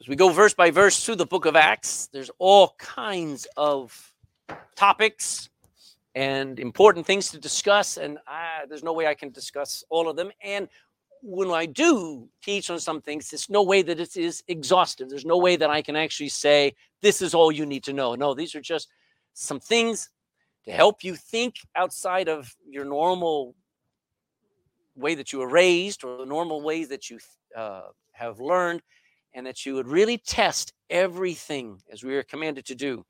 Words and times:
As 0.00 0.06
we 0.06 0.14
go 0.14 0.28
verse 0.28 0.54
by 0.54 0.70
verse 0.70 1.04
through 1.04 1.16
the 1.16 1.26
book 1.26 1.44
of 1.44 1.56
Acts, 1.56 2.08
there's 2.12 2.30
all 2.38 2.76
kinds 2.78 3.48
of 3.56 4.12
topics 4.76 5.50
and 6.14 6.60
important 6.60 7.04
things 7.04 7.30
to 7.32 7.38
discuss, 7.38 7.96
and 7.96 8.16
I, 8.24 8.60
there's 8.68 8.84
no 8.84 8.92
way 8.92 9.08
I 9.08 9.14
can 9.14 9.30
discuss 9.30 9.82
all 9.90 10.08
of 10.08 10.14
them. 10.14 10.30
And 10.40 10.68
when 11.20 11.50
I 11.50 11.66
do 11.66 12.28
teach 12.42 12.70
on 12.70 12.78
some 12.78 13.00
things, 13.00 13.28
there's 13.28 13.50
no 13.50 13.64
way 13.64 13.82
that 13.82 13.98
it 13.98 14.16
is 14.16 14.44
exhaustive. 14.46 15.08
There's 15.08 15.26
no 15.26 15.36
way 15.36 15.56
that 15.56 15.68
I 15.68 15.82
can 15.82 15.96
actually 15.96 16.28
say, 16.28 16.76
this 17.02 17.20
is 17.20 17.34
all 17.34 17.50
you 17.50 17.66
need 17.66 17.82
to 17.84 17.92
know. 17.92 18.14
No, 18.14 18.34
these 18.34 18.54
are 18.54 18.60
just 18.60 18.88
some 19.34 19.58
things 19.58 20.10
to 20.64 20.70
help 20.70 21.02
you 21.02 21.16
think 21.16 21.56
outside 21.74 22.28
of 22.28 22.54
your 22.68 22.84
normal 22.84 23.56
way 24.94 25.16
that 25.16 25.32
you 25.32 25.40
were 25.40 25.48
raised 25.48 26.04
or 26.04 26.18
the 26.18 26.26
normal 26.26 26.60
ways 26.62 26.88
that 26.88 27.10
you 27.10 27.18
uh, 27.56 27.88
have 28.12 28.38
learned, 28.38 28.80
and 29.38 29.46
that 29.46 29.64
you 29.64 29.76
would 29.76 29.86
really 29.86 30.18
test 30.18 30.72
everything 30.90 31.80
as 31.92 32.02
we 32.02 32.16
are 32.16 32.24
commanded 32.24 32.66
to 32.66 32.74
do. 32.74 33.06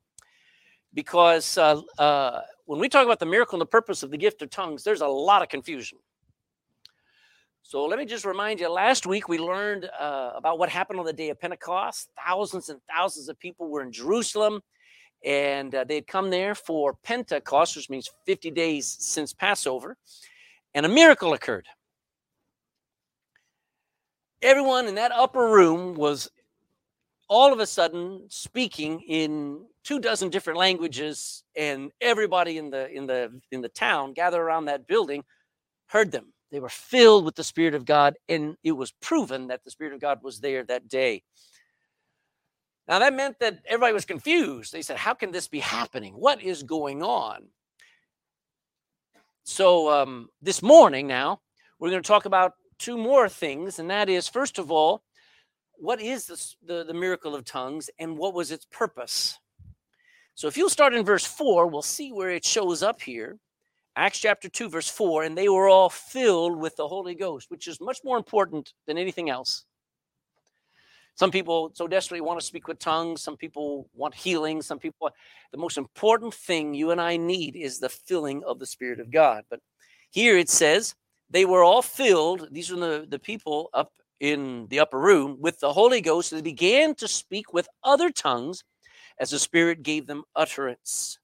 Because 0.93 1.57
uh, 1.57 1.81
uh, 1.97 2.41
when 2.65 2.79
we 2.79 2.87
talk 2.87 3.03
about 3.03 3.17
the 3.17 3.25
miracle 3.25 3.55
and 3.55 3.61
the 3.61 3.65
purpose 3.65 4.03
of 4.03 4.11
the 4.11 4.17
gift 4.17 4.43
of 4.43 4.51
tongues, 4.51 4.83
there's 4.83 5.01
a 5.01 5.07
lot 5.07 5.41
of 5.41 5.49
confusion. 5.49 5.97
So 7.63 7.83
let 7.83 7.97
me 7.97 8.05
just 8.05 8.25
remind 8.25 8.59
you 8.59 8.69
last 8.69 9.07
week 9.07 9.27
we 9.27 9.39
learned 9.39 9.89
uh, 9.99 10.33
about 10.35 10.59
what 10.59 10.69
happened 10.69 10.99
on 10.99 11.05
the 11.07 11.13
day 11.13 11.31
of 11.31 11.41
Pentecost. 11.41 12.09
Thousands 12.23 12.69
and 12.69 12.79
thousands 12.95 13.27
of 13.27 13.39
people 13.39 13.67
were 13.67 13.81
in 13.81 13.91
Jerusalem 13.91 14.61
and 15.25 15.73
uh, 15.73 15.83
they'd 15.83 16.05
come 16.05 16.29
there 16.29 16.53
for 16.53 16.93
Pentecost, 17.03 17.75
which 17.75 17.89
means 17.89 18.07
50 18.27 18.51
days 18.51 18.85
since 18.99 19.33
Passover, 19.33 19.97
and 20.75 20.85
a 20.85 20.89
miracle 20.89 21.33
occurred 21.33 21.65
everyone 24.41 24.87
in 24.87 24.95
that 24.95 25.11
upper 25.11 25.47
room 25.47 25.95
was 25.95 26.29
all 27.27 27.53
of 27.53 27.59
a 27.59 27.65
sudden 27.65 28.25
speaking 28.29 29.01
in 29.01 29.65
two 29.83 29.99
dozen 29.99 30.29
different 30.29 30.57
languages 30.57 31.43
and 31.55 31.91
everybody 32.01 32.57
in 32.57 32.69
the 32.69 32.89
in 32.91 33.05
the 33.05 33.31
in 33.51 33.61
the 33.61 33.69
town 33.69 34.13
gathered 34.13 34.41
around 34.41 34.65
that 34.65 34.87
building 34.87 35.23
heard 35.87 36.11
them. 36.11 36.33
They 36.51 36.59
were 36.59 36.69
filled 36.69 37.25
with 37.25 37.35
the 37.35 37.43
spirit 37.43 37.75
of 37.75 37.85
god 37.85 38.15
and 38.27 38.55
it 38.63 38.71
was 38.71 38.91
proven 39.01 39.47
that 39.47 39.63
the 39.63 39.71
spirit 39.71 39.93
of 39.93 40.01
god 40.01 40.19
was 40.23 40.39
there 40.39 40.63
that 40.65 40.87
day. 40.87 41.23
Now 42.87 42.99
that 42.99 43.13
meant 43.13 43.37
that 43.39 43.59
everybody 43.67 43.93
was 43.93 44.05
confused. 44.05 44.73
They 44.73 44.81
said 44.81 44.97
how 44.97 45.13
can 45.13 45.31
this 45.31 45.47
be 45.47 45.59
happening? 45.59 46.13
What 46.13 46.41
is 46.41 46.63
going 46.63 47.03
on? 47.03 47.47
So 49.43 49.91
um, 49.91 50.29
this 50.41 50.63
morning 50.63 51.05
now 51.05 51.41
we're 51.79 51.91
going 51.91 52.01
to 52.03 52.07
talk 52.07 52.25
about 52.25 52.53
two 52.79 52.97
more 52.97 53.29
things, 53.29 53.77
and 53.77 53.89
that 53.89 54.09
is, 54.09 54.27
first 54.27 54.57
of 54.57 54.71
all, 54.71 55.03
what 55.73 56.01
is 56.01 56.25
this, 56.25 56.55
the, 56.65 56.83
the 56.83 56.93
miracle 56.93 57.35
of 57.35 57.45
tongues 57.45 57.89
and 57.99 58.17
what 58.17 58.33
was 58.33 58.51
its 58.51 58.65
purpose? 58.65 59.37
So 60.35 60.47
if 60.47 60.57
you'll 60.57 60.69
start 60.69 60.93
in 60.93 61.05
verse 61.05 61.25
4, 61.25 61.67
we'll 61.67 61.81
see 61.81 62.11
where 62.11 62.29
it 62.29 62.45
shows 62.45 62.81
up 62.81 63.01
here. 63.01 63.37
Acts 63.95 64.19
chapter 64.19 64.47
2, 64.47 64.69
verse 64.69 64.89
4, 64.89 65.23
and 65.23 65.37
they 65.37 65.49
were 65.49 65.67
all 65.67 65.89
filled 65.89 66.57
with 66.57 66.75
the 66.77 66.87
Holy 66.87 67.15
Ghost, 67.15 67.51
which 67.51 67.67
is 67.67 67.81
much 67.81 67.99
more 68.03 68.17
important 68.17 68.73
than 68.87 68.97
anything 68.97 69.29
else. 69.29 69.65
Some 71.15 71.31
people 71.31 71.71
so 71.73 71.85
desperately 71.85 72.21
want 72.21 72.39
to 72.39 72.45
speak 72.45 72.69
with 72.69 72.79
tongues. 72.79 73.21
Some 73.21 73.35
people 73.35 73.89
want 73.93 74.15
healing. 74.15 74.61
Some 74.61 74.79
people, 74.79 75.09
the 75.51 75.57
most 75.57 75.77
important 75.77 76.33
thing 76.33 76.73
you 76.73 76.91
and 76.91 77.01
I 77.01 77.17
need 77.17 77.57
is 77.57 77.79
the 77.79 77.89
filling 77.89 78.41
of 78.45 78.57
the 78.57 78.65
Spirit 78.65 79.01
of 79.01 79.11
God. 79.11 79.43
But 79.49 79.59
here 80.11 80.37
it 80.37 80.47
says, 80.47 80.95
they 81.29 81.45
were 81.45 81.63
all 81.63 81.81
filled, 81.81 82.47
these 82.51 82.71
were 82.71 82.79
the, 82.79 83.05
the 83.07 83.19
people 83.19 83.69
up 83.73 83.91
in 84.19 84.67
the 84.69 84.79
upper 84.79 84.99
room, 84.99 85.37
with 85.39 85.59
the 85.59 85.71
Holy 85.71 86.01
Ghost. 86.01 86.31
They 86.31 86.41
began 86.41 86.95
to 86.95 87.07
speak 87.07 87.53
with 87.53 87.67
other 87.83 88.09
tongues 88.09 88.63
as 89.19 89.29
the 89.29 89.39
Spirit 89.39 89.83
gave 89.83 90.07
them 90.07 90.23
utterance. 90.35 91.19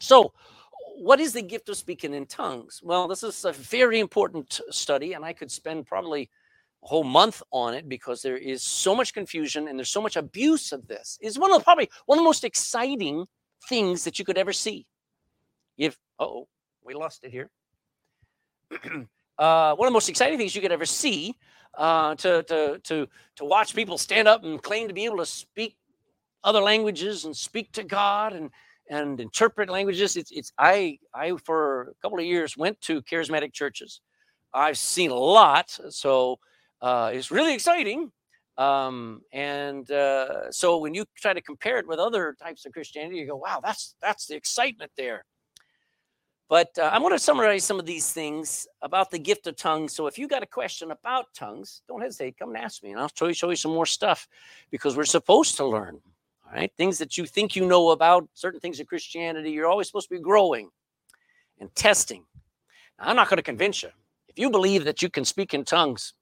So, 0.00 0.32
what 0.96 1.20
is 1.20 1.32
the 1.32 1.42
gift 1.42 1.68
of 1.68 1.76
speaking 1.76 2.14
in 2.14 2.26
tongues? 2.26 2.80
Well, 2.82 3.08
this 3.08 3.22
is 3.22 3.44
a 3.44 3.52
very 3.52 4.00
important 4.00 4.60
study, 4.70 5.14
and 5.14 5.24
I 5.24 5.32
could 5.32 5.50
spend 5.50 5.86
probably 5.86 6.30
a 6.84 6.86
whole 6.86 7.04
month 7.04 7.42
on 7.52 7.74
it 7.74 7.88
because 7.88 8.22
there 8.22 8.36
is 8.36 8.62
so 8.62 8.94
much 8.94 9.12
confusion 9.12 9.68
and 9.68 9.78
there's 9.78 9.90
so 9.90 10.02
much 10.02 10.16
abuse 10.16 10.72
of 10.72 10.86
this. 10.88 11.18
It's 11.20 11.38
one 11.38 11.52
of 11.52 11.58
the, 11.58 11.64
probably 11.64 11.90
one 12.06 12.18
of 12.18 12.22
the 12.22 12.28
most 12.28 12.44
exciting 12.44 13.26
things 13.68 14.04
that 14.04 14.18
you 14.18 14.24
could 14.24 14.38
ever 14.38 14.52
see. 14.52 14.86
If 15.76 15.98
oh, 16.18 16.48
we 16.84 16.94
lost 16.94 17.24
it 17.24 17.30
here. 17.30 17.50
uh, 19.38 19.74
one 19.74 19.86
of 19.86 19.90
the 19.90 19.94
most 19.94 20.08
exciting 20.08 20.38
things 20.38 20.54
you 20.54 20.62
could 20.62 20.72
ever 20.72 20.86
see 20.86 21.34
uh, 21.76 22.14
to, 22.16 22.42
to, 22.44 22.78
to, 22.84 23.08
to 23.36 23.44
watch 23.44 23.74
people 23.74 23.98
stand 23.98 24.28
up 24.28 24.44
and 24.44 24.62
claim 24.62 24.88
to 24.88 24.94
be 24.94 25.04
able 25.04 25.18
to 25.18 25.26
speak 25.26 25.76
other 26.42 26.60
languages 26.60 27.24
and 27.24 27.36
speak 27.36 27.72
to 27.72 27.84
God 27.84 28.32
and, 28.32 28.50
and 28.88 29.20
interpret 29.20 29.68
languages. 29.68 30.16
It's, 30.16 30.30
it's 30.30 30.52
I, 30.58 30.98
I, 31.14 31.36
for 31.44 31.82
a 31.82 31.94
couple 32.02 32.18
of 32.18 32.24
years, 32.24 32.56
went 32.56 32.80
to 32.82 33.02
charismatic 33.02 33.52
churches. 33.52 34.00
I've 34.52 34.78
seen 34.78 35.10
a 35.10 35.14
lot. 35.14 35.78
So 35.90 36.38
uh, 36.80 37.10
it's 37.14 37.30
really 37.30 37.54
exciting. 37.54 38.10
Um, 38.58 39.22
and 39.32 39.90
uh, 39.90 40.50
so 40.50 40.78
when 40.78 40.92
you 40.92 41.04
try 41.16 41.32
to 41.32 41.40
compare 41.40 41.78
it 41.78 41.86
with 41.86 41.98
other 41.98 42.36
types 42.42 42.66
of 42.66 42.72
Christianity, 42.72 43.18
you 43.18 43.26
go, 43.26 43.36
wow, 43.36 43.60
that's, 43.62 43.94
that's 44.02 44.26
the 44.26 44.34
excitement 44.34 44.90
there. 44.96 45.24
But 46.50 46.76
uh, 46.80 46.90
I 46.92 46.98
want 46.98 47.14
to 47.14 47.18
summarize 47.20 47.62
some 47.62 47.78
of 47.78 47.86
these 47.86 48.10
things 48.10 48.66
about 48.82 49.12
the 49.12 49.20
gift 49.20 49.46
of 49.46 49.54
tongues. 49.54 49.94
So 49.94 50.08
if 50.08 50.18
you 50.18 50.26
got 50.26 50.42
a 50.42 50.46
question 50.46 50.90
about 50.90 51.26
tongues, 51.32 51.82
don't 51.86 52.00
hesitate. 52.02 52.38
Come 52.38 52.48
and 52.48 52.58
ask 52.58 52.82
me, 52.82 52.90
and 52.90 52.98
I'll 52.98 53.08
show 53.16 53.28
you, 53.28 53.34
show 53.34 53.50
you 53.50 53.56
some 53.56 53.70
more 53.70 53.86
stuff 53.86 54.26
because 54.72 54.96
we're 54.96 55.04
supposed 55.04 55.56
to 55.58 55.64
learn. 55.64 56.00
All 56.44 56.52
right, 56.52 56.72
things 56.76 56.98
that 56.98 57.16
you 57.16 57.24
think 57.24 57.54
you 57.54 57.64
know 57.64 57.90
about 57.90 58.28
certain 58.34 58.58
things 58.58 58.80
of 58.80 58.88
Christianity, 58.88 59.52
you're 59.52 59.68
always 59.68 59.86
supposed 59.86 60.08
to 60.08 60.16
be 60.16 60.20
growing 60.20 60.70
and 61.60 61.72
testing. 61.76 62.24
Now, 62.98 63.10
I'm 63.10 63.16
not 63.16 63.28
going 63.28 63.36
to 63.36 63.44
convince 63.44 63.84
you. 63.84 63.90
If 64.26 64.36
you 64.36 64.50
believe 64.50 64.84
that 64.86 65.02
you 65.02 65.08
can 65.08 65.24
speak 65.24 65.54
in 65.54 65.64
tongues, 65.64 66.14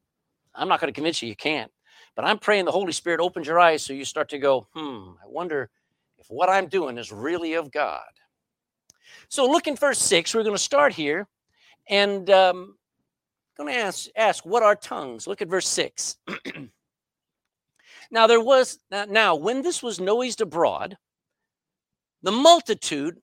I'm 0.54 0.68
not 0.68 0.78
going 0.78 0.92
to 0.92 0.94
convince 0.94 1.22
you 1.22 1.30
you 1.30 1.36
can't. 1.36 1.72
But 2.14 2.26
I'm 2.26 2.38
praying 2.38 2.66
the 2.66 2.72
Holy 2.72 2.92
Spirit 2.92 3.20
opens 3.20 3.46
your 3.46 3.60
eyes 3.60 3.82
so 3.82 3.94
you 3.94 4.04
start 4.04 4.28
to 4.28 4.38
go, 4.38 4.66
hmm, 4.74 5.12
I 5.24 5.26
wonder 5.26 5.70
if 6.18 6.26
what 6.28 6.50
I'm 6.50 6.66
doing 6.66 6.98
is 6.98 7.12
really 7.12 7.54
of 7.54 7.72
God. 7.72 8.02
So 9.28 9.46
look 9.46 9.66
in 9.66 9.76
verse 9.76 9.98
6. 9.98 10.34
We're 10.34 10.42
going 10.42 10.56
to 10.56 10.62
start 10.62 10.92
here 10.92 11.26
and 11.88 12.28
um, 12.30 12.76
going 13.56 13.72
to 13.72 13.78
ask, 13.78 14.08
ask, 14.16 14.44
what 14.46 14.62
are 14.62 14.76
tongues? 14.76 15.26
Look 15.26 15.42
at 15.42 15.48
verse 15.48 15.68
6. 15.68 16.16
now, 18.10 18.26
there 18.26 18.40
was, 18.40 18.78
now, 18.90 19.34
when 19.34 19.62
this 19.62 19.82
was 19.82 20.00
noised 20.00 20.40
abroad, 20.40 20.96
the 22.22 22.32
multitude, 22.32 23.18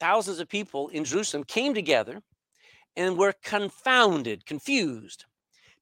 thousands 0.00 0.40
of 0.40 0.48
people 0.48 0.88
in 0.88 1.04
Jerusalem, 1.04 1.44
came 1.44 1.74
together 1.74 2.22
and 2.96 3.16
were 3.16 3.34
confounded, 3.42 4.44
confused, 4.46 5.24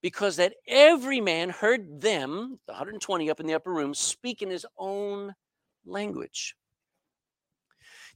because 0.03 0.37
that 0.37 0.55
every 0.69 1.21
man 1.21 1.49
heard 1.49 2.01
them, 2.01 2.59
the 2.67 2.73
120 2.73 3.31
up 3.31 3.41
in 3.41 3.47
the 3.47 3.55
upper 3.55 3.73
room, 3.73 3.95
speak 3.95 4.43
in 4.43 4.51
his 4.51 4.67
own 4.79 5.35
language. 5.87 6.55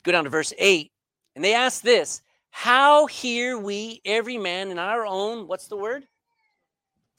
Go 0.03 0.13
down 0.13 0.25
to 0.25 0.31
verse 0.31 0.53
8. 0.59 0.93
And 1.35 1.45
they 1.45 1.55
ask 1.55 1.83
this 1.83 2.23
How 2.51 3.07
hear 3.07 3.59
we 3.59 4.01
every 4.05 4.39
man 4.39 4.71
in 4.71 4.79
our 4.79 5.07
own, 5.07 5.47
what's 5.47 5.69
the 5.69 5.77
word? 5.77 6.07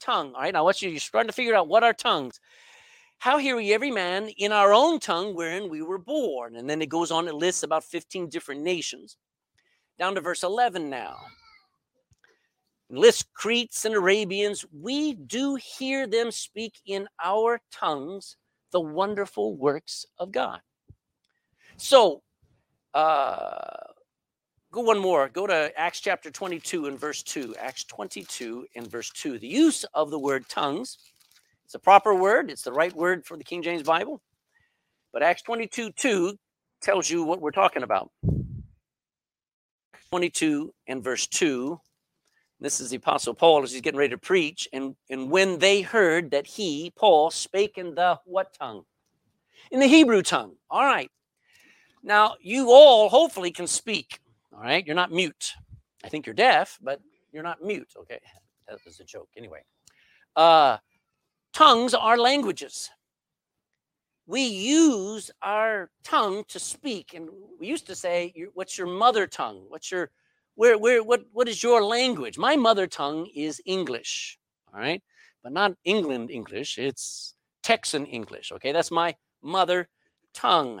Tongue. 0.00 0.34
All 0.34 0.42
right, 0.42 0.52
now 0.52 0.64
what's 0.64 0.82
you, 0.82 0.90
you're 0.90 1.00
starting 1.00 1.28
to 1.28 1.34
figure 1.34 1.54
out 1.54 1.68
what 1.68 1.84
are 1.84 1.92
tongues. 1.92 2.40
How 3.18 3.38
hear 3.38 3.54
we 3.54 3.72
every 3.72 3.92
man 3.92 4.30
in 4.36 4.50
our 4.50 4.72
own 4.74 4.98
tongue 4.98 5.36
wherein 5.36 5.70
we 5.70 5.80
were 5.80 5.98
born? 5.98 6.56
And 6.56 6.68
then 6.68 6.82
it 6.82 6.88
goes 6.88 7.12
on, 7.12 7.28
it 7.28 7.34
lists 7.34 7.62
about 7.62 7.84
15 7.84 8.28
different 8.28 8.62
nations. 8.62 9.16
Down 9.96 10.16
to 10.16 10.20
verse 10.20 10.42
11 10.42 10.90
now. 10.90 11.18
lists 12.90 13.24
Cretes 13.32 13.84
and 13.84 13.94
Arabians. 13.94 14.64
We 14.72 15.14
do 15.14 15.54
hear 15.54 16.08
them 16.08 16.32
speak 16.32 16.80
in 16.84 17.06
our 17.22 17.60
tongues 17.70 18.36
the 18.72 18.80
wonderful 18.80 19.54
works 19.54 20.04
of 20.18 20.32
God. 20.32 20.60
So, 21.76 22.22
uh, 22.94 23.86
Go 24.72 24.80
one 24.80 24.98
more. 24.98 25.28
Go 25.28 25.46
to 25.46 25.70
Acts 25.78 26.00
chapter 26.00 26.30
22 26.30 26.86
and 26.86 26.98
verse 26.98 27.22
2. 27.22 27.54
Acts 27.60 27.84
22 27.84 28.66
and 28.74 28.90
verse 28.90 29.10
2. 29.10 29.38
The 29.38 29.46
use 29.46 29.84
of 29.92 30.10
the 30.10 30.18
word 30.18 30.48
tongues. 30.48 30.96
It's 31.66 31.74
a 31.74 31.78
proper 31.78 32.14
word, 32.14 32.50
it's 32.50 32.62
the 32.62 32.72
right 32.72 32.94
word 32.94 33.26
for 33.26 33.36
the 33.36 33.44
King 33.44 33.62
James 33.62 33.82
Bible. 33.82 34.22
But 35.12 35.22
Acts 35.22 35.42
22 35.42 35.92
2 35.92 36.38
tells 36.80 37.10
you 37.10 37.22
what 37.22 37.42
we're 37.42 37.50
talking 37.50 37.82
about. 37.82 38.10
22 40.10 40.72
and 40.86 41.04
verse 41.04 41.26
2. 41.26 41.78
This 42.58 42.80
is 42.80 42.88
the 42.88 42.96
Apostle 42.96 43.34
Paul 43.34 43.62
as 43.62 43.72
he's 43.72 43.82
getting 43.82 43.98
ready 43.98 44.10
to 44.10 44.18
preach. 44.18 44.68
And, 44.72 44.96
and 45.10 45.30
when 45.30 45.58
they 45.58 45.82
heard 45.82 46.30
that 46.30 46.46
he, 46.46 46.94
Paul, 46.96 47.30
spake 47.30 47.76
in 47.76 47.94
the 47.94 48.20
what 48.24 48.54
tongue? 48.54 48.84
In 49.70 49.80
the 49.80 49.86
Hebrew 49.86 50.22
tongue. 50.22 50.54
All 50.70 50.84
right. 50.84 51.10
Now, 52.02 52.36
you 52.40 52.70
all 52.70 53.10
hopefully 53.10 53.50
can 53.50 53.66
speak. 53.66 54.21
All 54.54 54.60
right. 54.62 54.86
You're 54.86 54.96
not 54.96 55.10
mute. 55.12 55.54
I 56.04 56.08
think 56.08 56.26
you're 56.26 56.34
deaf, 56.34 56.78
but 56.82 57.00
you're 57.32 57.42
not 57.42 57.62
mute. 57.62 57.92
Okay. 57.98 58.20
That 58.68 58.78
was 58.84 59.00
a 59.00 59.04
joke. 59.04 59.28
Anyway, 59.36 59.62
uh, 60.36 60.78
tongues 61.52 61.94
are 61.94 62.18
languages. 62.18 62.90
we 64.26 64.42
use 64.42 65.30
our 65.42 65.90
tongue 66.04 66.44
to 66.48 66.58
speak. 66.58 67.14
And 67.14 67.28
we 67.58 67.66
used 67.66 67.86
to 67.86 67.94
say, 67.94 68.32
What's 68.54 68.78
your 68.78 68.86
mother 68.86 69.26
tongue? 69.26 69.64
What's 69.68 69.90
your, 69.90 70.10
where, 70.54 70.78
where, 70.78 71.02
what, 71.02 71.24
what 71.32 71.48
is 71.48 71.62
your 71.62 71.82
language? 71.82 72.38
My 72.38 72.56
mother 72.56 72.86
tongue 72.86 73.26
is 73.34 73.60
English, 73.66 74.38
all 74.72 74.80
right? 74.80 75.02
But 75.42 75.52
not 75.52 75.74
England 75.84 76.30
English, 76.30 76.78
it's 76.78 77.34
Texan 77.62 78.06
English, 78.06 78.52
okay? 78.52 78.70
That's 78.72 78.90
my 78.90 79.14
mother 79.42 79.88
tongue. 80.34 80.80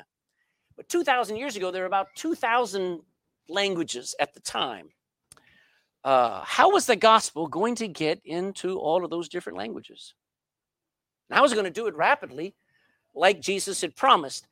But 0.76 0.88
2,000 0.88 1.36
years 1.36 1.56
ago, 1.56 1.70
there 1.70 1.82
were 1.82 1.86
about 1.86 2.08
2,000 2.16 3.00
languages 3.52 4.14
at 4.18 4.34
the 4.34 4.40
time. 4.40 4.88
Uh, 6.04 6.42
how 6.44 6.70
was 6.70 6.86
the 6.86 6.96
gospel 6.96 7.46
going 7.46 7.76
to 7.76 7.86
get 7.86 8.20
into 8.24 8.78
all 8.78 9.04
of 9.04 9.10
those 9.10 9.28
different 9.28 9.58
languages? 9.58 10.14
And 11.28 11.36
how 11.36 11.42
was 11.42 11.52
it 11.52 11.56
going 11.56 11.64
to 11.64 11.70
do 11.70 11.86
it 11.86 11.94
rapidly, 11.94 12.54
like 13.14 13.40
Jesus 13.40 13.80
had 13.80 13.94
promised? 13.94 14.48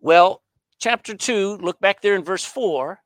Well, 0.00 0.42
chapter 0.78 1.14
2, 1.14 1.56
look 1.56 1.80
back 1.80 2.02
there 2.02 2.14
in 2.14 2.22
verse 2.22 2.44
4. 2.44 3.00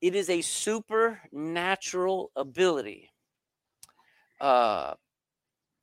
It 0.00 0.14
is 0.14 0.30
a 0.30 0.40
supernatural 0.40 2.30
ability. 2.36 3.10
Uh, 4.40 4.94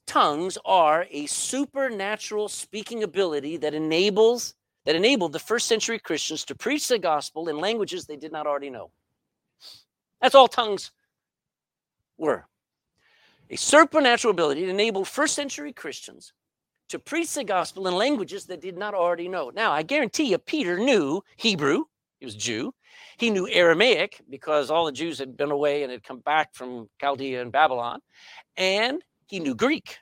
tongues 0.08 0.58
are 0.66 1.06
a 1.12 1.26
supernatural 1.26 2.48
speaking 2.48 3.04
ability 3.04 3.58
that 3.58 3.74
enables 3.74 4.56
that 4.86 4.96
enabled 4.96 5.34
the 5.34 5.40
first 5.40 5.68
century 5.68 6.00
Christians 6.00 6.46
to 6.46 6.56
preach 6.56 6.88
the 6.88 7.00
gospel 7.00 7.50
in 7.50 7.58
languages 7.58 8.06
they 8.06 8.16
did 8.16 8.32
not 8.32 8.48
already 8.48 8.70
know. 8.70 8.92
That's 10.22 10.36
all 10.36 10.48
tongues 10.48 10.92
were. 12.18 12.46
A 13.50 13.56
supernatural 13.56 14.32
ability 14.32 14.62
to 14.62 14.70
enable 14.70 15.06
first 15.06 15.36
century 15.36 15.74
Christians 15.74 16.34
to 16.90 17.00
preach 17.00 17.34
the 17.34 17.44
gospel 17.44 17.88
in 17.88 17.96
languages 17.96 18.46
that 18.46 18.62
did 18.62 18.78
not 18.78 18.94
already 18.94 19.28
know. 19.28 19.52
Now, 19.54 19.72
I 19.72 19.84
guarantee 19.84 20.26
you, 20.26 20.38
Peter 20.38 20.78
knew 20.78 21.22
Hebrew, 21.38 21.86
he 22.20 22.26
was 22.26 22.36
Jew. 22.36 22.74
He 23.18 23.30
knew 23.30 23.48
Aramaic 23.50 24.22
because 24.30 24.70
all 24.70 24.86
the 24.86 24.92
Jews 24.92 25.20
had 25.20 25.36
been 25.36 25.52
away 25.52 25.84
and 25.84 25.92
had 25.92 26.04
come 26.04 26.20
back 26.20 26.54
from 26.54 26.90
Chaldea 27.00 27.42
and 27.42 27.52
Babylon. 27.52 28.00
And 28.58 29.04
he 29.28 29.40
knew 29.40 29.56
Greek. 29.56 29.98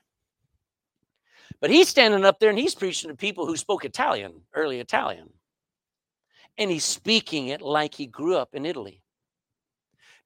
But 1.61 1.69
he's 1.69 1.87
standing 1.87 2.25
up 2.25 2.39
there 2.39 2.49
and 2.49 2.57
he's 2.57 2.73
preaching 2.73 3.11
to 3.11 3.15
people 3.15 3.45
who 3.45 3.55
spoke 3.55 3.85
Italian, 3.85 4.33
early 4.53 4.79
Italian. 4.79 5.29
And 6.57 6.71
he's 6.71 6.83
speaking 6.83 7.47
it 7.47 7.61
like 7.61 7.93
he 7.93 8.07
grew 8.07 8.35
up 8.35 8.55
in 8.55 8.65
Italy. 8.65 9.01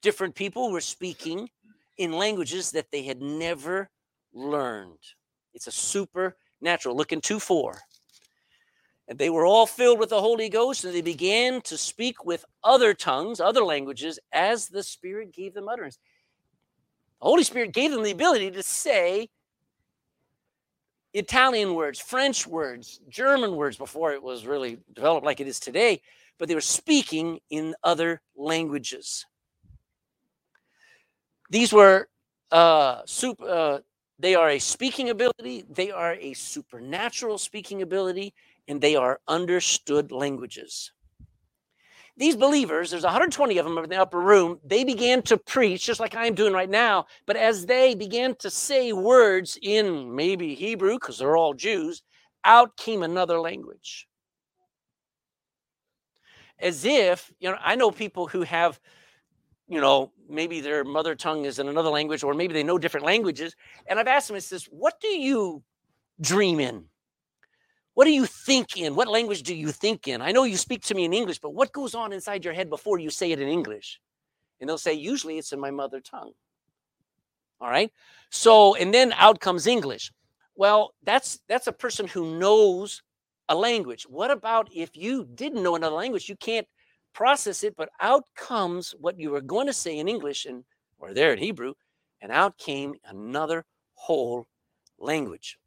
Different 0.01 0.33
people 0.33 0.71
were 0.71 0.81
speaking 0.81 1.49
in 1.97 2.13
languages 2.13 2.71
that 2.71 2.89
they 2.91 3.03
had 3.03 3.21
never 3.21 3.89
learned. 4.33 4.99
It's 5.53 5.67
a 5.67 5.71
supernatural. 5.71 6.95
Look 6.95 7.11
in 7.11 7.21
2 7.21 7.39
4. 7.39 7.79
And 9.07 9.19
they 9.19 9.29
were 9.29 9.45
all 9.45 9.67
filled 9.67 9.99
with 9.99 10.09
the 10.09 10.21
Holy 10.21 10.49
Ghost, 10.49 10.83
and 10.83 10.93
they 10.93 11.01
began 11.01 11.61
to 11.61 11.77
speak 11.77 12.25
with 12.25 12.43
other 12.63 12.93
tongues, 12.93 13.39
other 13.39 13.63
languages, 13.63 14.19
as 14.31 14.67
the 14.67 14.81
Spirit 14.81 15.31
gave 15.31 15.53
them 15.53 15.69
utterance. 15.69 15.99
The 17.21 17.27
Holy 17.27 17.43
Spirit 17.43 17.71
gave 17.71 17.91
them 17.91 18.03
the 18.03 18.11
ability 18.11 18.51
to 18.51 18.63
say 18.63 19.29
Italian 21.15 21.75
words, 21.75 21.97
French 21.97 22.45
words, 22.45 22.99
German 23.07 23.55
words 23.55 23.77
before 23.77 24.11
it 24.11 24.21
was 24.21 24.45
really 24.45 24.79
developed 24.93 25.25
like 25.25 25.39
it 25.39 25.47
is 25.47 25.61
today, 25.61 26.01
but 26.37 26.49
they 26.49 26.55
were 26.55 26.61
speaking 26.61 27.39
in 27.49 27.73
other 27.85 28.21
languages. 28.35 29.25
These 31.49 31.71
were 31.71 32.09
uh, 32.51 33.01
super, 33.05 33.47
uh, 33.47 33.79
they 34.19 34.35
are 34.35 34.49
a 34.49 34.59
speaking 34.59 35.09
ability, 35.09 35.63
they 35.69 35.89
are 35.89 36.15
a 36.15 36.33
supernatural 36.33 37.37
speaking 37.37 37.81
ability, 37.81 38.33
and 38.67 38.81
they 38.81 38.97
are 38.97 39.21
understood 39.25 40.11
languages 40.11 40.91
these 42.17 42.35
believers, 42.35 42.91
there's 42.91 43.03
120 43.03 43.57
of 43.57 43.65
them 43.65 43.77
in 43.77 43.89
the 43.89 44.01
upper 44.01 44.21
room, 44.21 44.59
they 44.63 44.83
began 44.83 45.21
to 45.23 45.37
preach 45.37 45.85
just 45.85 45.99
like 45.99 46.15
I'm 46.15 46.33
doing 46.33 46.53
right 46.53 46.69
now. 46.69 47.07
But 47.25 47.35
as 47.35 47.65
they 47.65 47.93
began 47.93 48.35
to 48.35 48.49
say 48.49 48.93
words 48.93 49.57
in 49.61 50.15
maybe 50.15 50.55
Hebrew, 50.55 50.93
because 50.93 51.17
they're 51.17 51.35
all 51.35 51.53
Jews, 51.53 52.03
out 52.45 52.77
came 52.77 53.03
another 53.03 53.39
language. 53.39 54.07
As 56.57 56.85
if, 56.85 57.33
you 57.39 57.51
know, 57.51 57.57
I 57.61 57.75
know 57.75 57.91
people 57.91 58.27
who 58.27 58.43
have, 58.43 58.79
you 59.67 59.81
know, 59.81 60.13
maybe 60.29 60.61
their 60.61 60.85
mother 60.85 61.15
tongue 61.15 61.43
is 61.43 61.59
in 61.59 61.67
another 61.67 61.89
language, 61.89 62.23
or 62.23 62.33
maybe 62.33 62.53
they 62.53 62.63
know 62.63 62.77
different 62.77 63.05
languages. 63.05 63.55
And 63.87 63.99
I've 63.99 64.07
asked 64.07 64.29
them, 64.29 64.37
"Is 64.37 64.49
this 64.49 64.65
what 64.65 65.01
do 65.01 65.09
you 65.09 65.63
dream 66.21 66.61
in? 66.61 66.85
What 67.95 68.05
do 68.05 68.11
you 68.11 68.25
think 68.25 68.77
in? 68.77 68.93
What 68.95 69.07
language 69.07 69.41
do 69.43 69.55
you 69.55 69.71
think 69.71 70.07
in? 70.07 70.21
I 70.21 70.31
know 70.31 70.43
you 70.43 70.57
speak 70.57 70.81
to 70.83 70.95
me 70.95 71.05
in 71.05 71.13
English, 71.13 71.39
but 71.39 71.53
what 71.53 71.71
goes 71.71 71.95
on 71.95 72.13
inside 72.13 72.45
your 72.45 72.53
head 72.53 72.69
before 72.69 72.99
you 72.99 73.09
say 73.09 73.31
it 73.31 73.39
in 73.39 73.47
English? 73.47 73.99
And 74.59 74.69
they'll 74.69 74.77
say, 74.77 74.93
usually 74.93 75.37
it's 75.37 75.53
in 75.53 75.59
my 75.59 75.71
mother 75.71 76.01
tongue. 76.01 76.33
All 77.61 77.69
right. 77.69 77.91
So, 78.29 78.75
and 78.75 78.93
then 78.93 79.13
out 79.13 79.39
comes 79.39 79.65
English. 79.65 80.11
Well, 80.55 80.93
that's 81.03 81.39
that's 81.47 81.67
a 81.67 81.71
person 81.71 82.05
who 82.07 82.37
knows 82.37 83.01
a 83.47 83.55
language. 83.55 84.03
What 84.03 84.29
about 84.29 84.69
if 84.73 84.95
you 84.95 85.25
didn't 85.33 85.63
know 85.63 85.75
another 85.75 85.95
language? 85.95 86.27
You 86.27 86.35
can't 86.35 86.67
process 87.13 87.63
it, 87.63 87.75
but 87.77 87.89
out 88.01 88.23
comes 88.35 88.93
what 88.99 89.17
you 89.17 89.31
were 89.31 89.41
going 89.41 89.67
to 89.67 89.73
say 89.73 89.97
in 89.97 90.07
English 90.09 90.45
and 90.45 90.65
or 90.99 91.13
there 91.13 91.31
in 91.31 91.39
Hebrew, 91.39 91.73
and 92.21 92.31
out 92.31 92.57
came 92.57 92.95
another 93.05 93.63
whole 93.93 94.47
language. 94.99 95.57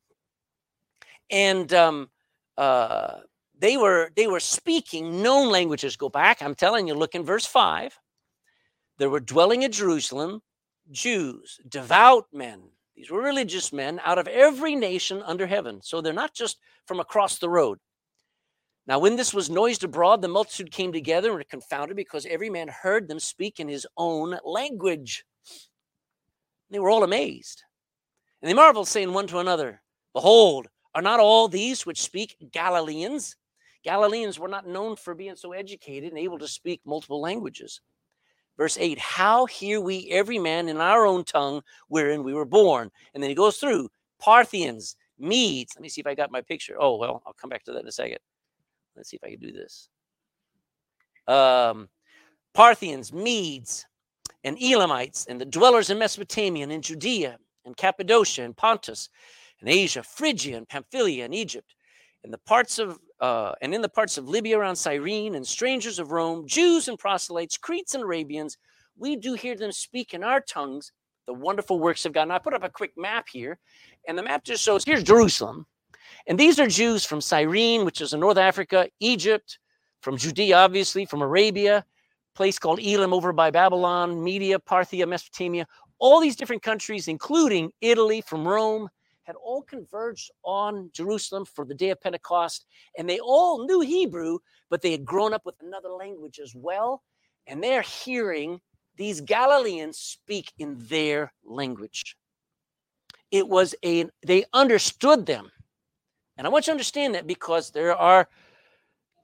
And 1.30 1.72
um, 1.72 2.10
uh, 2.58 3.20
they 3.58 3.76
were 3.76 4.10
they 4.16 4.26
were 4.26 4.40
speaking 4.40 5.22
known 5.22 5.50
languages. 5.50 5.96
Go 5.96 6.08
back. 6.08 6.42
I'm 6.42 6.54
telling 6.54 6.86
you. 6.86 6.94
Look 6.94 7.14
in 7.14 7.24
verse 7.24 7.46
five. 7.46 7.98
There 8.98 9.10
were 9.10 9.20
dwelling 9.20 9.62
in 9.62 9.72
Jerusalem 9.72 10.42
Jews, 10.90 11.60
devout 11.68 12.26
men. 12.32 12.62
These 12.96 13.10
were 13.10 13.22
religious 13.22 13.72
men 13.72 14.00
out 14.04 14.18
of 14.18 14.26
every 14.26 14.74
nation 14.74 15.22
under 15.24 15.46
heaven. 15.46 15.80
So 15.82 16.00
they're 16.00 16.12
not 16.12 16.34
just 16.34 16.58
from 16.86 16.98
across 16.98 17.38
the 17.38 17.48
road. 17.48 17.78
Now, 18.86 18.98
when 18.98 19.16
this 19.16 19.34
was 19.34 19.50
noised 19.50 19.84
abroad, 19.84 20.22
the 20.22 20.28
multitude 20.28 20.72
came 20.72 20.92
together 20.92 21.28
and 21.28 21.38
were 21.38 21.44
confounded 21.44 21.96
because 21.96 22.26
every 22.26 22.48
man 22.48 22.68
heard 22.68 23.06
them 23.06 23.20
speak 23.20 23.60
in 23.60 23.68
his 23.68 23.86
own 23.96 24.38
language. 24.44 25.24
They 26.70 26.78
were 26.78 26.90
all 26.90 27.04
amazed. 27.04 27.62
And 28.40 28.48
they 28.48 28.54
marveled, 28.54 28.88
saying 28.88 29.12
one 29.12 29.26
to 29.28 29.38
another, 29.38 29.82
Behold, 30.14 30.68
are 30.98 31.02
not 31.02 31.20
all 31.20 31.46
these 31.46 31.86
which 31.86 32.02
speak 32.02 32.36
Galileans? 32.50 33.36
Galileans 33.84 34.36
were 34.36 34.48
not 34.48 34.66
known 34.66 34.96
for 34.96 35.14
being 35.14 35.36
so 35.36 35.52
educated 35.52 36.10
and 36.10 36.18
able 36.18 36.40
to 36.40 36.48
speak 36.48 36.80
multiple 36.84 37.20
languages. 37.20 37.80
Verse 38.56 38.76
8 38.76 38.98
How 38.98 39.46
hear 39.46 39.80
we 39.80 40.08
every 40.10 40.40
man 40.40 40.68
in 40.68 40.78
our 40.78 41.06
own 41.06 41.22
tongue 41.22 41.62
wherein 41.86 42.24
we 42.24 42.34
were 42.34 42.44
born? 42.44 42.90
And 43.14 43.22
then 43.22 43.30
he 43.30 43.36
goes 43.36 43.58
through 43.58 43.88
Parthians, 44.18 44.96
Medes. 45.20 45.76
Let 45.76 45.82
me 45.82 45.88
see 45.88 46.00
if 46.00 46.06
I 46.08 46.16
got 46.16 46.32
my 46.32 46.40
picture. 46.40 46.74
Oh, 46.76 46.96
well, 46.96 47.22
I'll 47.24 47.32
come 47.32 47.50
back 47.50 47.62
to 47.66 47.72
that 47.74 47.82
in 47.82 47.86
a 47.86 47.92
second. 47.92 48.18
Let's 48.96 49.08
see 49.08 49.18
if 49.18 49.24
I 49.24 49.30
can 49.30 49.38
do 49.38 49.52
this. 49.52 49.88
Um, 51.28 51.88
Parthians, 52.54 53.12
Medes, 53.12 53.86
and 54.42 54.60
Elamites, 54.60 55.26
and 55.28 55.40
the 55.40 55.44
dwellers 55.44 55.90
in 55.90 55.98
Mesopotamia 56.00 56.64
and 56.64 56.72
in 56.72 56.82
Judea 56.82 57.38
and 57.64 57.76
Cappadocia 57.76 58.42
and 58.42 58.56
Pontus 58.56 59.10
and 59.60 59.68
Asia, 59.68 60.02
Phrygia 60.02 60.56
and 60.56 60.68
Pamphylia 60.68 61.24
and 61.24 61.34
Egypt, 61.34 61.74
and 62.24 62.32
the 62.32 62.38
parts 62.38 62.78
of 62.78 62.98
uh, 63.20 63.52
and 63.60 63.74
in 63.74 63.82
the 63.82 63.88
parts 63.88 64.16
of 64.16 64.28
Libya 64.28 64.58
around 64.58 64.76
Cyrene, 64.76 65.34
and 65.34 65.46
strangers 65.46 65.98
of 65.98 66.12
Rome, 66.12 66.46
Jews 66.46 66.86
and 66.86 66.98
proselytes, 66.98 67.56
Cretes 67.56 67.94
and 67.94 68.04
Arabians, 68.04 68.56
we 68.96 69.16
do 69.16 69.34
hear 69.34 69.56
them 69.56 69.72
speak 69.72 70.14
in 70.14 70.22
our 70.22 70.40
tongues 70.40 70.92
the 71.26 71.34
wonderful 71.34 71.78
works 71.78 72.06
of 72.06 72.12
God. 72.12 72.28
Now 72.28 72.36
I 72.36 72.38
put 72.38 72.54
up 72.54 72.64
a 72.64 72.70
quick 72.70 72.92
map 72.96 73.26
here, 73.30 73.58
and 74.06 74.16
the 74.16 74.22
map 74.22 74.44
just 74.44 74.62
shows 74.62 74.84
here's 74.84 75.02
Jerusalem, 75.02 75.66
and 76.26 76.38
these 76.38 76.58
are 76.58 76.66
Jews 76.66 77.04
from 77.04 77.20
Cyrene, 77.20 77.84
which 77.84 78.00
is 78.00 78.14
in 78.14 78.20
North 78.20 78.38
Africa, 78.38 78.88
Egypt, 79.00 79.58
from 80.00 80.16
Judea, 80.16 80.56
obviously, 80.56 81.04
from 81.04 81.22
Arabia, 81.22 81.84
place 82.34 82.58
called 82.58 82.80
Elam 82.80 83.12
over 83.12 83.32
by 83.32 83.50
Babylon, 83.50 84.22
Media, 84.22 84.58
Parthia, 84.58 85.06
Mesopotamia, 85.06 85.66
all 85.98 86.20
these 86.20 86.36
different 86.36 86.62
countries, 86.62 87.08
including 87.08 87.70
Italy 87.80 88.20
from 88.20 88.46
Rome, 88.46 88.88
had 89.28 89.36
all 89.36 89.60
converged 89.60 90.30
on 90.42 90.88
Jerusalem 90.94 91.44
for 91.44 91.66
the 91.66 91.74
day 91.74 91.90
of 91.90 92.00
Pentecost, 92.00 92.64
and 92.96 93.06
they 93.06 93.20
all 93.20 93.66
knew 93.66 93.80
Hebrew, 93.80 94.38
but 94.70 94.80
they 94.80 94.90
had 94.90 95.04
grown 95.04 95.34
up 95.34 95.44
with 95.44 95.56
another 95.60 95.90
language 95.90 96.40
as 96.42 96.54
well. 96.54 97.02
And 97.46 97.62
they're 97.62 97.82
hearing 97.82 98.58
these 98.96 99.20
Galileans 99.20 99.98
speak 99.98 100.50
in 100.58 100.76
their 100.78 101.30
language. 101.44 102.16
It 103.30 103.46
was 103.46 103.74
a, 103.84 104.06
they 104.26 104.46
understood 104.54 105.26
them. 105.26 105.52
And 106.38 106.46
I 106.46 106.50
want 106.50 106.66
you 106.66 106.70
to 106.70 106.76
understand 106.76 107.14
that 107.14 107.26
because 107.26 107.70
there 107.70 107.94
are 107.94 108.28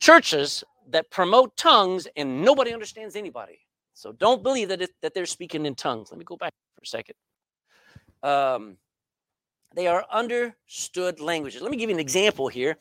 churches 0.01 0.63
that 0.91 1.11
promote 1.11 1.57
tongues 1.57 2.07
and 2.15 2.43
nobody 2.43 2.75
understands 2.75 3.17
anybody. 3.17 3.59
So 3.95 4.13
don't 4.13 4.43
believe 4.43 4.69
that, 4.69 4.83
it, 4.83 4.91
that 5.01 5.15
they're 5.15 5.25
speaking 5.25 5.65
in 5.65 5.75
tongues. 5.75 6.11
Let 6.11 6.19
me 6.19 6.27
go 6.27 6.37
back 6.37 6.53
for 6.75 6.83
a 6.83 6.87
second. 6.87 7.15
Um, 8.23 8.77
They 9.75 9.89
are 9.89 10.07
understood 10.11 11.21
languages. 11.21 11.61
Let 11.61 11.71
me 11.71 11.77
give 11.77 11.91
you 11.91 11.97
an 11.97 12.01
example 12.01 12.49
here. 12.49 12.77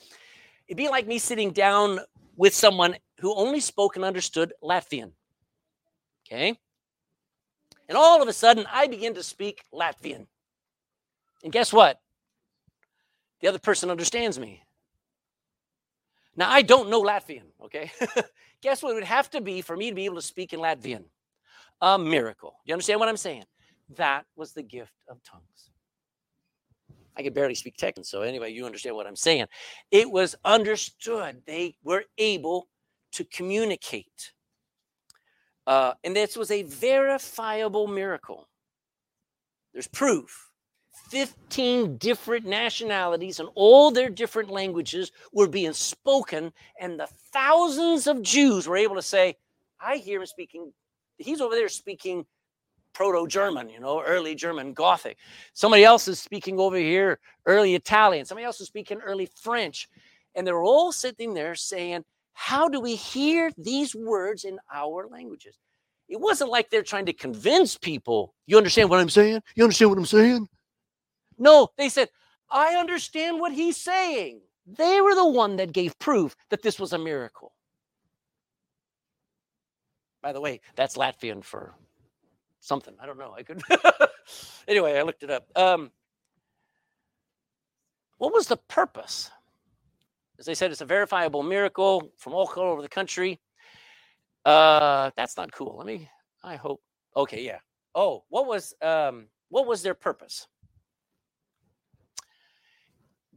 It'd 0.67 0.77
be 0.77 0.89
like 0.89 1.07
me 1.07 1.17
sitting 1.17 1.51
down 1.51 1.99
with 2.35 2.53
someone 2.53 2.95
who 3.19 3.35
only 3.35 3.59
spoke 3.59 3.95
and 3.95 4.05
understood 4.05 4.53
Latvian. 4.63 5.11
Okay? 6.25 6.57
And 7.89 7.97
all 7.97 8.21
of 8.21 8.27
a 8.27 8.33
sudden, 8.33 8.65
I 8.71 8.87
begin 8.87 9.13
to 9.15 9.23
speak 9.23 9.63
Latvian. 9.73 10.27
And 11.43 11.51
guess 11.51 11.73
what? 11.73 11.99
The 13.41 13.47
other 13.49 13.59
person 13.59 13.89
understands 13.89 14.39
me. 14.39 14.63
Now, 16.35 16.49
I 16.49 16.61
don't 16.61 16.89
know 16.89 17.03
Latvian, 17.03 17.43
okay? 17.65 17.91
guess 18.61 18.81
what 18.81 18.91
it 18.91 18.95
would 18.95 19.03
have 19.03 19.29
to 19.31 19.41
be 19.41 19.61
for 19.61 19.75
me 19.75 19.89
to 19.89 19.95
be 19.95 20.05
able 20.05 20.15
to 20.15 20.21
speak 20.21 20.53
in 20.53 20.59
Latvian? 20.59 21.03
A 21.81 21.99
miracle. 21.99 22.55
You 22.65 22.73
understand 22.73 22.99
what 22.99 23.09
I'm 23.09 23.17
saying? 23.17 23.43
That 23.97 24.25
was 24.35 24.53
the 24.53 24.63
gift 24.63 24.93
of 25.09 25.21
tongues. 25.23 25.72
I 27.15 27.23
could 27.23 27.33
barely 27.33 27.55
speak 27.55 27.77
Texan, 27.77 28.03
so 28.03 28.21
anyway, 28.21 28.51
you 28.51 28.65
understand 28.65 28.95
what 28.95 29.07
I'm 29.07 29.15
saying. 29.15 29.45
It 29.91 30.09
was 30.09 30.35
understood. 30.43 31.41
They 31.45 31.75
were 31.83 32.05
able 32.17 32.67
to 33.13 33.23
communicate. 33.25 34.33
Uh, 35.67 35.93
and 36.03 36.15
this 36.15 36.35
was 36.35 36.51
a 36.51 36.63
verifiable 36.63 37.87
miracle. 37.87 38.47
There's 39.73 39.87
proof. 39.87 40.49
15 41.09 41.97
different 41.97 42.45
nationalities 42.45 43.39
and 43.39 43.49
all 43.55 43.91
their 43.91 44.09
different 44.09 44.49
languages 44.49 45.11
were 45.31 45.47
being 45.47 45.73
spoken, 45.73 46.51
and 46.79 46.99
the 46.99 47.07
thousands 47.31 48.07
of 48.07 48.21
Jews 48.21 48.67
were 48.67 48.77
able 48.77 48.95
to 48.95 49.01
say, 49.01 49.37
I 49.79 49.97
hear 49.97 50.21
him 50.21 50.25
speaking. 50.25 50.71
He's 51.17 51.41
over 51.41 51.55
there 51.55 51.69
speaking 51.69 52.25
proto 52.93 53.27
German, 53.27 53.69
you 53.69 53.79
know, 53.79 54.01
early 54.01 54.35
German, 54.35 54.73
Gothic. 54.73 55.17
Somebody 55.53 55.83
else 55.83 56.07
is 56.07 56.19
speaking 56.19 56.59
over 56.59 56.77
here, 56.77 57.19
early 57.45 57.75
Italian. 57.75 58.25
Somebody 58.25 58.45
else 58.45 58.61
is 58.61 58.67
speaking 58.67 58.99
early 58.99 59.27
French. 59.35 59.89
And 60.35 60.45
they're 60.45 60.63
all 60.63 60.91
sitting 60.91 61.33
there 61.33 61.55
saying, 61.55 62.03
How 62.33 62.69
do 62.69 62.79
we 62.79 62.95
hear 62.95 63.51
these 63.57 63.95
words 63.95 64.45
in 64.45 64.59
our 64.73 65.07
languages? 65.07 65.57
It 66.07 66.19
wasn't 66.19 66.51
like 66.51 66.69
they're 66.69 66.83
trying 66.83 67.05
to 67.07 67.13
convince 67.13 67.77
people. 67.77 68.33
You 68.45 68.57
understand 68.57 68.89
what 68.89 68.99
I'm 68.99 69.09
saying? 69.09 69.41
You 69.55 69.63
understand 69.63 69.89
what 69.89 69.97
I'm 69.97 70.05
saying? 70.05 70.47
No, 71.37 71.69
they 71.77 71.89
said, 71.89 72.09
I 72.49 72.75
understand 72.75 73.39
what 73.39 73.51
he's 73.51 73.77
saying. 73.77 74.41
They 74.65 75.01
were 75.01 75.15
the 75.15 75.27
one 75.27 75.57
that 75.57 75.73
gave 75.73 75.97
proof 75.99 76.35
that 76.49 76.61
this 76.61 76.79
was 76.79 76.93
a 76.93 76.97
miracle. 76.97 77.53
By 80.21 80.31
the 80.31 80.39
way, 80.39 80.61
that's 80.75 80.95
Latvian 80.95 81.43
for 81.43 81.73
something. 82.63 82.95
I 82.99 83.05
don't 83.05 83.17
know. 83.19 83.35
I 83.37 83.43
could. 83.43 83.61
anyway, 84.67 84.97
I 84.97 85.03
looked 85.03 85.23
it 85.23 85.29
up. 85.29 85.45
Um, 85.55 85.91
what 88.17 88.33
was 88.33 88.47
the 88.47 88.57
purpose? 88.57 89.29
As 90.39 90.45
they 90.45 90.55
said, 90.55 90.71
it's 90.71 90.81
a 90.81 90.85
verifiable 90.85 91.43
miracle 91.43 92.11
from 92.17 92.33
all 92.33 92.49
over 92.55 92.81
the 92.81 92.89
country. 92.89 93.39
Uh, 94.45 95.11
that's 95.15 95.37
not 95.37 95.51
cool. 95.51 95.75
Let 95.77 95.87
me. 95.87 96.09
I 96.43 96.55
hope. 96.55 96.81
Okay, 97.15 97.43
yeah. 97.43 97.59
Oh, 97.95 98.23
what 98.29 98.47
was 98.47 98.73
um, 98.81 99.27
what 99.49 99.67
was 99.67 99.83
their 99.83 99.93
purpose? 99.93 100.47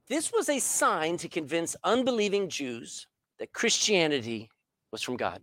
This 0.09 0.33
was 0.33 0.49
a 0.49 0.61
sign 0.61 1.17
to 1.19 1.29
convince 1.29 1.77
unbelieving 1.83 2.49
Jews 2.49 3.07
that 3.39 3.53
Christianity 3.53 4.49
was 4.93 5.03
from 5.03 5.17
God. 5.17 5.43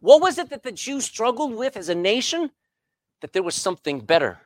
What 0.00 0.20
was 0.20 0.38
it 0.38 0.50
that 0.50 0.62
the 0.62 0.72
Jews 0.72 1.04
struggled 1.04 1.54
with 1.54 1.76
as 1.76 1.88
a 1.88 1.94
nation? 1.94 2.50
That 3.20 3.32
there 3.32 3.42
was 3.42 3.54
something 3.54 4.00
better. 4.00 4.38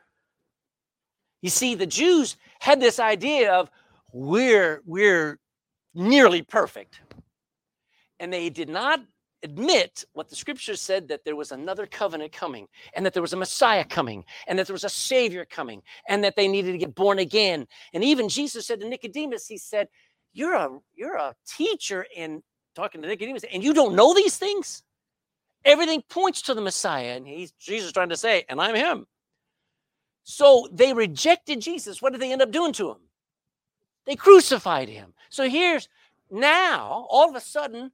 You 1.41 1.49
see, 1.49 1.75
the 1.75 1.85
Jews 1.85 2.37
had 2.59 2.79
this 2.79 2.99
idea 2.99 3.51
of 3.53 3.69
we're 4.13 4.81
we're 4.85 5.39
nearly 5.93 6.41
perfect. 6.41 7.01
And 8.19 8.31
they 8.31 8.49
did 8.49 8.69
not 8.69 9.01
admit 9.43 10.05
what 10.13 10.29
the 10.29 10.35
scripture 10.35 10.75
said 10.75 11.07
that 11.07 11.25
there 11.25 11.35
was 11.35 11.51
another 11.51 11.87
covenant 11.87 12.31
coming 12.31 12.67
and 12.93 13.03
that 13.05 13.13
there 13.13 13.23
was 13.23 13.33
a 13.33 13.37
Messiah 13.37 13.83
coming 13.83 14.23
and 14.47 14.57
that 14.59 14.67
there 14.67 14.73
was 14.73 14.83
a 14.83 14.89
Savior 14.89 15.45
coming 15.45 15.81
and 16.07 16.23
that 16.23 16.35
they 16.35 16.47
needed 16.47 16.73
to 16.73 16.77
get 16.77 16.93
born 16.93 17.17
again. 17.17 17.67
And 17.93 18.03
even 18.03 18.29
Jesus 18.29 18.67
said 18.67 18.79
to 18.81 18.87
Nicodemus, 18.87 19.47
He 19.47 19.57
said, 19.57 19.87
You're 20.33 20.53
a 20.53 20.69
you're 20.93 21.17
a 21.17 21.35
teacher 21.47 22.05
in 22.15 22.43
talking 22.75 23.01
to 23.01 23.07
Nicodemus, 23.07 23.43
and 23.51 23.63
you 23.63 23.73
don't 23.73 23.95
know 23.95 24.13
these 24.13 24.37
things? 24.37 24.83
Everything 25.63 26.01
points 26.09 26.41
to 26.43 26.53
the 26.53 26.61
Messiah, 26.61 27.15
and 27.15 27.27
he's 27.27 27.51
Jesus 27.51 27.91
trying 27.91 28.09
to 28.09 28.17
say, 28.17 28.45
and 28.49 28.59
I'm 28.59 28.75
him. 28.75 29.05
So 30.23 30.67
they 30.71 30.93
rejected 30.93 31.61
Jesus. 31.61 32.01
What 32.01 32.13
did 32.13 32.21
they 32.21 32.31
end 32.31 32.41
up 32.41 32.51
doing 32.51 32.73
to 32.73 32.89
him? 32.91 32.97
They 34.05 34.15
crucified 34.15 34.89
him. 34.89 35.13
So 35.29 35.47
here's 35.47 35.87
now, 36.29 37.05
all 37.09 37.29
of 37.29 37.35
a 37.35 37.41
sudden, 37.41 37.91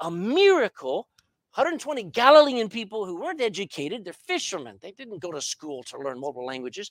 a 0.00 0.10
miracle. 0.10 1.08
120 1.54 2.02
Galilean 2.10 2.68
people 2.68 3.06
who 3.06 3.18
weren't 3.18 3.40
educated, 3.40 4.04
they're 4.04 4.12
fishermen. 4.12 4.78
They 4.82 4.90
didn't 4.90 5.22
go 5.22 5.32
to 5.32 5.40
school 5.40 5.82
to 5.84 5.98
learn 5.98 6.20
multiple 6.20 6.44
languages. 6.44 6.90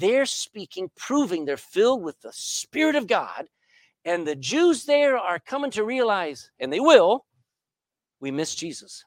They're 0.00 0.24
speaking, 0.24 0.90
proving 0.96 1.44
they're 1.44 1.58
filled 1.58 2.02
with 2.02 2.18
the 2.22 2.32
Spirit 2.32 2.96
of 2.96 3.06
God. 3.06 3.48
And 4.06 4.26
the 4.26 4.36
Jews 4.36 4.86
there 4.86 5.18
are 5.18 5.38
coming 5.38 5.70
to 5.72 5.84
realize, 5.84 6.50
and 6.58 6.72
they 6.72 6.80
will, 6.80 7.26
we 8.20 8.30
miss 8.30 8.54
Jesus. 8.54 9.04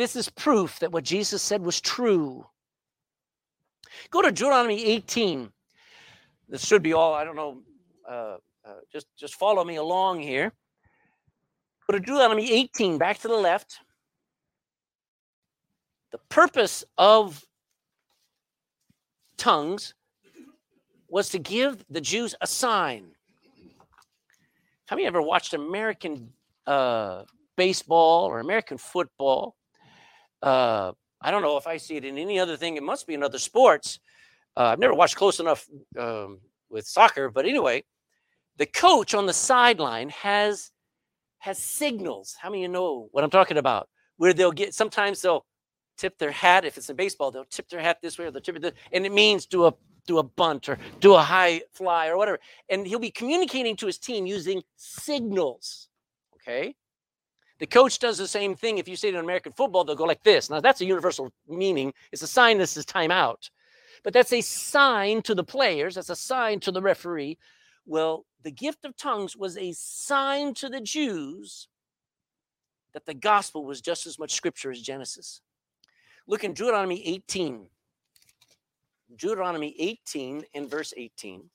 This 0.00 0.16
is 0.16 0.30
proof 0.30 0.78
that 0.78 0.92
what 0.92 1.04
Jesus 1.04 1.42
said 1.42 1.60
was 1.60 1.78
true. 1.78 2.46
Go 4.10 4.22
to 4.22 4.32
Deuteronomy 4.32 4.82
18. 4.82 5.52
This 6.48 6.64
should 6.64 6.82
be 6.82 6.94
all, 6.94 7.12
I 7.12 7.22
don't 7.22 7.36
know, 7.36 7.58
uh, 8.08 8.36
uh, 8.64 8.80
just, 8.90 9.08
just 9.14 9.34
follow 9.34 9.62
me 9.62 9.76
along 9.76 10.20
here. 10.20 10.54
Go 11.86 11.98
to 11.98 12.00
Deuteronomy 12.00 12.50
18, 12.50 12.96
back 12.96 13.18
to 13.18 13.28
the 13.28 13.36
left. 13.36 13.80
The 16.12 16.18
purpose 16.30 16.82
of 16.96 17.44
tongues 19.36 19.92
was 21.10 21.28
to 21.28 21.38
give 21.38 21.84
the 21.90 22.00
Jews 22.00 22.34
a 22.40 22.46
sign. 22.46 23.04
How 24.86 24.96
many 24.96 25.06
ever 25.06 25.20
watched 25.20 25.52
American 25.52 26.32
uh, 26.66 27.24
baseball 27.58 28.24
or 28.24 28.40
American 28.40 28.78
football? 28.78 29.56
Uh, 30.42 30.92
I 31.20 31.30
don't 31.30 31.42
know 31.42 31.56
if 31.56 31.66
I 31.66 31.76
see 31.76 31.96
it 31.96 32.04
in 32.04 32.18
any 32.18 32.38
other 32.38 32.56
thing. 32.56 32.76
It 32.76 32.82
must 32.82 33.06
be 33.06 33.14
in 33.14 33.22
other 33.22 33.38
sports. 33.38 34.00
Uh, 34.56 34.64
I've 34.64 34.78
never 34.78 34.94
watched 34.94 35.16
close 35.16 35.40
enough 35.40 35.68
um, 35.98 36.40
with 36.70 36.86
soccer, 36.86 37.30
but 37.30 37.46
anyway, 37.46 37.84
the 38.56 38.66
coach 38.66 39.14
on 39.14 39.26
the 39.26 39.32
sideline 39.32 40.08
has 40.10 40.70
has 41.38 41.58
signals. 41.58 42.36
How 42.38 42.50
many 42.50 42.64
of 42.64 42.68
you 42.68 42.72
know 42.72 43.08
what 43.12 43.24
I'm 43.24 43.30
talking 43.30 43.56
about? 43.56 43.88
Where 44.16 44.32
they'll 44.32 44.52
get 44.52 44.74
sometimes 44.74 45.22
they'll 45.22 45.46
tip 45.96 46.18
their 46.18 46.30
hat. 46.30 46.64
If 46.64 46.76
it's 46.76 46.90
in 46.90 46.96
baseball, 46.96 47.30
they'll 47.30 47.44
tip 47.44 47.68
their 47.68 47.80
hat 47.80 47.98
this 48.02 48.18
way 48.18 48.26
or 48.26 48.30
they'll 48.30 48.42
tip 48.42 48.56
it 48.56 48.62
this, 48.62 48.72
and 48.92 49.06
it 49.06 49.12
means 49.12 49.46
do 49.46 49.66
a 49.66 49.74
do 50.06 50.18
a 50.18 50.22
bunt 50.22 50.68
or 50.68 50.78
do 51.00 51.14
a 51.14 51.20
high 51.20 51.62
fly 51.72 52.08
or 52.08 52.16
whatever. 52.16 52.38
And 52.68 52.86
he'll 52.86 52.98
be 52.98 53.10
communicating 53.10 53.76
to 53.76 53.86
his 53.86 53.98
team 53.98 54.26
using 54.26 54.62
signals. 54.76 55.88
Okay. 56.36 56.74
The 57.60 57.66
coach 57.66 57.98
does 57.98 58.16
the 58.16 58.26
same 58.26 58.56
thing. 58.56 58.78
If 58.78 58.88
you 58.88 58.96
say 58.96 59.08
it 59.08 59.14
in 59.14 59.20
American 59.20 59.52
football, 59.52 59.84
they'll 59.84 59.94
go 59.94 60.04
like 60.04 60.22
this. 60.22 60.48
Now, 60.48 60.60
that's 60.60 60.80
a 60.80 60.86
universal 60.86 61.30
meaning. 61.46 61.92
It's 62.10 62.22
a 62.22 62.26
sign 62.26 62.56
this 62.56 62.76
is 62.76 62.86
timeout. 62.86 63.50
But 64.02 64.14
that's 64.14 64.32
a 64.32 64.40
sign 64.40 65.20
to 65.22 65.34
the 65.34 65.44
players, 65.44 65.94
that's 65.94 66.08
a 66.08 66.16
sign 66.16 66.58
to 66.60 66.72
the 66.72 66.80
referee. 66.80 67.38
Well, 67.84 68.24
the 68.42 68.50
gift 68.50 68.86
of 68.86 68.96
tongues 68.96 69.36
was 69.36 69.58
a 69.58 69.72
sign 69.72 70.54
to 70.54 70.70
the 70.70 70.80
Jews 70.80 71.68
that 72.94 73.04
the 73.04 73.14
gospel 73.14 73.66
was 73.66 73.82
just 73.82 74.06
as 74.06 74.18
much 74.18 74.32
scripture 74.32 74.70
as 74.70 74.80
Genesis. 74.80 75.42
Look 76.26 76.44
in 76.44 76.54
Deuteronomy 76.54 77.06
18. 77.06 77.68
Deuteronomy 79.16 79.74
18 79.78 80.44
in 80.54 80.68
verse 80.68 80.94
18. 80.96 81.50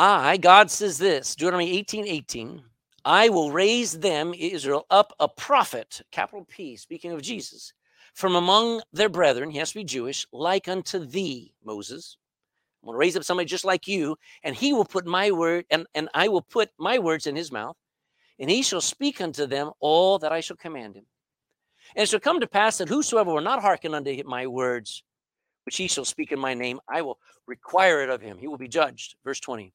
I, 0.00 0.36
God 0.36 0.70
says 0.70 0.96
this, 0.96 1.34
Deuteronomy 1.34 1.76
18 1.76 2.06
18, 2.06 2.62
I 3.04 3.28
will 3.30 3.50
raise 3.50 3.98
them, 3.98 4.32
Israel, 4.32 4.86
up 4.90 5.12
a 5.18 5.26
prophet, 5.26 6.02
capital 6.12 6.46
P, 6.48 6.76
speaking 6.76 7.10
of 7.10 7.20
Jesus, 7.20 7.72
from 8.14 8.36
among 8.36 8.80
their 8.92 9.08
brethren, 9.08 9.50
he 9.50 9.58
has 9.58 9.70
to 9.70 9.78
be 9.80 9.82
Jewish, 9.82 10.24
like 10.32 10.68
unto 10.68 11.04
thee, 11.04 11.52
Moses. 11.64 12.16
I'm 12.80 12.86
going 12.86 12.94
to 12.94 12.98
raise 12.98 13.16
up 13.16 13.24
somebody 13.24 13.48
just 13.48 13.64
like 13.64 13.88
you, 13.88 14.16
and 14.44 14.54
he 14.54 14.72
will 14.72 14.84
put 14.84 15.04
my 15.04 15.32
word, 15.32 15.64
and, 15.68 15.84
and 15.96 16.08
I 16.14 16.28
will 16.28 16.42
put 16.42 16.70
my 16.78 17.00
words 17.00 17.26
in 17.26 17.34
his 17.34 17.50
mouth, 17.50 17.76
and 18.38 18.48
he 18.48 18.62
shall 18.62 18.80
speak 18.80 19.20
unto 19.20 19.46
them 19.46 19.72
all 19.80 20.20
that 20.20 20.30
I 20.30 20.38
shall 20.38 20.56
command 20.58 20.94
him. 20.94 21.06
And 21.96 22.04
it 22.04 22.08
shall 22.08 22.20
come 22.20 22.38
to 22.38 22.46
pass 22.46 22.78
that 22.78 22.88
whosoever 22.88 23.32
will 23.32 23.40
not 23.40 23.62
hearken 23.62 23.94
unto 23.94 24.22
my 24.26 24.46
words, 24.46 25.02
which 25.66 25.76
he 25.76 25.88
shall 25.88 26.04
speak 26.04 26.30
in 26.30 26.38
my 26.38 26.54
name, 26.54 26.78
I 26.88 27.02
will 27.02 27.18
require 27.48 28.00
it 28.04 28.10
of 28.10 28.20
him. 28.20 28.38
He 28.38 28.46
will 28.46 28.58
be 28.58 28.68
judged. 28.68 29.16
Verse 29.24 29.40
20. 29.40 29.72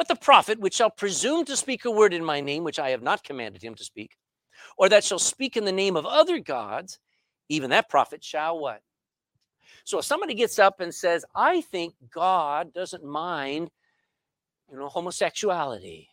But 0.00 0.08
the 0.08 0.16
prophet 0.16 0.58
which 0.58 0.76
shall 0.76 0.88
presume 0.88 1.44
to 1.44 1.54
speak 1.58 1.84
a 1.84 1.90
word 1.90 2.14
in 2.14 2.24
my 2.24 2.40
name, 2.40 2.64
which 2.64 2.78
I 2.78 2.88
have 2.88 3.02
not 3.02 3.22
commanded 3.22 3.62
him 3.62 3.74
to 3.74 3.84
speak, 3.84 4.16
or 4.78 4.88
that 4.88 5.04
shall 5.04 5.18
speak 5.18 5.58
in 5.58 5.66
the 5.66 5.72
name 5.72 5.94
of 5.94 6.06
other 6.06 6.38
gods, 6.38 6.98
even 7.50 7.68
that 7.68 7.90
prophet 7.90 8.24
shall 8.24 8.58
what? 8.58 8.80
So 9.84 9.98
if 9.98 10.06
somebody 10.06 10.32
gets 10.32 10.58
up 10.58 10.80
and 10.80 10.94
says, 10.94 11.26
I 11.34 11.60
think 11.60 11.92
God 12.10 12.72
doesn't 12.72 13.04
mind, 13.04 13.70
you 14.72 14.78
know, 14.78 14.88
homosexuality. 14.88 16.08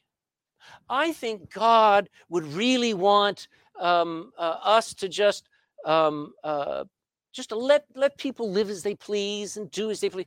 I 0.89 1.13
think 1.13 1.49
God 1.53 2.09
would 2.27 2.43
really 2.45 2.93
want 2.93 3.47
um, 3.79 4.33
uh, 4.37 4.57
us 4.63 4.93
to 4.95 5.07
just 5.07 5.47
um, 5.85 6.33
uh, 6.43 6.83
just 7.31 7.49
to 7.49 7.55
let 7.55 7.85
let 7.95 8.17
people 8.17 8.51
live 8.51 8.69
as 8.69 8.83
they 8.83 8.95
please 8.95 9.55
and 9.55 9.71
do 9.71 9.91
as 9.91 10.01
they 10.01 10.09
please. 10.09 10.25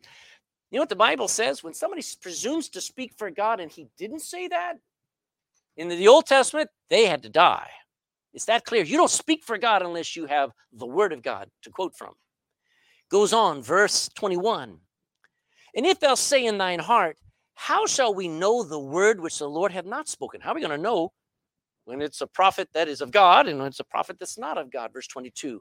You 0.70 0.78
know 0.78 0.82
what 0.82 0.88
the 0.88 0.96
Bible 0.96 1.28
says? 1.28 1.64
When 1.64 1.74
somebody 1.74 2.02
presumes 2.20 2.68
to 2.70 2.80
speak 2.80 3.12
for 3.16 3.30
God 3.30 3.60
and 3.60 3.70
he 3.70 3.88
didn't 3.98 4.20
say 4.20 4.48
that, 4.48 4.74
in 5.76 5.88
the 5.88 6.08
Old 6.08 6.26
Testament, 6.26 6.70
they 6.88 7.06
had 7.06 7.22
to 7.22 7.28
die. 7.28 7.70
It's 8.32 8.44
that 8.44 8.64
clear. 8.64 8.84
You 8.84 8.96
don't 8.96 9.10
speak 9.10 9.42
for 9.42 9.58
God 9.58 9.82
unless 9.82 10.14
you 10.14 10.26
have 10.26 10.50
the 10.72 10.86
word 10.86 11.12
of 11.12 11.22
God 11.22 11.48
to 11.62 11.70
quote 11.70 11.96
from. 11.96 12.14
Goes 13.10 13.32
on, 13.32 13.62
verse 13.62 14.08
21. 14.14 14.78
And 15.74 15.86
if 15.86 15.98
thou 15.98 16.14
say 16.14 16.44
in 16.44 16.58
thine 16.58 16.78
heart, 16.78 17.16
How 17.54 17.86
shall 17.86 18.14
we 18.14 18.28
know 18.28 18.62
the 18.62 18.78
word 18.78 19.20
which 19.20 19.38
the 19.38 19.48
Lord 19.48 19.72
hath 19.72 19.84
not 19.84 20.08
spoken? 20.08 20.40
How 20.40 20.52
are 20.52 20.54
we 20.54 20.60
going 20.60 20.70
to 20.70 20.78
know 20.78 21.12
when 21.84 22.00
it's 22.00 22.20
a 22.20 22.26
prophet 22.26 22.68
that 22.74 22.86
is 22.86 23.00
of 23.00 23.10
God 23.10 23.48
and 23.48 23.58
when 23.58 23.68
it's 23.68 23.80
a 23.80 23.84
prophet 23.84 24.18
that's 24.18 24.38
not 24.38 24.58
of 24.58 24.70
God? 24.70 24.92
Verse 24.92 25.08
22. 25.08 25.60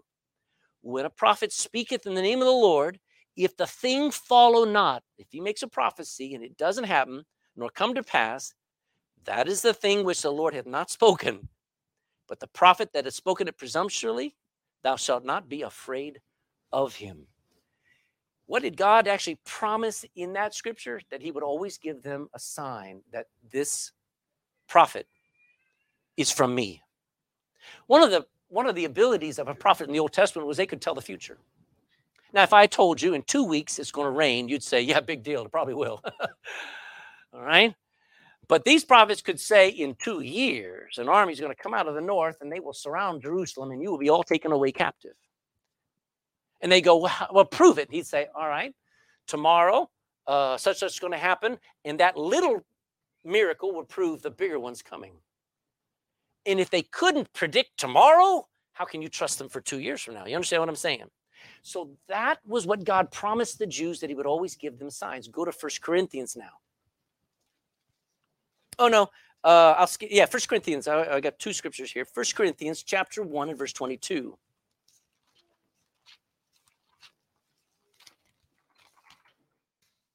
When 0.82 1.06
a 1.06 1.10
prophet 1.10 1.52
speaketh 1.52 2.06
in 2.06 2.14
the 2.14 2.22
name 2.22 2.40
of 2.40 2.46
the 2.46 2.52
Lord, 2.52 3.00
if 3.40 3.56
the 3.56 3.66
thing 3.66 4.12
follow 4.12 4.66
not, 4.66 5.02
if 5.18 5.28
he 5.32 5.40
makes 5.40 5.64
a 5.64 5.68
prophecy 5.68 6.36
and 6.36 6.44
it 6.44 6.58
doesn't 6.58 6.84
happen, 6.84 7.24
nor 7.56 7.70
come 7.70 7.96
to 7.96 8.04
pass, 8.04 8.54
that 9.24 9.48
is 9.48 9.62
the 9.62 9.74
thing 9.74 10.04
which 10.04 10.22
the 10.22 10.32
Lord 10.32 10.54
hath 10.54 10.66
not 10.66 10.90
spoken. 11.00 11.48
But 12.28 12.42
the 12.42 12.48
prophet 12.48 12.92
that 12.94 13.06
has 13.06 13.16
spoken 13.16 13.48
it 13.48 13.58
presumptuously, 13.58 14.36
thou 14.84 14.98
shalt 14.98 15.24
not 15.24 15.48
be 15.48 15.62
afraid 15.62 16.20
of 16.74 16.96
him. 16.96 17.28
What 18.46 18.62
did 18.62 18.76
God 18.76 19.08
actually 19.08 19.40
promise 19.46 20.04
in 20.16 20.34
that 20.34 20.54
scripture? 20.54 21.00
That 21.10 21.22
he 21.22 21.32
would 21.32 21.44
always 21.44 21.78
give 21.78 22.04
them 22.04 22.28
a 22.34 22.40
sign 22.40 23.02
that 23.14 23.28
this 23.52 23.94
prophet 24.68 25.08
is 26.18 26.30
from 26.30 26.54
me. 26.54 26.82
One 27.88 28.04
of 28.04 28.12
the 28.12 28.26
one 28.50 28.66
of 28.66 28.76
the 28.76 28.86
abilities 28.86 29.40
of 29.40 29.48
a 29.48 29.56
prophet 29.56 29.88
in 29.88 29.94
the 29.94 30.00
Old 30.00 30.12
Testament 30.12 30.48
was 30.48 30.58
they 30.58 30.66
could 30.66 30.82
tell 30.82 30.96
the 30.96 31.02
future. 31.02 31.38
Now, 32.34 32.44
if 32.44 32.54
I 32.54 32.68
told 32.68 33.02
you 33.02 33.14
in 33.14 33.24
two 33.24 33.44
weeks 33.44 33.80
it's 33.80 33.92
going 33.92 34.06
to 34.06 34.12
rain, 34.12 34.48
you'd 34.48 34.64
say, 34.64 34.82
Yeah, 34.82 35.00
big 35.00 35.24
deal. 35.24 35.46
It 35.46 35.52
probably 35.52 35.74
will. 35.74 36.02
All 37.34 37.42
right. 37.42 37.74
But 38.48 38.66
these 38.66 38.84
prophets 38.84 39.22
could 39.22 39.40
say 39.40 39.70
in 39.70 39.96
two 39.96 40.22
years, 40.22 40.98
an 40.98 41.08
army 41.08 41.34
is 41.34 41.40
going 41.40 41.54
to 41.56 41.62
come 41.62 41.76
out 41.76 41.88
of 41.88 41.94
the 41.94 42.02
north 42.02 42.38
and 42.42 42.52
they 42.52 42.60
will 42.60 42.74
surround 42.74 43.22
Jerusalem 43.22 43.72
and 43.72 43.82
you 43.82 43.92
will 43.92 44.00
be 44.00 44.10
all 44.10 44.24
taken 44.24 44.52
away 44.52 44.72
captive. 44.72 45.14
And 46.60 46.72
they 46.72 46.82
go, 46.82 46.98
well, 46.98 47.28
well 47.32 47.46
prove 47.46 47.78
it. 47.78 47.92
he'd 47.92 48.08
say, 48.08 48.28
all 48.36 48.48
right, 48.48 48.74
tomorrow, 49.28 49.88
uh, 50.26 50.58
such 50.58 50.80
such 50.80 50.94
is 50.94 51.00
going 51.00 51.14
to 51.14 51.20
happen. 51.20 51.60
And 51.86 52.00
that 52.00 52.18
little 52.18 52.66
miracle 53.24 53.76
would 53.76 53.88
prove 53.88 54.24
the 54.24 54.32
bigger 54.32 54.60
one's 54.60 54.82
coming. 54.82 55.14
And 56.48 56.60
if 56.60 56.72
they 56.72 56.82
couldn't 56.82 57.32
predict 57.34 57.78
tomorrow, 57.78 58.48
how 58.74 58.86
can 58.86 59.04
you 59.04 59.10
trust 59.10 59.38
them 59.38 59.50
for 59.50 59.62
two 59.62 59.80
years 59.80 60.02
from 60.02 60.16
now? 60.16 60.26
You 60.26 60.36
understand 60.36 60.62
what 60.62 60.70
I'm 60.70 60.76
saying? 60.76 61.06
So 61.62 61.92
that 62.08 62.40
was 62.46 62.66
what 62.66 62.84
God 62.84 63.12
promised 63.12 63.60
the 63.60 63.68
Jews 63.68 64.00
that 64.00 64.10
he 64.10 64.16
would 64.16 64.26
always 64.26 64.56
give 64.56 64.80
them 64.80 64.90
signs. 64.90 65.28
Go 65.28 65.46
to 65.46 65.52
First 65.52 65.82
Corinthians 65.82 66.36
now. 66.36 66.60
Oh 68.78 68.88
no, 68.88 69.10
uh, 69.44 69.76
I'll 69.78 69.88
skip. 69.88 70.10
Yeah, 70.12 70.26
First 70.26 70.48
Corinthians. 70.48 70.88
I, 70.88 71.16
I 71.16 71.20
got 71.20 71.38
two 71.40 71.54
scriptures 71.54 71.92
here. 71.92 72.06
First 72.06 72.36
Corinthians 72.36 72.84
chapter 72.84 73.24
one 73.24 73.50
and 73.50 73.58
verse 73.58 73.74
twenty-two. 73.74 74.38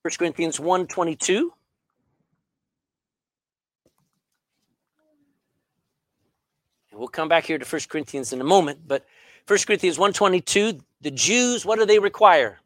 First 0.05 0.19
Corinthians 0.19 0.61
1 0.61 0.87
22. 0.87 1.51
And 6.91 6.99
we'll 6.99 7.09
come 7.09 7.27
back 7.27 7.47
here 7.47 7.57
to 7.57 7.65
First 7.65 7.89
Corinthians 7.89 8.35
in 8.35 8.43
a 8.43 8.45
moment, 8.45 8.81
but 8.87 9.07
First 9.47 9.67
Corinthians 9.67 9.99
122, 9.99 10.81
the 11.03 11.11
Jews, 11.11 11.67
what 11.67 11.79
do 11.79 11.85
they 11.85 11.99
require? 11.99 12.61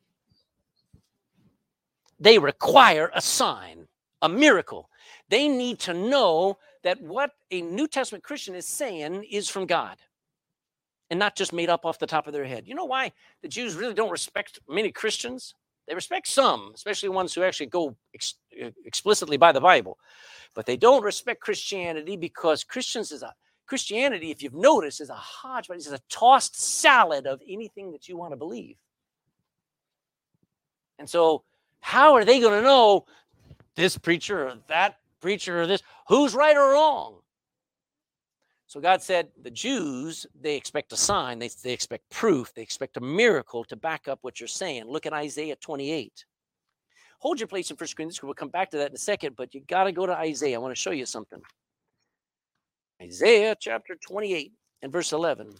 They 2.20 2.38
require 2.38 3.10
a 3.14 3.20
sign, 3.20 3.88
a 4.22 4.28
miracle. 4.28 4.88
They 5.28 5.48
need 5.48 5.80
to 5.80 5.94
know 5.94 6.58
that 6.84 7.00
what 7.00 7.32
a 7.50 7.62
New 7.62 7.88
Testament 7.88 8.22
Christian 8.22 8.54
is 8.54 8.66
saying 8.66 9.24
is 9.24 9.48
from 9.48 9.66
God 9.66 9.98
and 11.10 11.18
not 11.18 11.36
just 11.36 11.52
made 11.52 11.68
up 11.68 11.84
off 11.84 11.98
the 11.98 12.06
top 12.06 12.26
of 12.26 12.32
their 12.32 12.44
head. 12.44 12.66
You 12.66 12.74
know 12.74 12.84
why 12.84 13.12
the 13.42 13.48
Jews 13.48 13.74
really 13.74 13.94
don't 13.94 14.10
respect 14.10 14.60
many 14.68 14.92
Christians? 14.92 15.54
They 15.86 15.94
respect 15.94 16.28
some, 16.28 16.72
especially 16.74 17.08
ones 17.08 17.34
who 17.34 17.42
actually 17.42 17.66
go 17.66 17.96
ex- 18.14 18.34
uh, 18.62 18.70
explicitly 18.84 19.38
by 19.38 19.52
the 19.52 19.60
Bible, 19.60 19.98
but 20.54 20.66
they 20.66 20.76
don't 20.76 21.02
respect 21.02 21.40
Christianity 21.40 22.16
because 22.16 22.62
Christians 22.62 23.10
is 23.10 23.22
a 23.22 23.34
Christianity, 23.68 24.31
if 24.31 24.42
you've 24.42 24.54
noticed, 24.54 25.00
is 25.00 25.11
a 25.11 25.14
hodgepodge, 25.14 25.78
it's 25.78 25.88
a 25.88 26.00
tossed 26.09 26.61
salad 26.61 27.26
of 27.26 27.40
anything 27.48 27.92
that 27.92 28.09
you 28.09 28.16
want 28.16 28.33
to 28.33 28.37
believe. 28.37 28.76
And 30.98 31.09
so, 31.09 31.44
how 31.81 32.14
are 32.14 32.24
they 32.24 32.40
going 32.40 32.61
to 32.61 32.66
know 32.66 33.07
this 33.76 33.96
preacher 33.96 34.48
or 34.48 34.54
that 34.66 34.96
preacher 35.20 35.62
or 35.62 35.66
this, 35.66 35.83
who's 36.09 36.35
right 36.35 36.57
or 36.57 36.72
wrong. 36.72 37.20
So 38.66 38.81
God 38.81 39.00
said 39.00 39.28
the 39.40 39.50
Jews, 39.50 40.26
they 40.38 40.57
expect 40.57 40.92
a 40.92 40.96
sign, 40.96 41.38
they, 41.38 41.48
they 41.62 41.72
expect 41.72 42.11
proof, 42.11 42.52
they 42.54 42.62
expect 42.62 42.98
a 42.98 43.00
miracle 43.00 43.64
to 43.64 43.76
back 43.76 44.09
up 44.09 44.18
what 44.22 44.40
you're 44.40 44.46
saying. 44.48 44.85
Look 44.87 45.07
at 45.07 45.12
Isaiah 45.12 45.57
28. 45.57 46.24
Hold 47.20 47.40
your 47.40 47.48
place 47.48 47.70
in 47.70 47.76
First 47.76 47.96
Corinthians. 47.96 48.22
We'll 48.22 48.35
come 48.35 48.50
back 48.50 48.70
to 48.70 48.76
that 48.78 48.90
in 48.90 48.94
a 48.94 48.98
second, 48.98 49.37
but 49.37 49.54
you 49.54 49.62
got 49.66 49.85
to 49.85 49.92
go 49.92 50.07
to 50.07 50.16
Isaiah. 50.16 50.57
I 50.57 50.59
want 50.59 50.72
to 50.72 50.81
show 50.81 50.90
you 50.90 51.07
something. 51.07 51.40
Isaiah 53.00 53.56
chapter 53.58 53.94
28 53.94 54.52
and 54.82 54.92
verse 54.92 55.12
11. 55.12 55.54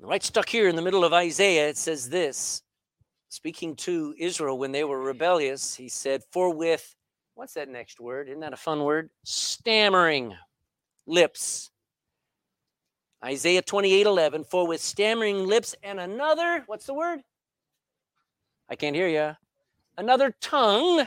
Right 0.00 0.22
stuck 0.22 0.48
here 0.48 0.68
in 0.68 0.74
the 0.74 0.82
middle 0.82 1.04
of 1.04 1.12
Isaiah, 1.12 1.68
it 1.68 1.76
says 1.76 2.08
this 2.08 2.62
speaking 3.28 3.76
to 3.76 4.14
Israel 4.18 4.58
when 4.58 4.72
they 4.72 4.84
were 4.84 5.00
rebellious, 5.00 5.74
he 5.74 5.88
said, 5.88 6.22
For 6.32 6.52
with, 6.52 6.94
what's 7.34 7.54
that 7.54 7.68
next 7.68 8.00
word? 8.00 8.28
Isn't 8.28 8.40
that 8.40 8.52
a 8.52 8.58
fun 8.58 8.82
word? 8.82 9.10
Stammering 9.24 10.34
lips. 11.06 11.70
Isaiah 13.24 13.62
28 13.62 14.06
11, 14.06 14.44
for 14.44 14.66
with 14.66 14.80
stammering 14.80 15.46
lips 15.46 15.74
and 15.82 16.00
another, 16.00 16.64
what's 16.66 16.86
the 16.86 16.94
word? 16.94 17.20
I 18.72 18.74
can't 18.74 18.96
hear 18.96 19.08
you. 19.08 19.36
Another 19.98 20.34
tongue 20.40 21.06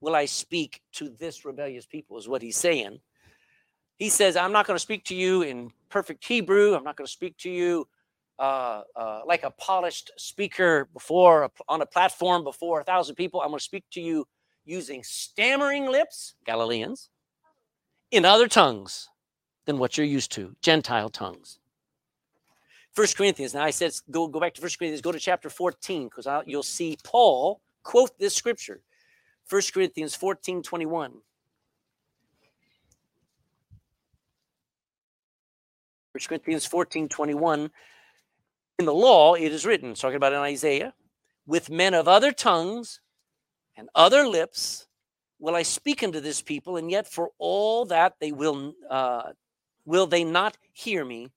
will 0.00 0.14
I 0.14 0.24
speak 0.24 0.82
to 0.92 1.08
this 1.08 1.44
rebellious 1.44 1.84
people, 1.84 2.16
is 2.16 2.28
what 2.28 2.42
he's 2.42 2.56
saying. 2.56 3.00
He 3.98 4.08
says, 4.08 4.36
I'm 4.36 4.52
not 4.52 4.68
going 4.68 4.76
to 4.76 4.80
speak 4.80 5.04
to 5.06 5.14
you 5.16 5.42
in 5.42 5.72
perfect 5.88 6.24
Hebrew. 6.24 6.76
I'm 6.76 6.84
not 6.84 6.96
going 6.96 7.06
to 7.06 7.12
speak 7.12 7.36
to 7.38 7.50
you 7.50 7.88
uh, 8.38 8.82
uh, 8.94 9.22
like 9.26 9.42
a 9.42 9.50
polished 9.50 10.12
speaker 10.16 10.88
before 10.92 11.50
on 11.68 11.82
a 11.82 11.86
platform 11.86 12.44
before 12.44 12.82
a 12.82 12.84
thousand 12.84 13.16
people. 13.16 13.40
I'm 13.40 13.48
going 13.48 13.58
to 13.58 13.64
speak 13.64 13.84
to 13.90 14.00
you 14.00 14.24
using 14.64 15.02
stammering 15.02 15.86
lips, 15.86 16.36
Galileans, 16.44 17.08
in 18.12 18.24
other 18.24 18.46
tongues 18.46 19.08
than 19.64 19.78
what 19.78 19.98
you're 19.98 20.06
used 20.06 20.30
to, 20.32 20.54
Gentile 20.62 21.08
tongues. 21.08 21.58
First 22.96 23.18
Corinthians. 23.18 23.52
Now 23.52 23.62
I 23.62 23.70
said 23.70 23.92
go 24.10 24.26
go 24.26 24.40
back 24.40 24.54
to 24.54 24.60
First 24.62 24.78
Corinthians. 24.78 25.02
Go 25.02 25.12
to 25.12 25.20
chapter 25.20 25.50
14 25.50 26.08
because 26.08 26.26
you'll 26.46 26.62
see 26.62 26.96
Paul 27.04 27.60
quote 27.82 28.18
this 28.18 28.34
scripture. 28.34 28.80
First 29.44 29.74
Corinthians 29.74 30.16
14, 30.16 30.62
21. 30.62 31.12
First 36.14 36.28
Corinthians 36.28 36.64
14, 36.64 37.10
21 37.10 37.70
in 38.78 38.84
the 38.86 38.94
law, 38.94 39.34
it 39.34 39.52
is 39.52 39.66
written, 39.66 39.92
talking 39.92 40.16
about 40.16 40.32
in 40.32 40.38
Isaiah, 40.38 40.94
with 41.46 41.68
men 41.68 41.92
of 41.92 42.08
other 42.08 42.32
tongues 42.32 43.00
and 43.76 43.90
other 43.94 44.26
lips 44.26 44.88
will 45.38 45.54
I 45.54 45.62
speak 45.62 46.02
unto 46.02 46.20
this 46.20 46.40
people, 46.40 46.78
and 46.78 46.90
yet 46.90 47.06
for 47.06 47.30
all 47.38 47.84
that 47.86 48.14
they 48.20 48.32
will 48.32 48.72
uh, 48.88 49.32
will 49.84 50.06
they 50.06 50.24
not 50.24 50.56
hear 50.72 51.04
me, 51.04 51.30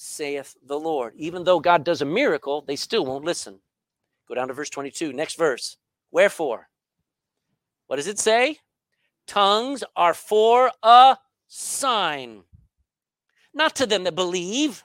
saith 0.00 0.56
the 0.66 0.78
Lord. 0.80 1.12
Even 1.16 1.44
though 1.44 1.60
God 1.60 1.84
does 1.84 2.00
a 2.00 2.06
miracle, 2.06 2.62
they 2.66 2.76
still 2.76 3.04
won't 3.04 3.24
listen. 3.24 3.60
Go 4.26 4.34
down 4.34 4.48
to 4.48 4.54
verse 4.54 4.70
22, 4.70 5.12
next 5.12 5.36
verse. 5.36 5.76
Wherefore, 6.10 6.68
what 7.86 7.96
does 7.96 8.06
it 8.06 8.18
say? 8.18 8.58
Tongues 9.26 9.84
are 9.94 10.14
for 10.14 10.72
a 10.82 11.18
sign, 11.48 12.44
not 13.52 13.76
to 13.76 13.86
them 13.86 14.04
that 14.04 14.14
believe. 14.14 14.84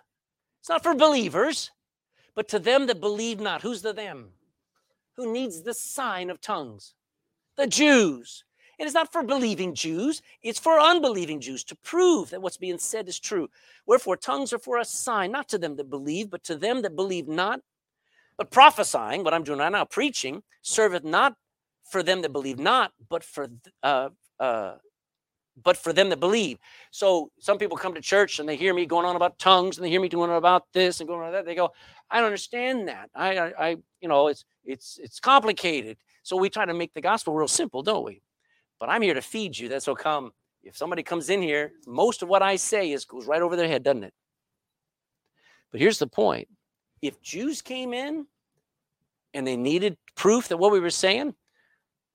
It's 0.59 0.69
not 0.69 0.83
for 0.83 0.93
believers. 0.93 1.71
But 2.35 2.49
to 2.49 2.59
them 2.59 2.87
that 2.87 2.99
believe 2.99 3.39
not, 3.39 3.61
who's 3.61 3.81
the 3.81 3.93
them? 3.93 4.31
Who 5.15 5.31
needs 5.31 5.61
the 5.61 5.73
sign 5.73 6.29
of 6.29 6.41
tongues? 6.41 6.93
The 7.55 7.67
Jews. 7.67 8.43
And 8.77 8.85
it's 8.85 8.93
not 8.93 9.11
for 9.11 9.23
believing 9.23 9.73
Jews, 9.73 10.21
it's 10.41 10.59
for 10.59 10.79
unbelieving 10.79 11.39
Jews 11.39 11.63
to 11.65 11.75
prove 11.75 12.29
that 12.31 12.41
what's 12.41 12.57
being 12.57 12.77
said 12.77 13.07
is 13.07 13.19
true. 13.19 13.49
Wherefore, 13.85 14.17
tongues 14.17 14.51
are 14.53 14.59
for 14.59 14.77
a 14.77 14.85
sign, 14.85 15.31
not 15.31 15.47
to 15.49 15.57
them 15.57 15.75
that 15.77 15.89
believe, 15.89 16.29
but 16.29 16.43
to 16.45 16.55
them 16.55 16.81
that 16.81 16.95
believe 16.95 17.27
not. 17.27 17.61
But 18.37 18.51
prophesying, 18.51 19.23
what 19.23 19.33
I'm 19.33 19.43
doing 19.43 19.59
right 19.59 19.71
now, 19.71 19.85
preaching, 19.85 20.43
serveth 20.61 21.05
not 21.05 21.35
for 21.83 22.03
them 22.03 22.21
that 22.21 22.33
believe 22.33 22.59
not, 22.59 22.91
but 23.09 23.23
for 23.23 23.47
uh, 23.81 24.09
uh, 24.39 24.75
but 25.63 25.77
for 25.77 25.93
them 25.93 26.09
that 26.09 26.19
believe. 26.19 26.57
So 26.91 27.31
some 27.39 27.57
people 27.57 27.77
come 27.77 27.93
to 27.93 28.01
church 28.01 28.39
and 28.39 28.49
they 28.49 28.57
hear 28.57 28.73
me 28.73 28.85
going 28.85 29.05
on 29.05 29.15
about 29.15 29.39
tongues 29.39 29.77
and 29.77 29.85
they 29.85 29.89
hear 29.89 30.01
me 30.01 30.09
doing 30.09 30.29
about 30.31 30.65
this 30.73 30.99
and 30.99 31.07
going 31.07 31.21
on 31.21 31.31
that. 31.31 31.45
They 31.45 31.55
go, 31.55 31.71
I 32.09 32.17
don't 32.17 32.25
understand 32.25 32.89
that. 32.89 33.09
I, 33.15 33.37
I, 33.37 33.67
I, 33.67 33.69
you 34.01 34.09
know, 34.09 34.27
it's 34.27 34.43
it's 34.65 34.99
it's 35.01 35.19
complicated. 35.19 35.97
So 36.23 36.35
we 36.35 36.49
try 36.49 36.65
to 36.65 36.73
make 36.73 36.93
the 36.93 37.01
gospel 37.01 37.33
real 37.33 37.47
simple, 37.47 37.83
don't 37.83 38.03
we? 38.03 38.21
But 38.79 38.89
I'm 38.89 39.01
here 39.01 39.13
to 39.13 39.21
feed 39.21 39.57
you. 39.57 39.69
That's 39.69 39.85
so 39.85 39.95
come. 39.95 40.31
If 40.63 40.75
somebody 40.75 41.03
comes 41.03 41.29
in 41.29 41.41
here, 41.41 41.73
most 41.85 42.23
of 42.23 42.29
what 42.29 42.41
I 42.41 42.55
say 42.55 42.91
is 42.91 43.05
goes 43.05 43.27
right 43.27 43.41
over 43.41 43.55
their 43.55 43.67
head, 43.67 43.83
doesn't 43.83 44.03
it? 44.03 44.13
But 45.71 45.79
here's 45.79 45.99
the 45.99 46.07
point: 46.07 46.47
if 47.01 47.21
Jews 47.21 47.61
came 47.61 47.93
in 47.93 48.25
and 49.33 49.45
they 49.45 49.57
needed 49.57 49.97
proof 50.15 50.47
that 50.47 50.57
what 50.57 50.71
we 50.71 50.79
were 50.79 50.89
saying, 50.89 51.35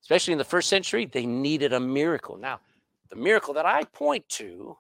especially 0.02 0.32
in 0.32 0.38
the 0.38 0.44
first 0.44 0.68
century, 0.68 1.06
they 1.06 1.26
needed 1.26 1.72
a 1.72 1.80
miracle. 1.80 2.36
Now 2.36 2.60
the 3.10 3.16
miracle 3.16 3.54
that 3.54 3.66
I 3.66 3.84
point 3.84 4.28
to 4.30 4.76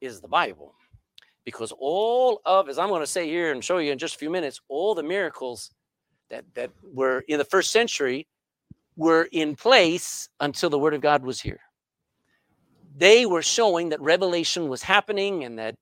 is 0.00 0.20
the 0.20 0.28
Bible. 0.28 0.74
Because 1.44 1.72
all 1.78 2.40
of, 2.44 2.68
as 2.68 2.78
I'm 2.78 2.88
going 2.88 3.00
to 3.00 3.06
say 3.06 3.26
here 3.26 3.52
and 3.52 3.64
show 3.64 3.78
you 3.78 3.92
in 3.92 3.98
just 3.98 4.16
a 4.16 4.18
few 4.18 4.30
minutes, 4.30 4.60
all 4.68 4.94
the 4.94 5.02
miracles 5.02 5.70
that, 6.30 6.44
that 6.54 6.70
were 6.82 7.20
in 7.28 7.38
the 7.38 7.44
first 7.44 7.70
century 7.70 8.26
were 8.98 9.28
in 9.30 9.54
place 9.54 10.28
until 10.40 10.68
the 10.68 10.78
Word 10.78 10.92
of 10.92 11.00
God 11.00 11.22
was 11.22 11.40
here. 11.40 11.60
They 12.96 13.26
were 13.26 13.42
showing 13.42 13.90
that 13.90 14.00
revelation 14.00 14.68
was 14.68 14.82
happening 14.82 15.44
and 15.44 15.56
that 15.60 15.76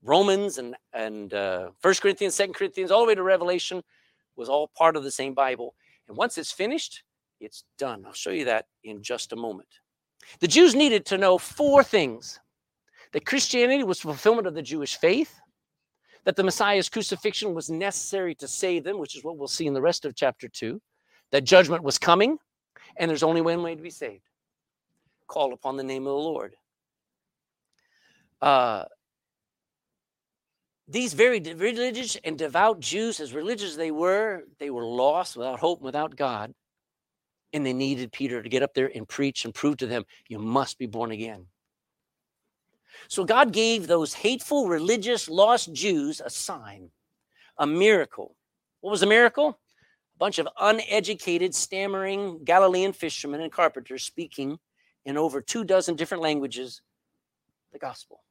Romans 0.00 0.58
and, 0.58 0.76
and 0.92 1.34
uh, 1.34 1.70
1 1.82 1.94
Corinthians, 1.94 2.36
2 2.36 2.52
Corinthians, 2.52 2.92
all 2.92 3.00
the 3.00 3.08
way 3.08 3.14
to 3.16 3.22
Revelation 3.24 3.82
was 4.36 4.48
all 4.48 4.70
part 4.76 4.94
of 4.96 5.02
the 5.02 5.10
same 5.10 5.34
Bible. 5.34 5.74
And 6.06 6.16
once 6.16 6.38
it's 6.38 6.52
finished, 6.52 7.02
it's 7.40 7.64
done. 7.78 8.04
I'll 8.06 8.12
show 8.12 8.30
you 8.30 8.44
that 8.44 8.66
in 8.84 9.02
just 9.02 9.32
a 9.32 9.36
moment. 9.36 9.68
The 10.38 10.48
Jews 10.48 10.76
needed 10.76 11.04
to 11.06 11.18
know 11.18 11.36
four 11.36 11.82
things 11.82 12.38
that 13.12 13.26
Christianity 13.26 13.82
was 13.82 13.98
fulfillment 13.98 14.46
of 14.46 14.54
the 14.54 14.62
Jewish 14.62 14.96
faith, 14.96 15.40
that 16.22 16.36
the 16.36 16.44
Messiah's 16.44 16.88
crucifixion 16.88 17.54
was 17.54 17.70
necessary 17.70 18.36
to 18.36 18.46
save 18.46 18.84
them, 18.84 19.00
which 19.00 19.16
is 19.16 19.24
what 19.24 19.36
we'll 19.36 19.48
see 19.48 19.66
in 19.66 19.74
the 19.74 19.82
rest 19.82 20.04
of 20.04 20.14
chapter 20.14 20.48
2, 20.48 20.80
that 21.34 21.42
judgment 21.42 21.82
was 21.82 21.98
coming, 21.98 22.38
and 22.96 23.08
there's 23.08 23.24
only 23.24 23.40
one 23.40 23.60
way 23.60 23.74
to 23.74 23.82
be 23.82 23.90
saved 23.90 24.22
call 25.26 25.52
upon 25.52 25.76
the 25.76 25.82
name 25.82 26.06
of 26.06 26.12
the 26.12 26.22
Lord. 26.22 26.54
Uh, 28.40 28.84
these 30.86 31.12
very 31.12 31.40
religious 31.40 32.16
and 32.22 32.38
devout 32.38 32.78
Jews, 32.78 33.18
as 33.18 33.32
religious 33.32 33.70
as 33.70 33.76
they 33.76 33.90
were, 33.90 34.44
they 34.60 34.70
were 34.70 34.84
lost 34.84 35.36
without 35.36 35.58
hope, 35.58 35.80
and 35.80 35.86
without 35.86 36.14
God 36.14 36.54
and 37.52 37.66
they 37.66 37.72
needed 37.72 38.12
Peter 38.12 38.40
to 38.40 38.48
get 38.48 38.62
up 38.62 38.74
there 38.74 38.92
and 38.94 39.08
preach 39.08 39.44
and 39.44 39.52
prove 39.52 39.78
to 39.78 39.88
them, 39.88 40.04
you 40.28 40.38
must 40.38 40.78
be 40.78 40.86
born 40.86 41.10
again. 41.10 41.46
So 43.08 43.24
God 43.24 43.52
gave 43.52 43.88
those 43.88 44.14
hateful, 44.14 44.68
religious, 44.68 45.28
lost 45.28 45.72
Jews 45.72 46.22
a 46.24 46.30
sign, 46.30 46.90
a 47.58 47.66
miracle. 47.66 48.36
What 48.82 48.92
was 48.92 49.00
the 49.00 49.06
miracle? 49.06 49.58
A 50.14 50.18
bunch 50.18 50.38
of 50.38 50.48
uneducated, 50.60 51.54
stammering 51.54 52.44
Galilean 52.44 52.92
fishermen 52.92 53.40
and 53.40 53.52
carpenters 53.52 54.04
speaking 54.04 54.58
in 55.04 55.16
over 55.16 55.40
two 55.40 55.64
dozen 55.64 55.96
different 55.96 56.22
languages 56.22 56.80
the 57.72 57.78
gospel. 57.78 58.22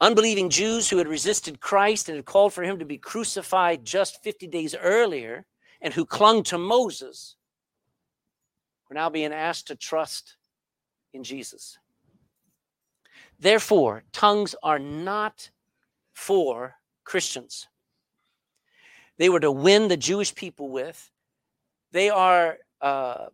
Unbelieving 0.00 0.50
Jews 0.50 0.88
who 0.88 0.98
had 0.98 1.08
resisted 1.08 1.60
Christ 1.60 2.08
and 2.08 2.16
had 2.16 2.24
called 2.24 2.52
for 2.52 2.62
him 2.62 2.78
to 2.78 2.84
be 2.84 2.98
crucified 2.98 3.84
just 3.84 4.22
50 4.22 4.46
days 4.46 4.74
earlier 4.74 5.46
and 5.80 5.92
who 5.92 6.06
clung 6.06 6.42
to 6.44 6.58
Moses 6.58 7.36
were 8.88 8.94
now 8.94 9.10
being 9.10 9.32
asked 9.32 9.68
to 9.68 9.76
trust 9.76 10.36
in 11.12 11.24
Jesus. 11.24 11.78
Therefore, 13.38 14.04
tongues 14.12 14.54
are 14.62 14.78
not 14.78 15.50
for 16.12 16.76
Christians. 17.04 17.68
They 19.18 19.28
were 19.28 19.40
to 19.40 19.52
win 19.52 19.88
the 19.88 19.96
Jewish 19.96 20.34
people 20.34 20.70
with. 20.70 21.10
They 21.92 22.10
are. 22.10 22.58
Uh, 22.80 23.26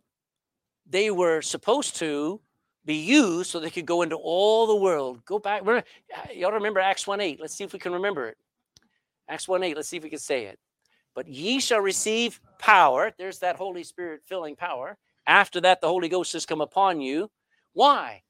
they 0.87 1.09
were 1.09 1.41
supposed 1.41 1.95
to 1.97 2.41
be 2.85 2.95
used 2.95 3.49
so 3.49 3.59
they 3.59 3.69
could 3.69 3.85
go 3.85 4.01
into 4.01 4.15
all 4.15 4.67
the 4.67 4.75
world. 4.75 5.23
Go 5.25 5.39
back. 5.39 5.63
Y'all 6.33 6.51
remember 6.51 6.79
Acts 6.79 7.07
1 7.07 7.21
8. 7.21 7.39
Let's 7.39 7.55
see 7.55 7.63
if 7.63 7.73
we 7.73 7.79
can 7.79 7.93
remember 7.93 8.27
it. 8.27 8.37
Acts 9.27 9.47
1 9.47 9.63
8. 9.63 9.75
Let's 9.75 9.87
see 9.87 9.97
if 9.97 10.03
we 10.03 10.09
can 10.09 10.19
say 10.19 10.45
it. 10.45 10.59
But 11.13 11.27
ye 11.27 11.59
shall 11.59 11.81
receive 11.81 12.39
power. 12.59 13.11
There's 13.17 13.39
that 13.39 13.55
Holy 13.55 13.83
Spirit 13.83 14.21
filling 14.25 14.55
power. 14.55 14.97
After 15.27 15.61
that, 15.61 15.81
the 15.81 15.87
Holy 15.87 16.09
Ghost 16.09 16.33
has 16.33 16.45
come 16.45 16.61
upon 16.61 17.01
you. 17.01 17.29
Why? 17.73 18.23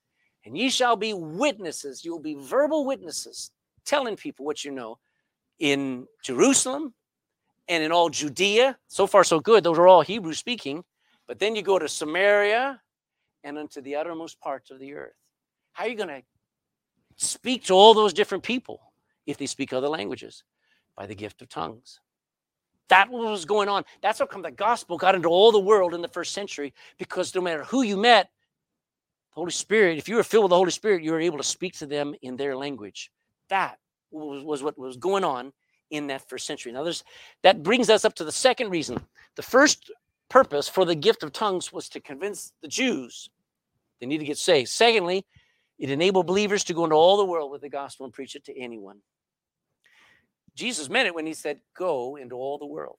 And 0.45 0.57
ye 0.57 0.69
shall 0.69 0.95
be 0.95 1.13
witnesses. 1.13 2.03
You 2.03 2.11
will 2.11 2.19
be 2.19 2.35
verbal 2.35 2.85
witnesses, 2.85 3.51
telling 3.85 4.15
people 4.15 4.45
what 4.45 4.63
you 4.63 4.71
know 4.71 4.97
in 5.59 6.07
Jerusalem 6.23 6.93
and 7.67 7.83
in 7.83 7.91
all 7.91 8.09
Judea. 8.09 8.77
So 8.87 9.07
far, 9.07 9.23
so 9.23 9.39
good. 9.39 9.63
Those 9.63 9.77
are 9.77 9.87
all 9.87 10.01
Hebrew 10.01 10.33
speaking. 10.33 10.83
But 11.27 11.39
then 11.39 11.55
you 11.55 11.61
go 11.61 11.79
to 11.79 11.87
Samaria 11.87 12.81
and 13.43 13.57
unto 13.57 13.81
the 13.81 13.95
uttermost 13.95 14.39
parts 14.39 14.71
of 14.71 14.79
the 14.79 14.93
earth. 14.93 15.13
How 15.73 15.85
are 15.85 15.89
you 15.89 15.95
going 15.95 16.09
to 16.09 16.23
speak 17.15 17.65
to 17.65 17.73
all 17.73 17.93
those 17.93 18.13
different 18.13 18.43
people 18.43 18.81
if 19.25 19.37
they 19.37 19.45
speak 19.45 19.73
other 19.73 19.87
languages? 19.87 20.43
By 20.95 21.05
the 21.05 21.15
gift 21.15 21.41
of 21.41 21.49
tongues. 21.49 21.99
That 22.89 23.09
was 23.09 23.45
going 23.45 23.69
on. 23.69 23.85
That's 24.01 24.19
how 24.19 24.25
come 24.25 24.41
the 24.41 24.51
gospel 24.51 24.97
got 24.97 25.15
into 25.15 25.29
all 25.29 25.53
the 25.53 25.59
world 25.59 25.93
in 25.93 26.01
the 26.01 26.09
first 26.09 26.33
century, 26.33 26.73
because 26.99 27.33
no 27.33 27.39
matter 27.39 27.63
who 27.63 27.81
you 27.83 27.95
met, 27.95 28.29
the 29.33 29.35
Holy 29.35 29.51
Spirit, 29.51 29.97
if 29.97 30.09
you 30.09 30.17
were 30.17 30.23
filled 30.23 30.43
with 30.43 30.49
the 30.49 30.57
Holy 30.57 30.71
Spirit, 30.71 31.01
you 31.01 31.13
were 31.13 31.21
able 31.21 31.37
to 31.37 31.43
speak 31.43 31.77
to 31.79 31.85
them 31.85 32.13
in 32.21 32.35
their 32.35 32.57
language. 32.57 33.09
That 33.47 33.79
was, 34.11 34.43
was 34.43 34.61
what 34.61 34.77
was 34.77 34.97
going 34.97 35.23
on 35.23 35.53
in 35.91 36.07
that 36.07 36.27
first 36.27 36.47
century. 36.47 36.71
Now, 36.71 36.83
there's, 36.83 37.03
that 37.43 37.61
brings 37.61 37.89
us 37.89 38.03
up 38.03 38.15
to 38.15 38.23
the 38.23 38.31
second 38.31 38.69
reason. 38.69 38.99
The 39.35 39.43
first 39.43 39.91
purpose 40.29 40.67
for 40.67 40.85
the 40.85 40.95
gift 40.95 41.23
of 41.23 41.31
tongues 41.31 41.71
was 41.71 41.89
to 41.89 41.99
convince 41.99 42.53
the 42.61 42.67
Jews 42.67 43.29
they 43.99 44.07
need 44.07 44.17
to 44.17 44.25
get 44.25 44.39
saved. 44.39 44.69
Secondly, 44.69 45.25
it 45.77 45.91
enabled 45.91 46.27
believers 46.27 46.63
to 46.65 46.73
go 46.73 46.83
into 46.83 46.95
all 46.95 47.17
the 47.17 47.25
world 47.25 47.51
with 47.51 47.61
the 47.61 47.69
gospel 47.69 48.05
and 48.05 48.13
preach 48.13 48.35
it 48.35 48.45
to 48.45 48.59
anyone. 48.59 48.97
Jesus 50.55 50.89
meant 50.89 51.07
it 51.07 51.15
when 51.15 51.25
he 51.25 51.33
said, 51.33 51.61
Go 51.77 52.17
into 52.17 52.35
all 52.35 52.57
the 52.57 52.65
world. 52.65 52.97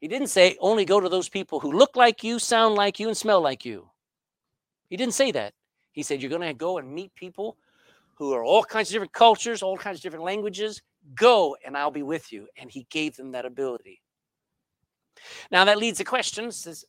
He 0.00 0.08
didn't 0.08 0.28
say, 0.28 0.56
Only 0.60 0.84
go 0.84 1.00
to 1.00 1.08
those 1.08 1.28
people 1.28 1.60
who 1.60 1.72
look 1.72 1.96
like 1.96 2.22
you, 2.22 2.38
sound 2.38 2.74
like 2.74 3.00
you, 3.00 3.08
and 3.08 3.16
smell 3.16 3.40
like 3.40 3.64
you. 3.64 3.88
He 4.88 4.96
didn't 4.96 5.14
say 5.14 5.32
that. 5.32 5.54
He 5.92 6.02
said, 6.02 6.20
You're 6.20 6.30
going 6.30 6.42
to 6.42 6.54
go 6.54 6.78
and 6.78 6.92
meet 6.92 7.14
people 7.14 7.56
who 8.14 8.32
are 8.32 8.44
all 8.44 8.64
kinds 8.64 8.88
of 8.88 8.92
different 8.92 9.12
cultures, 9.12 9.62
all 9.62 9.76
kinds 9.76 9.98
of 9.98 10.02
different 10.02 10.24
languages. 10.24 10.82
Go 11.14 11.56
and 11.64 11.76
I'll 11.76 11.90
be 11.90 12.02
with 12.02 12.32
you. 12.32 12.48
And 12.56 12.70
he 12.70 12.86
gave 12.90 13.16
them 13.16 13.32
that 13.32 13.46
ability. 13.46 14.02
Now 15.50 15.64
that 15.64 15.78
leads 15.78 15.98
to 15.98 16.04
questions 16.04 16.56
says, 16.56 16.84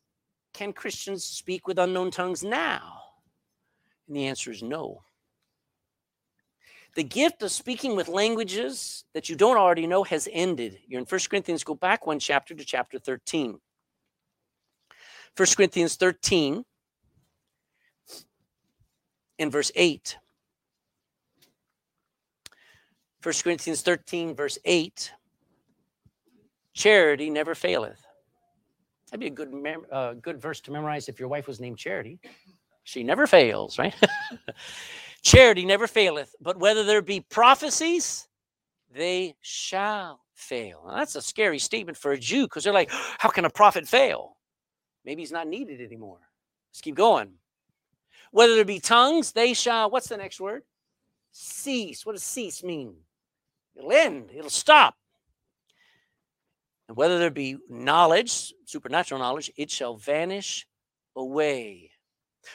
Can 0.53 0.73
Christians 0.73 1.23
speak 1.23 1.67
with 1.67 1.80
unknown 1.80 2.12
tongues 2.12 2.43
now? 2.43 3.01
And 4.08 4.15
the 4.15 4.25
answer 4.25 4.51
is 4.51 4.63
no. 4.63 5.03
The 6.95 7.03
gift 7.03 7.43
of 7.43 7.51
speaking 7.51 7.95
with 7.95 8.08
languages 8.08 9.03
that 9.13 9.30
you 9.30 9.36
don't 9.36 9.58
already 9.58 9.86
know 9.86 10.03
has 10.03 10.27
ended. 10.32 10.80
You're 10.88 10.99
in 10.99 11.06
1 11.06 11.21
Corinthians, 11.30 11.63
go 11.63 11.75
back 11.75 12.08
one 12.08 12.17
chapter 12.17 12.56
to 12.56 12.65
chapter 12.65 12.97
13. 12.97 13.60
1 15.36 15.47
Corinthians 15.56 15.95
13 15.95 16.65
in 19.38 19.51
verse 19.51 19.71
8. 19.75 20.17
1 23.23 23.34
Corinthians 23.43 23.82
13, 23.82 24.36
verse 24.36 24.58
8. 24.63 25.12
Charity 26.73 27.30
never 27.30 27.56
faileth. 27.56 28.06
That'd 29.08 29.19
be 29.21 29.27
a 29.27 29.30
good, 29.30 29.53
mem- 29.53 29.86
uh, 29.91 30.13
good 30.13 30.39
verse 30.39 30.60
to 30.62 30.71
memorize 30.71 31.10
if 31.10 31.19
your 31.19 31.30
wife 31.30 31.47
was 31.47 31.60
named 31.60 31.77
Charity. 31.77 32.19
She 32.84 33.03
never 33.03 33.25
fails, 33.25 33.80
right? 33.80 33.95
Charity 35.23 35.65
never 35.65 35.88
faileth, 35.88 36.36
but 36.39 36.58
whether 36.58 36.84
there 36.84 37.01
be 37.01 37.21
prophecies, 37.21 38.27
they 38.93 39.36
shall 39.41 40.21
fail. 40.36 40.84
Now, 40.88 40.97
that's 40.97 41.15
a 41.15 41.21
scary 41.21 41.60
statement 41.60 41.97
for 41.97 42.12
a 42.12 42.19
Jew 42.19 42.43
because 42.43 42.63
they're 42.63 42.73
like, 42.73 42.91
how 42.91 43.30
can 43.30 43.45
a 43.45 43.49
prophet 43.49 43.88
fail? 43.88 44.38
Maybe 45.03 45.21
he's 45.21 45.32
not 45.32 45.47
needed 45.47 45.82
anymore. 45.82 46.19
Let's 46.69 46.82
keep 46.82 46.95
going. 46.95 47.32
Whether 48.32 48.56
there 48.56 48.65
be 48.65 48.80
tongues, 48.80 49.32
they 49.32 49.53
shall, 49.53 49.89
what's 49.89 50.10
the 50.10 50.17
next 50.17 50.39
word? 50.39 50.63
Cease. 51.32 52.06
What 52.06 52.13
does 52.13 52.23
cease 52.23 52.63
mean? 52.63 52.95
It'll 53.78 53.92
end, 53.92 54.32
it'll 54.34 54.50
stop. 54.50 54.96
And 56.88 56.98
whether 56.98 57.20
there 57.20 57.30
be 57.30 57.58
knowledge, 57.70 58.54
supernatural 58.66 59.20
knowledge, 59.20 59.52
it 59.56 59.70
shall 59.70 59.98
vanish 59.98 60.66
away. 61.16 61.92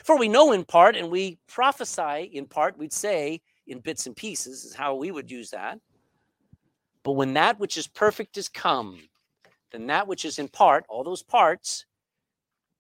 For 0.05 0.19
we 0.19 0.29
know 0.29 0.53
in 0.53 0.65
part 0.65 0.97
and 0.97 1.11
we 1.11 1.39
prophesy 1.47 2.31
in 2.33 2.47
part, 2.47 2.79
we'd 2.79 2.93
say 2.93 3.43
in 3.67 3.81
bits 3.81 4.07
and 4.07 4.17
pieces, 4.17 4.65
is 4.65 4.75
how 4.75 4.95
we 4.95 5.11
would 5.11 5.31
use 5.31 5.51
that. 5.51 5.79
But 7.05 7.13
when 7.13 7.35
that 7.35 7.61
which 7.61 7.77
is 7.77 7.87
perfect 7.87 8.37
is 8.37 8.49
come, 8.49 8.99
then 9.71 9.87
that 9.89 10.07
which 10.07 10.25
is 10.25 10.39
in 10.39 10.49
part, 10.49 10.85
all 10.89 11.05
those 11.05 11.23
parts, 11.23 11.85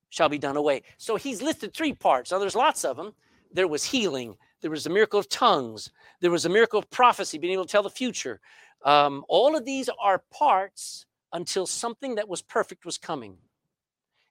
shall 0.08 0.28
be 0.28 0.38
done 0.38 0.56
away. 0.56 0.82
So 0.98 1.16
he's 1.16 1.42
listed 1.42 1.72
three 1.72 1.94
parts. 1.94 2.30
Now 2.30 2.38
there's 2.38 2.54
lots 2.54 2.84
of 2.84 2.96
them. 2.96 3.12
There 3.52 3.68
was 3.68 3.84
healing, 3.84 4.36
there 4.62 4.70
was 4.70 4.86
a 4.86 4.90
miracle 4.90 5.20
of 5.20 5.28
tongues, 5.28 5.90
there 6.20 6.30
was 6.30 6.46
a 6.46 6.48
miracle 6.48 6.78
of 6.78 6.88
prophecy, 6.90 7.38
being 7.38 7.52
able 7.52 7.64
to 7.64 7.70
tell 7.70 7.82
the 7.82 7.90
future. 7.90 8.40
Um, 8.84 9.24
all 9.28 9.56
of 9.56 9.64
these 9.64 9.90
are 10.00 10.24
parts 10.32 11.06
until 11.32 11.66
something 11.66 12.14
that 12.14 12.28
was 12.28 12.42
perfect 12.42 12.84
was 12.84 12.98
coming. 12.98 13.36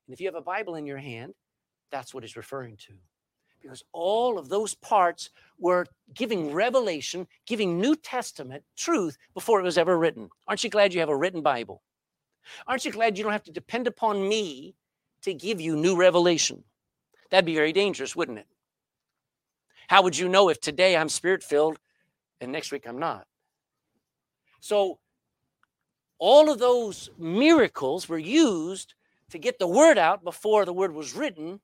And 0.07 0.13
if 0.13 0.19
you 0.19 0.27
have 0.27 0.35
a 0.35 0.41
Bible 0.41 0.75
in 0.75 0.85
your 0.85 0.97
hand, 0.97 1.33
that's 1.91 2.13
what 2.13 2.23
he's 2.23 2.35
referring 2.35 2.77
to. 2.77 2.93
Because 3.61 3.83
all 3.91 4.39
of 4.39 4.49
those 4.49 4.73
parts 4.73 5.29
were 5.59 5.85
giving 6.13 6.51
revelation, 6.51 7.27
giving 7.45 7.79
New 7.79 7.95
Testament 7.95 8.63
truth 8.75 9.17
before 9.33 9.59
it 9.59 9.63
was 9.63 9.77
ever 9.77 9.97
written. 9.97 10.29
Aren't 10.47 10.63
you 10.63 10.69
glad 10.69 10.93
you 10.93 10.99
have 10.99 11.09
a 11.09 11.15
written 11.15 11.41
Bible? 11.41 11.83
Aren't 12.65 12.85
you 12.85 12.91
glad 12.91 13.17
you 13.17 13.23
don't 13.23 13.33
have 13.33 13.43
to 13.43 13.51
depend 13.51 13.85
upon 13.85 14.27
me 14.27 14.75
to 15.21 15.33
give 15.33 15.61
you 15.61 15.75
new 15.75 15.95
revelation? 15.95 16.63
That'd 17.29 17.45
be 17.45 17.55
very 17.55 17.71
dangerous, 17.71 18.15
wouldn't 18.15 18.39
it? 18.39 18.47
How 19.91 20.01
would 20.03 20.17
you 20.17 20.29
know 20.29 20.47
if 20.47 20.61
today 20.61 20.95
I'm 20.95 21.09
spirit 21.09 21.43
filled 21.43 21.77
and 22.39 22.49
next 22.49 22.71
week 22.71 22.85
I'm 22.87 22.97
not? 22.97 23.27
So, 24.61 24.99
all 26.17 26.49
of 26.49 26.59
those 26.59 27.09
miracles 27.17 28.07
were 28.07 28.17
used 28.17 28.93
to 29.31 29.37
get 29.37 29.59
the 29.59 29.67
word 29.67 29.97
out 29.97 30.23
before 30.23 30.63
the 30.63 30.71
word 30.71 30.93
was 30.93 31.13
written, 31.13 31.59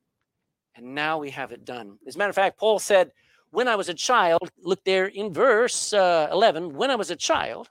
and 0.76 0.94
now 0.94 1.20
we 1.20 1.30
have 1.30 1.54
it 1.54 1.64
done. 1.64 2.00
As 2.06 2.16
a 2.16 2.18
matter 2.18 2.32
of 2.32 2.36
fact, 2.36 2.60
Paul 2.60 2.80
said, 2.80 3.14
When 3.52 3.70
I 3.70 3.78
was 3.78 3.88
a 3.88 3.94
child, 3.94 4.52
look 4.62 4.84
there 4.84 5.06
in 5.06 5.32
verse 5.32 5.94
uh, 5.94 6.28
11, 6.30 6.74
when 6.74 6.92
I 6.92 6.96
was 6.96 7.10
a 7.10 7.16
child, 7.16 7.70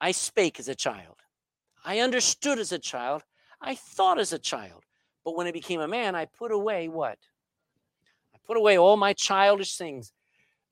I 0.00 0.10
spake 0.10 0.58
as 0.58 0.66
a 0.66 0.74
child. 0.74 1.18
I 1.84 2.00
understood 2.00 2.58
as 2.58 2.72
a 2.72 2.80
child. 2.80 3.22
I 3.60 3.76
thought 3.76 4.18
as 4.18 4.32
a 4.32 4.40
child. 4.40 4.82
But 5.24 5.36
when 5.36 5.46
I 5.46 5.52
became 5.52 5.80
a 5.80 5.86
man, 5.86 6.16
I 6.16 6.24
put 6.24 6.50
away 6.50 6.88
what? 6.88 7.20
Put 8.48 8.56
away 8.56 8.78
all 8.78 8.96
my 8.96 9.12
childish 9.12 9.76
things. 9.76 10.12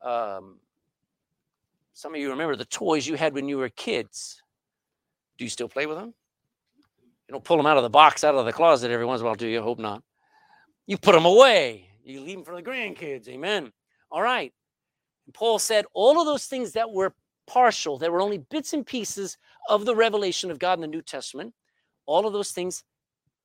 Um, 0.03 0.59
some 1.93 2.15
of 2.15 2.21
you 2.21 2.31
remember 2.31 2.57
the 2.57 2.65
toys 2.65 3.07
you 3.07 3.15
had 3.15 3.35
when 3.35 3.49
you 3.49 3.59
were 3.59 3.69
kids. 3.69 4.43
Do 5.39 5.45
you 5.45 5.51
still 5.51 5.69
play 5.69 5.87
with 5.87 5.99
them? 5.99 6.15
You 7.29 7.33
don't 7.33 7.45
pull 7.45 7.57
them 7.57 7.67
out 7.67 7.77
of 7.77 7.83
the 7.83 7.91
box, 7.91 8.25
out 8.25 8.35
of 8.35 8.45
the 8.45 8.53
closet 8.53 8.91
every 8.91 9.07
once 9.07 9.21
in 9.21 9.27
a 9.27 9.29
while, 9.29 9.37
do 9.37 9.47
you? 9.47 9.63
Hope 9.63 9.79
not. 9.79 10.03
You 10.87 10.97
put 10.97 11.13
them 11.13 11.27
away. 11.27 11.89
You 12.05 12.21
leave 12.21 12.37
them 12.37 12.45
for 12.45 12.55
the 12.55 12.63
grandkids. 12.63 13.29
Amen. 13.29 13.73
All 14.11 14.23
right. 14.23 14.53
Paul 15.35 15.59
said 15.59 15.85
all 15.93 16.21
of 16.21 16.27
those 16.27 16.47
things 16.47 16.73
that 16.73 16.91
were 16.91 17.15
partial, 17.47 17.99
that 17.99 18.13
were 18.13 18.21
only 18.21 18.39
bits 18.39 18.73
and 18.73 18.87
pieces 18.87 19.37
of 19.69 19.85
the 19.85 19.95
revelation 19.95 20.51
of 20.51 20.59
God 20.59 20.75
in 20.75 20.81
the 20.81 20.87
New 20.87 21.03
Testament, 21.03 21.53
all 22.07 22.27
of 22.27 22.33
those 22.33 22.53
things 22.53 22.85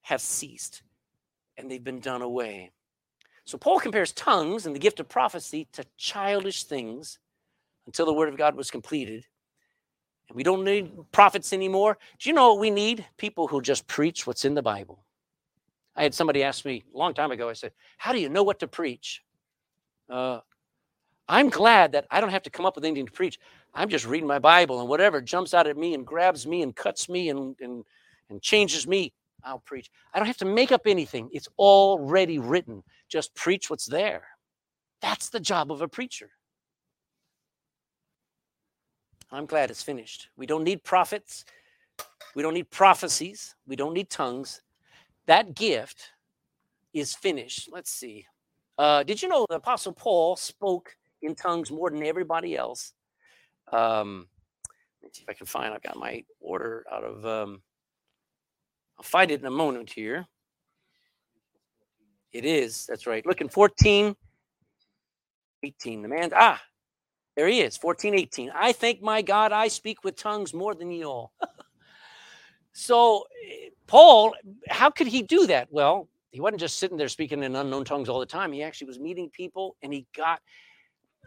have 0.02 0.22
ceased 0.22 0.84
and 1.58 1.70
they've 1.70 1.84
been 1.84 2.00
done 2.00 2.22
away. 2.22 2.72
So 3.46 3.58
Paul 3.58 3.80
compares 3.80 4.14
tongues 4.14 4.66
and 4.66 4.76
the 4.76 4.80
gift 4.80 5.00
of 5.00 5.10
prophecy 5.10 5.68
to 5.74 5.86
childish 5.98 6.64
things 6.66 7.20
until 7.88 8.06
the 8.06 8.14
word 8.14 8.30
of 8.30 8.38
God 8.38 8.56
was 8.56 8.72
completed 8.72 9.26
And 10.30 10.36
we 10.38 10.44
don't 10.44 10.64
need 10.66 10.92
prophets 11.14 11.54
anymore. 11.54 11.98
Do 12.20 12.30
you 12.30 12.36
know 12.36 12.50
what 12.54 12.62
we 12.62 12.72
need? 12.72 13.06
People 13.18 13.48
who 13.48 13.62
just 13.62 13.88
preach 13.88 14.28
what's 14.28 14.46
in 14.46 14.56
the 14.56 14.62
Bible. 14.64 15.06
I 15.96 16.04
had 16.04 16.14
somebody 16.16 16.44
ask 16.44 16.66
me 16.66 16.84
a 16.94 16.98
long 16.98 17.14
time 17.14 17.32
ago, 17.32 17.50
I 17.50 17.54
said, 17.54 17.74
How 17.98 18.14
do 18.14 18.20
you 18.20 18.30
know 18.30 18.44
what 18.44 18.60
to 18.60 18.68
preach? 18.68 19.24
Uh, 20.10 20.42
I'm 21.30 21.50
glad 21.50 21.94
that 21.94 22.08
I 22.12 22.22
don't 22.22 22.32
have 22.32 22.44
to 22.44 22.52
come 22.52 22.66
up 22.66 22.76
with 22.76 22.86
anything 22.86 23.08
to 23.08 23.12
preach. 23.12 23.40
I'm 23.74 23.90
just 23.90 24.08
reading 24.08 24.28
my 24.28 24.40
Bible, 24.40 24.80
and 24.82 24.90
whatever 24.90 25.22
jumps 25.22 25.54
out 25.54 25.68
at 25.68 25.78
me 25.78 25.94
and 25.94 26.06
grabs 26.08 26.48
me 26.48 26.64
and 26.64 26.76
cuts 26.76 27.10
me 27.10 27.30
and, 27.30 27.56
and, 27.62 27.86
and 28.30 28.42
changes 28.42 28.88
me, 28.88 29.14
I'll 29.44 29.60
preach. 29.60 29.90
I 30.14 30.20
don't 30.20 30.28
have 30.28 30.38
to 30.38 30.46
make 30.46 30.72
up 30.72 30.82
anything, 30.86 31.30
it's 31.32 31.50
already 31.58 32.40
written. 32.40 32.84
Just 33.10 33.34
preach 33.36 33.70
what's 33.70 33.86
there. 33.86 34.24
That's 35.02 35.30
the 35.30 35.40
job 35.40 35.72
of 35.72 35.82
a 35.82 35.88
preacher. 35.88 36.30
I'm 39.32 39.46
glad 39.46 39.72
it's 39.72 39.84
finished. 39.84 40.30
We 40.36 40.46
don't 40.46 40.64
need 40.64 40.84
prophets. 40.84 41.46
We 42.36 42.44
don't 42.44 42.54
need 42.54 42.70
prophecies. 42.70 43.56
We 43.66 43.76
don't 43.76 43.94
need 43.94 44.10
tongues. 44.10 44.62
That 45.26 45.56
gift 45.56 46.12
is 46.94 47.16
finished. 47.16 47.70
Let's 47.72 47.92
see. 47.92 48.26
Uh, 48.78 49.04
did 49.04 49.22
you 49.22 49.30
know 49.30 49.46
the 49.50 49.56
Apostle 49.56 49.94
Paul 49.94 50.36
spoke 50.36 50.96
in 51.22 51.36
tongues 51.36 51.72
more 51.72 51.90
than 51.90 52.04
everybody 52.04 52.56
else? 52.58 52.94
Um, 53.72 54.28
let 55.02 55.10
me 55.10 55.12
see 55.14 55.24
if 55.24 55.30
I 55.30 55.34
can 55.34 55.46
find. 55.46 55.74
I've 55.74 55.82
got 55.82 55.98
my 55.98 56.24
order 56.40 56.86
out 56.92 57.04
of. 57.04 57.26
Um, 57.26 57.62
I'll 59.02 59.10
find 59.10 59.32
it 59.32 59.40
in 59.40 59.48
a 59.48 59.52
moment 59.52 59.90
here. 59.90 60.28
It 62.32 62.46
is. 62.46 62.86
That's 62.86 63.08
right. 63.08 63.26
Look 63.26 63.42
in 63.42 63.50
14, 63.50 64.16
18. 65.64 66.02
The 66.04 66.08
man. 66.08 66.30
Ah, 66.36 66.62
there 67.36 67.48
he 67.48 67.62
is, 67.62 67.78
14, 67.78 68.14
18. 68.14 68.52
I 68.54 68.74
thank 68.74 69.02
my 69.02 69.24
God 69.24 69.52
I 69.52 69.70
speak 69.70 70.04
with 70.04 70.18
tongues 70.18 70.54
more 70.54 70.76
than 70.76 70.92
you 70.92 71.06
all. 71.06 71.34
so, 72.74 73.26
Paul, 73.88 74.36
how 74.70 74.92
could 74.92 75.08
he 75.08 75.24
do 75.24 75.48
that? 75.48 75.68
Well, 75.72 76.08
he 76.30 76.40
wasn't 76.40 76.60
just 76.60 76.78
sitting 76.78 76.96
there 76.96 77.08
speaking 77.08 77.42
in 77.42 77.56
unknown 77.56 77.84
tongues 77.84 78.08
all 78.08 78.20
the 78.20 78.26
time. 78.28 78.54
He 78.54 78.62
actually 78.62 78.86
was 78.86 79.00
meeting 79.00 79.32
people 79.32 79.78
and 79.82 79.92
he 79.92 80.06
got, 80.16 80.42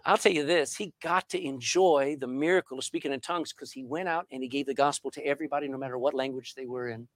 I'll 0.05 0.17
tell 0.17 0.31
you 0.31 0.47
this, 0.47 0.77
he 0.77 0.95
got 1.03 1.29
to 1.31 1.45
enjoy 1.45 2.19
the 2.21 2.29
miracle 2.29 2.79
of 2.79 2.85
speaking 2.85 3.13
in 3.13 3.19
tongues 3.19 3.53
because 3.53 3.73
he 3.73 3.83
went 3.83 4.09
out 4.09 4.29
and 4.31 4.45
he 4.45 4.49
gave 4.49 4.67
the 4.67 4.75
gospel 4.75 5.11
to 5.11 5.27
everybody, 5.27 5.67
no 5.67 5.77
matter 5.77 5.99
what 5.99 6.15
language 6.15 6.55
they 6.55 6.67
were 6.67 6.91
in. 6.91 7.09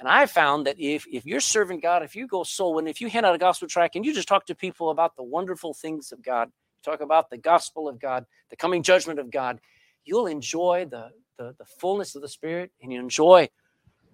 And 0.00 0.08
I 0.08 0.24
found 0.24 0.66
that 0.66 0.80
if, 0.80 1.06
if 1.12 1.26
you're 1.26 1.40
serving 1.40 1.80
God, 1.80 2.02
if 2.02 2.16
you 2.16 2.26
go 2.26 2.42
soul 2.42 2.78
and 2.78 2.88
if 2.88 3.02
you 3.02 3.10
hand 3.10 3.26
out 3.26 3.34
a 3.34 3.38
gospel 3.38 3.68
track 3.68 3.96
and 3.96 4.04
you 4.04 4.14
just 4.14 4.26
talk 4.26 4.46
to 4.46 4.54
people 4.54 4.88
about 4.88 5.14
the 5.14 5.22
wonderful 5.22 5.74
things 5.74 6.10
of 6.10 6.22
God, 6.22 6.50
talk 6.82 7.02
about 7.02 7.28
the 7.28 7.36
gospel 7.36 7.86
of 7.86 8.00
God, 8.00 8.24
the 8.48 8.56
coming 8.56 8.82
judgment 8.82 9.18
of 9.18 9.30
God, 9.30 9.60
you'll 10.06 10.26
enjoy 10.26 10.86
the, 10.90 11.10
the, 11.36 11.54
the 11.58 11.66
fullness 11.66 12.14
of 12.14 12.22
the 12.22 12.28
Spirit 12.28 12.70
and 12.82 12.90
you 12.90 12.98
enjoy 12.98 13.50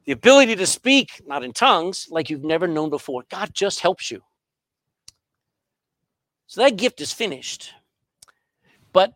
the 0.06 0.12
ability 0.12 0.56
to 0.56 0.66
speak, 0.66 1.22
not 1.24 1.44
in 1.44 1.52
tongues, 1.52 2.08
like 2.10 2.30
you've 2.30 2.42
never 2.42 2.66
known 2.66 2.90
before. 2.90 3.22
God 3.30 3.50
just 3.54 3.78
helps 3.78 4.10
you. 4.10 4.22
So 6.48 6.62
that 6.62 6.76
gift 6.76 7.00
is 7.00 7.12
finished. 7.12 7.72
But 8.92 9.12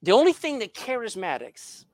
the 0.00 0.12
only 0.12 0.32
thing 0.32 0.60
that 0.60 0.72
charismatics, 0.72 1.84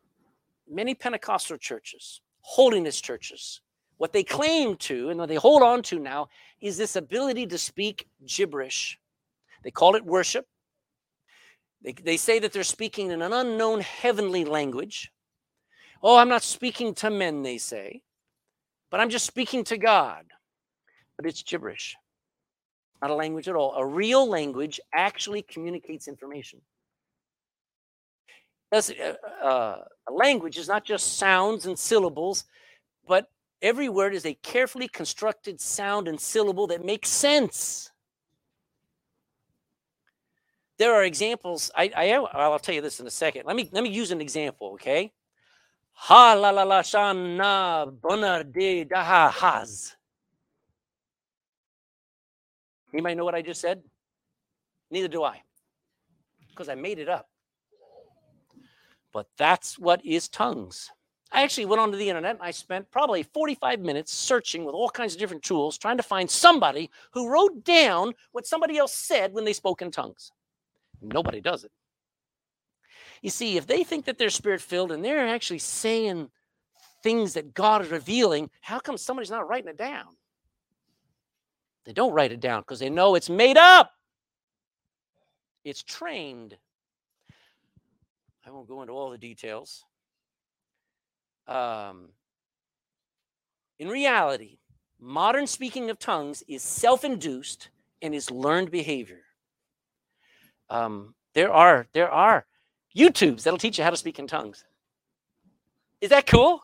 many 0.71 0.95
Pentecostal 0.95 1.57
churches, 1.57 2.21
holiness 2.43 3.01
churches, 3.01 3.62
what 4.03 4.13
they 4.13 4.25
claim 4.25 4.75
to 4.75 5.11
and 5.11 5.21
what 5.21 5.29
they 5.29 5.37
hold 5.37 5.63
on 5.63 5.81
to 5.81 5.97
now 5.97 6.29
is 6.61 6.77
this 6.77 6.97
ability 6.97 7.47
to 7.47 7.57
speak 7.57 8.09
gibberish. 8.27 8.99
They 9.63 9.71
call 9.71 9.95
it 9.95 10.05
worship. 10.05 10.45
They, 11.85 11.93
they 11.93 12.17
say 12.17 12.41
that 12.41 12.53
they're 12.53 12.65
speaking 12.65 13.13
in 13.13 13.23
an 13.23 13.33
unknown 13.33 13.81
heavenly 13.81 14.45
language. 14.45 15.13
Oh, 16.03 16.17
I'm 16.17 16.29
not 16.29 16.43
speaking 16.43 16.95
to 16.95 17.11
men, 17.11 17.45
they 17.45 17.59
say, 17.59 18.03
but 18.91 18.99
I'm 18.99 19.09
just 19.09 19.25
speaking 19.25 19.63
to 19.67 19.79
God. 19.79 20.25
But 21.17 21.27
it's 21.27 21.45
gibberish, 21.45 21.95
not 23.01 23.13
a 23.13 23.15
language 23.15 23.47
at 23.47 23.55
all. 23.55 23.73
A 23.77 23.87
real 23.87 24.29
language 24.29 24.81
actually 24.93 25.43
communicates 25.43 26.09
information. 26.09 26.61
Uh, 28.73 28.83
uh, 29.41 29.77
a 30.09 30.13
language 30.13 30.59
is 30.59 30.67
not 30.67 30.85
just 30.85 31.19
sounds 31.19 31.67
and 31.67 31.79
syllables, 31.79 32.47
but 33.07 33.29
every 33.63 33.89
word 33.89 34.15
is 34.15 34.27
a 34.27 34.35
carefully 34.35 34.89
constructed 34.89 35.61
sound 35.61 36.09
and 36.09 36.21
syllable 36.21 36.67
that 36.67 36.85
makes 36.85 37.09
sense 37.09 37.93
there 40.83 40.95
are 40.95 41.05
examples. 41.05 41.71
I, 41.77 41.93
I 41.97 42.09
I'll 42.11 42.59
tell 42.59 42.75
you 42.75 42.81
this 42.81 42.99
in 42.99 43.07
a 43.07 43.11
second. 43.11 43.45
Let 43.47 43.55
me 43.55 43.69
let 43.73 43.85
me 43.85 43.91
use 43.91 44.11
an 44.11 44.21
example, 44.21 44.73
okay? 44.75 45.13
Ha 45.93 46.33
la 46.35 46.51
la 46.51 46.65
la 46.65 46.83
shana 46.83 47.93
bona 48.01 48.43
de 48.43 48.85
daha 48.85 49.31
has. 49.31 49.95
Anybody 52.93 53.15
know 53.15 53.25
what 53.25 53.37
I 53.37 53.43
just 53.43 53.61
said? 53.61 53.83
Neither 54.91 55.09
do 55.09 55.23
I, 55.23 55.43
because 56.51 56.69
I 56.69 56.75
made 56.75 56.99
it 56.99 57.09
up. 57.09 57.29
But 59.13 59.29
that's 59.39 59.79
what 59.79 60.05
is 60.05 60.29
tongues. 60.29 60.91
I 61.33 61.43
actually 61.43 61.65
went 61.65 61.81
onto 61.81 61.97
the 61.97 62.09
internet 62.09 62.33
and 62.37 62.43
I 62.43 62.51
spent 62.51 62.91
probably 62.91 63.23
45 63.23 63.81
minutes 63.81 64.13
searching 64.13 64.65
with 64.65 64.75
all 64.75 64.91
kinds 64.91 65.15
of 65.15 65.21
different 65.21 65.43
tools, 65.43 65.79
trying 65.79 65.97
to 65.97 66.03
find 66.03 66.31
somebody 66.31 66.91
who 67.13 67.31
wrote 67.31 67.65
down 67.65 68.13
what 68.33 68.47
somebody 68.47 68.77
else 68.77 68.95
said 68.95 69.33
when 69.33 69.45
they 69.45 69.55
spoke 69.55 69.81
in 69.81 69.91
tongues. 69.91 70.31
Nobody 71.01 71.41
does 71.41 71.65
it. 71.65 71.73
You 73.23 73.31
see, 73.31 73.57
if 73.57 73.67
they 73.67 73.83
think 73.83 74.05
that 74.05 74.19
they're 74.19 74.31
spirit 74.31 74.61
filled 74.61 74.93
and 74.93 75.03
they're 75.03 75.27
actually 75.27 75.61
saying 75.61 76.29
things 77.03 77.33
that 77.35 77.55
God 77.55 77.83
is 77.83 77.91
revealing, 77.91 78.51
how 78.61 78.79
come 78.79 78.99
somebody's 78.99 79.31
not 79.31 79.49
writing 79.49 79.69
it 79.69 79.79
down? 79.79 80.17
They 81.85 81.93
don't 81.93 82.13
write 82.13 82.33
it 82.33 82.41
down 82.41 82.61
because 82.61 82.79
they 82.79 82.91
know 82.91 83.15
it's 83.15 83.31
made 83.31 83.57
up. 83.57 83.93
It's 85.65 85.83
trained. 85.83 86.57
I 88.47 88.51
won't 88.51 88.69
go 88.69 88.83
into 88.83 88.93
all 88.93 89.11
the 89.11 89.19
details. 89.19 89.85
Um, 91.47 92.09
in 93.79 93.89
reality, 93.89 94.59
modern 95.01 95.47
speaking 95.47 95.91
of 95.91 95.99
tongues 95.99 96.43
is 96.49 96.63
self 96.63 97.05
induced 97.05 97.71
and 98.01 98.15
is 98.15 98.31
learned 98.31 98.71
behavior. 98.71 99.23
Um, 100.71 101.15
there 101.35 101.53
are 101.53 101.87
there 101.93 102.11
are 102.11 102.47
YouTubes 102.97 103.43
that'll 103.43 103.59
teach 103.59 103.79
you 103.79 103.85
how 103.85 103.91
to 103.91 103.97
speak 103.97 104.19
in 104.19 104.27
tongues. 104.27 104.65
Is 106.01 106.11
that 106.11 106.27
cool? 106.27 106.63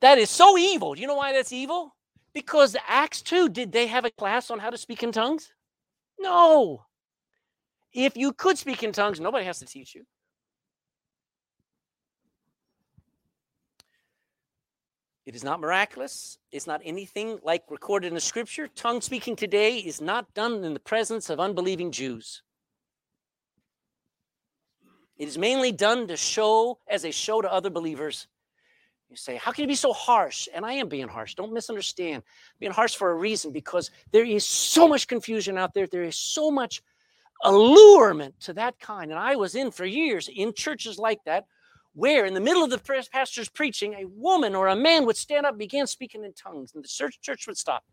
That 0.00 0.18
is 0.18 0.30
so 0.30 0.56
evil. 0.58 0.94
Do 0.94 1.00
you 1.00 1.06
know 1.06 1.16
why 1.16 1.32
that's 1.32 1.52
evil? 1.52 1.94
Because 2.34 2.76
Acts 2.86 3.22
2, 3.22 3.48
did 3.48 3.72
they 3.72 3.86
have 3.86 4.04
a 4.04 4.10
class 4.10 4.50
on 4.50 4.58
how 4.58 4.70
to 4.70 4.78
speak 4.78 5.02
in 5.02 5.12
tongues? 5.12 5.52
No. 6.18 6.84
If 7.92 8.16
you 8.16 8.32
could 8.32 8.58
speak 8.58 8.82
in 8.82 8.92
tongues, 8.92 9.18
nobody 9.18 9.44
has 9.44 9.58
to 9.60 9.66
teach 9.66 9.94
you. 9.94 10.04
It 15.28 15.34
is 15.34 15.44
not 15.44 15.60
miraculous. 15.60 16.38
It's 16.52 16.66
not 16.66 16.80
anything 16.86 17.38
like 17.42 17.64
recorded 17.68 18.08
in 18.08 18.14
the 18.14 18.20
scripture. 18.20 18.66
Tongue 18.66 19.02
speaking 19.02 19.36
today 19.36 19.76
is 19.76 20.00
not 20.00 20.32
done 20.32 20.64
in 20.64 20.72
the 20.72 20.80
presence 20.80 21.28
of 21.28 21.38
unbelieving 21.38 21.92
Jews. 21.92 22.42
It 25.18 25.28
is 25.28 25.36
mainly 25.36 25.70
done 25.70 26.08
to 26.08 26.16
show 26.16 26.78
as 26.88 27.04
a 27.04 27.10
show 27.10 27.42
to 27.42 27.52
other 27.52 27.68
believers. 27.68 28.26
You 29.10 29.16
say, 29.16 29.36
How 29.36 29.52
can 29.52 29.60
you 29.60 29.68
be 29.68 29.74
so 29.74 29.92
harsh? 29.92 30.48
And 30.54 30.64
I 30.64 30.72
am 30.72 30.88
being 30.88 31.08
harsh. 31.08 31.34
Don't 31.34 31.52
misunderstand. 31.52 32.22
I'm 32.22 32.58
being 32.58 32.72
harsh 32.72 32.96
for 32.96 33.10
a 33.10 33.14
reason 33.14 33.52
because 33.52 33.90
there 34.12 34.24
is 34.24 34.46
so 34.46 34.88
much 34.88 35.08
confusion 35.08 35.58
out 35.58 35.74
there. 35.74 35.86
There 35.86 36.04
is 36.04 36.16
so 36.16 36.50
much 36.50 36.80
allurement 37.44 38.40
to 38.40 38.54
that 38.54 38.78
kind. 38.80 39.10
And 39.10 39.20
I 39.20 39.36
was 39.36 39.54
in 39.56 39.72
for 39.72 39.84
years 39.84 40.30
in 40.34 40.54
churches 40.54 40.98
like 40.98 41.22
that 41.26 41.44
where 41.94 42.24
in 42.26 42.34
the 42.34 42.40
middle 42.40 42.62
of 42.62 42.70
the 42.70 43.06
pastor's 43.12 43.48
preaching, 43.48 43.94
a 43.94 44.04
woman 44.06 44.54
or 44.54 44.68
a 44.68 44.76
man 44.76 45.06
would 45.06 45.16
stand 45.16 45.46
up 45.46 45.52
and 45.52 45.58
begin 45.58 45.86
speaking 45.86 46.24
in 46.24 46.32
tongues, 46.32 46.72
and 46.74 46.84
the 46.84 46.88
church, 46.88 47.46
would 47.46 47.58
stop. 47.58 47.84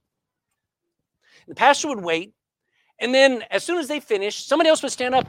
The 1.47 1.55
pastor 1.55 1.87
would 1.89 2.03
wait, 2.03 2.33
and 2.99 3.13
then 3.13 3.43
as 3.51 3.63
soon 3.63 3.77
as 3.77 3.87
they 3.87 3.99
finished, 3.99 4.47
somebody 4.47 4.69
else 4.69 4.83
would 4.83 4.91
stand 4.91 5.15
up. 5.15 5.27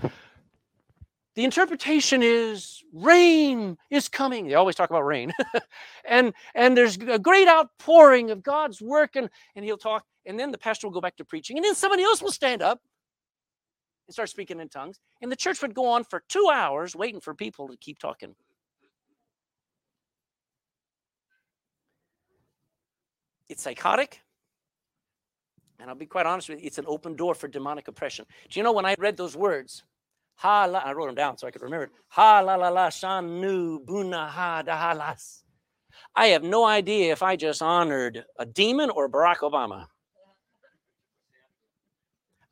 The 1.35 1.44
interpretation 1.44 2.22
is 2.22 2.83
rain 2.94 3.76
is 3.90 4.09
coming. 4.09 4.46
They 4.48 4.55
always 4.55 4.74
talk 4.74 4.88
about 4.88 5.05
rain. 5.05 5.33
and 6.05 6.33
and 6.55 6.76
there's 6.76 6.96
a 6.96 7.18
great 7.18 7.48
outpouring 7.48 8.31
of 8.31 8.42
God's 8.42 8.81
work, 8.81 9.16
and, 9.16 9.29
and 9.55 9.64
he'll 9.64 9.76
talk, 9.76 10.05
and 10.24 10.38
then 10.38 10.50
the 10.50 10.59
pastor 10.59 10.87
will 10.87 10.94
go 10.94 11.00
back 11.00 11.16
to 11.16 11.24
preaching, 11.24 11.59
and 11.59 11.64
then 11.64 11.74
somebody 11.74 12.02
else 12.02 12.22
will 12.22 12.33
stand 12.33 12.62
up 12.62 12.81
and 14.07 14.14
start 14.14 14.29
speaking 14.29 14.61
in 14.61 14.68
tongues. 14.68 14.98
And 15.20 15.31
the 15.31 15.37
church 15.37 15.61
would 15.62 15.74
go 15.74 15.88
on 15.88 16.05
for 16.05 16.22
two 16.29 16.50
hours 16.52 16.96
waiting 16.96 17.20
for 17.20 17.35
people 17.35 17.68
to 17.68 17.76
keep 17.76 17.98
talking. 17.98 18.35
It's 23.48 23.62
psychotic. 23.62 24.22
And 25.78 25.90
I'll 25.90 25.96
be 25.96 26.06
quite 26.06 26.26
honest 26.26 26.48
with 26.48 26.61
you, 26.61 26.66
it's 26.66 26.78
an 26.78 26.87
open 26.88 27.16
door 27.16 27.35
for 27.35 27.48
demonic 27.48 27.88
oppression. 27.88 28.24
Do 28.48 28.59
you 28.59 28.64
know 28.64 28.72
when 28.72 28.87
I 28.87 28.96
read 28.98 29.16
those 29.16 29.37
words? 29.37 29.85
Ha 30.37 30.64
la, 30.64 30.78
I 30.78 30.92
wrote 30.92 31.06
them 31.06 31.14
down 31.14 31.38
so 31.38 31.46
I 31.46 31.50
could 31.50 31.62
remember 31.62 31.85
it. 31.85 31.90
Ha 32.09 32.40
la 32.40 32.56
la 32.56 32.68
la 32.68 32.88
shanu 32.88 33.85
buna 33.85 34.28
ha 34.28 34.62
dahalas. 34.66 35.42
I 36.14 36.28
have 36.28 36.42
no 36.42 36.64
idea 36.64 37.12
if 37.12 37.22
I 37.22 37.37
just 37.37 37.62
honored 37.62 38.24
a 38.38 38.46
demon 38.46 38.90
or 38.90 39.09
Barack 39.09 39.38
Obama. 39.38 39.87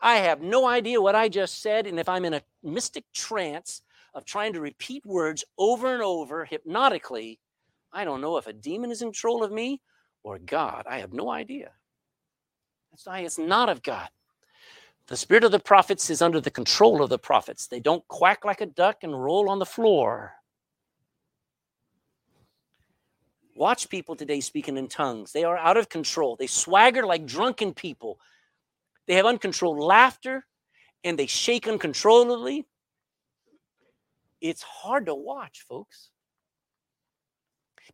I 0.00 0.16
have 0.16 0.42
no 0.42 0.66
idea 0.66 1.00
what 1.00 1.14
I 1.14 1.28
just 1.28 1.62
said, 1.62 1.86
and 1.86 1.98
if 1.98 2.08
I'm 2.08 2.26
in 2.26 2.34
a 2.34 2.42
mystic 2.62 3.04
trance 3.14 3.80
of 4.12 4.26
trying 4.26 4.52
to 4.52 4.60
repeat 4.60 5.04
words 5.06 5.44
over 5.56 5.94
and 5.94 6.02
over 6.02 6.44
hypnotically, 6.44 7.40
I 7.92 8.04
don't 8.04 8.20
know 8.20 8.36
if 8.36 8.46
a 8.46 8.52
demon 8.52 8.90
is 8.90 9.00
in 9.00 9.08
control 9.08 9.42
of 9.42 9.50
me 9.50 9.80
or 10.24 10.38
God. 10.38 10.86
I 10.88 10.98
have 10.98 11.12
no 11.12 11.30
idea. 11.30 11.70
That's 12.90 13.06
why 13.06 13.20
it's 13.20 13.38
not 13.38 13.68
of 13.68 13.82
God. 13.82 14.08
The 15.06 15.16
spirit 15.16 15.44
of 15.44 15.52
the 15.52 15.60
prophets 15.60 16.08
is 16.08 16.22
under 16.22 16.40
the 16.40 16.50
control 16.50 17.02
of 17.02 17.10
the 17.10 17.18
prophets. 17.18 17.66
They 17.66 17.78
don't 17.78 18.06
quack 18.08 18.44
like 18.44 18.62
a 18.62 18.66
duck 18.66 18.98
and 19.02 19.22
roll 19.22 19.50
on 19.50 19.58
the 19.58 19.66
floor. 19.66 20.32
Watch 23.54 23.88
people 23.88 24.16
today 24.16 24.40
speaking 24.40 24.76
in 24.78 24.88
tongues. 24.88 25.30
They 25.30 25.44
are 25.44 25.58
out 25.58 25.76
of 25.76 25.88
control. 25.88 26.36
They 26.36 26.46
swagger 26.46 27.06
like 27.06 27.26
drunken 27.26 27.74
people. 27.74 28.18
They 29.06 29.14
have 29.14 29.26
uncontrolled 29.26 29.78
laughter 29.78 30.46
and 31.04 31.18
they 31.18 31.26
shake 31.26 31.68
uncontrollably. 31.68 32.66
It's 34.40 34.62
hard 34.62 35.06
to 35.06 35.14
watch, 35.14 35.64
folks. 35.68 36.10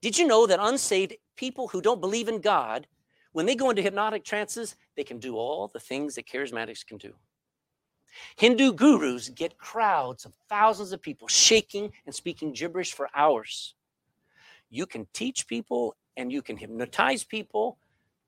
Did 0.00 0.16
you 0.16 0.26
know 0.26 0.46
that 0.46 0.60
unsaved 0.62 1.14
people 1.40 1.68
who 1.68 1.80
don't 1.80 2.02
believe 2.02 2.28
in 2.28 2.38
God, 2.38 2.86
when 3.32 3.46
they 3.46 3.54
go 3.54 3.70
into 3.70 3.80
hypnotic 3.80 4.24
trances, 4.24 4.76
they 4.94 5.04
can 5.04 5.18
do 5.18 5.36
all 5.36 5.68
the 5.68 5.80
things 5.80 6.14
that 6.14 6.26
charismatics 6.26 6.86
can 6.86 6.98
do? 6.98 7.14
Hindu 8.36 8.74
gurus 8.74 9.30
get 9.30 9.56
crowds 9.56 10.26
of 10.26 10.34
thousands 10.50 10.92
of 10.92 11.00
people 11.00 11.28
shaking 11.28 11.90
and 12.04 12.14
speaking 12.14 12.52
gibberish 12.52 12.92
for 12.92 13.08
hours. 13.14 13.74
You 14.68 14.84
can 14.84 15.06
teach 15.14 15.46
people 15.46 15.96
and 16.18 16.30
you 16.30 16.42
can 16.42 16.58
hypnotize 16.58 17.24
people, 17.24 17.78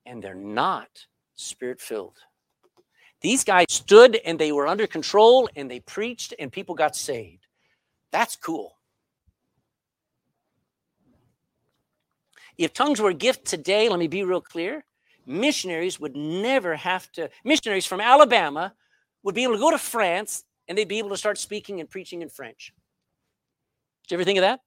and 0.07 0.23
they're 0.23 0.33
not 0.33 1.05
spirit 1.35 1.79
filled. 1.79 2.17
These 3.21 3.43
guys 3.43 3.67
stood 3.69 4.15
and 4.25 4.39
they 4.39 4.51
were 4.51 4.67
under 4.67 4.87
control 4.87 5.47
and 5.55 5.69
they 5.69 5.81
preached 5.81 6.33
and 6.39 6.51
people 6.51 6.73
got 6.73 6.95
saved. 6.95 7.45
That's 8.11 8.35
cool. 8.35 8.77
If 12.57 12.73
tongues 12.73 13.01
were 13.01 13.09
a 13.09 13.15
gift 13.15 13.45
today, 13.45 13.89
let 13.89 13.99
me 13.99 14.07
be 14.07 14.23
real 14.23 14.41
clear 14.41 14.83
missionaries 15.25 15.99
would 15.99 16.15
never 16.15 16.75
have 16.75 17.11
to, 17.13 17.29
missionaries 17.43 17.85
from 17.85 18.01
Alabama 18.01 18.73
would 19.23 19.35
be 19.35 19.43
able 19.43 19.53
to 19.53 19.59
go 19.59 19.71
to 19.71 19.77
France 19.77 20.43
and 20.67 20.77
they'd 20.77 20.87
be 20.87 20.99
able 20.99 21.09
to 21.09 21.17
start 21.17 21.37
speaking 21.37 21.79
and 21.79 21.89
preaching 21.89 22.21
in 22.21 22.29
French. 22.29 22.73
Did 24.03 24.11
you 24.11 24.17
ever 24.17 24.25
think 24.25 24.39
of 24.39 24.43
that? 24.43 24.59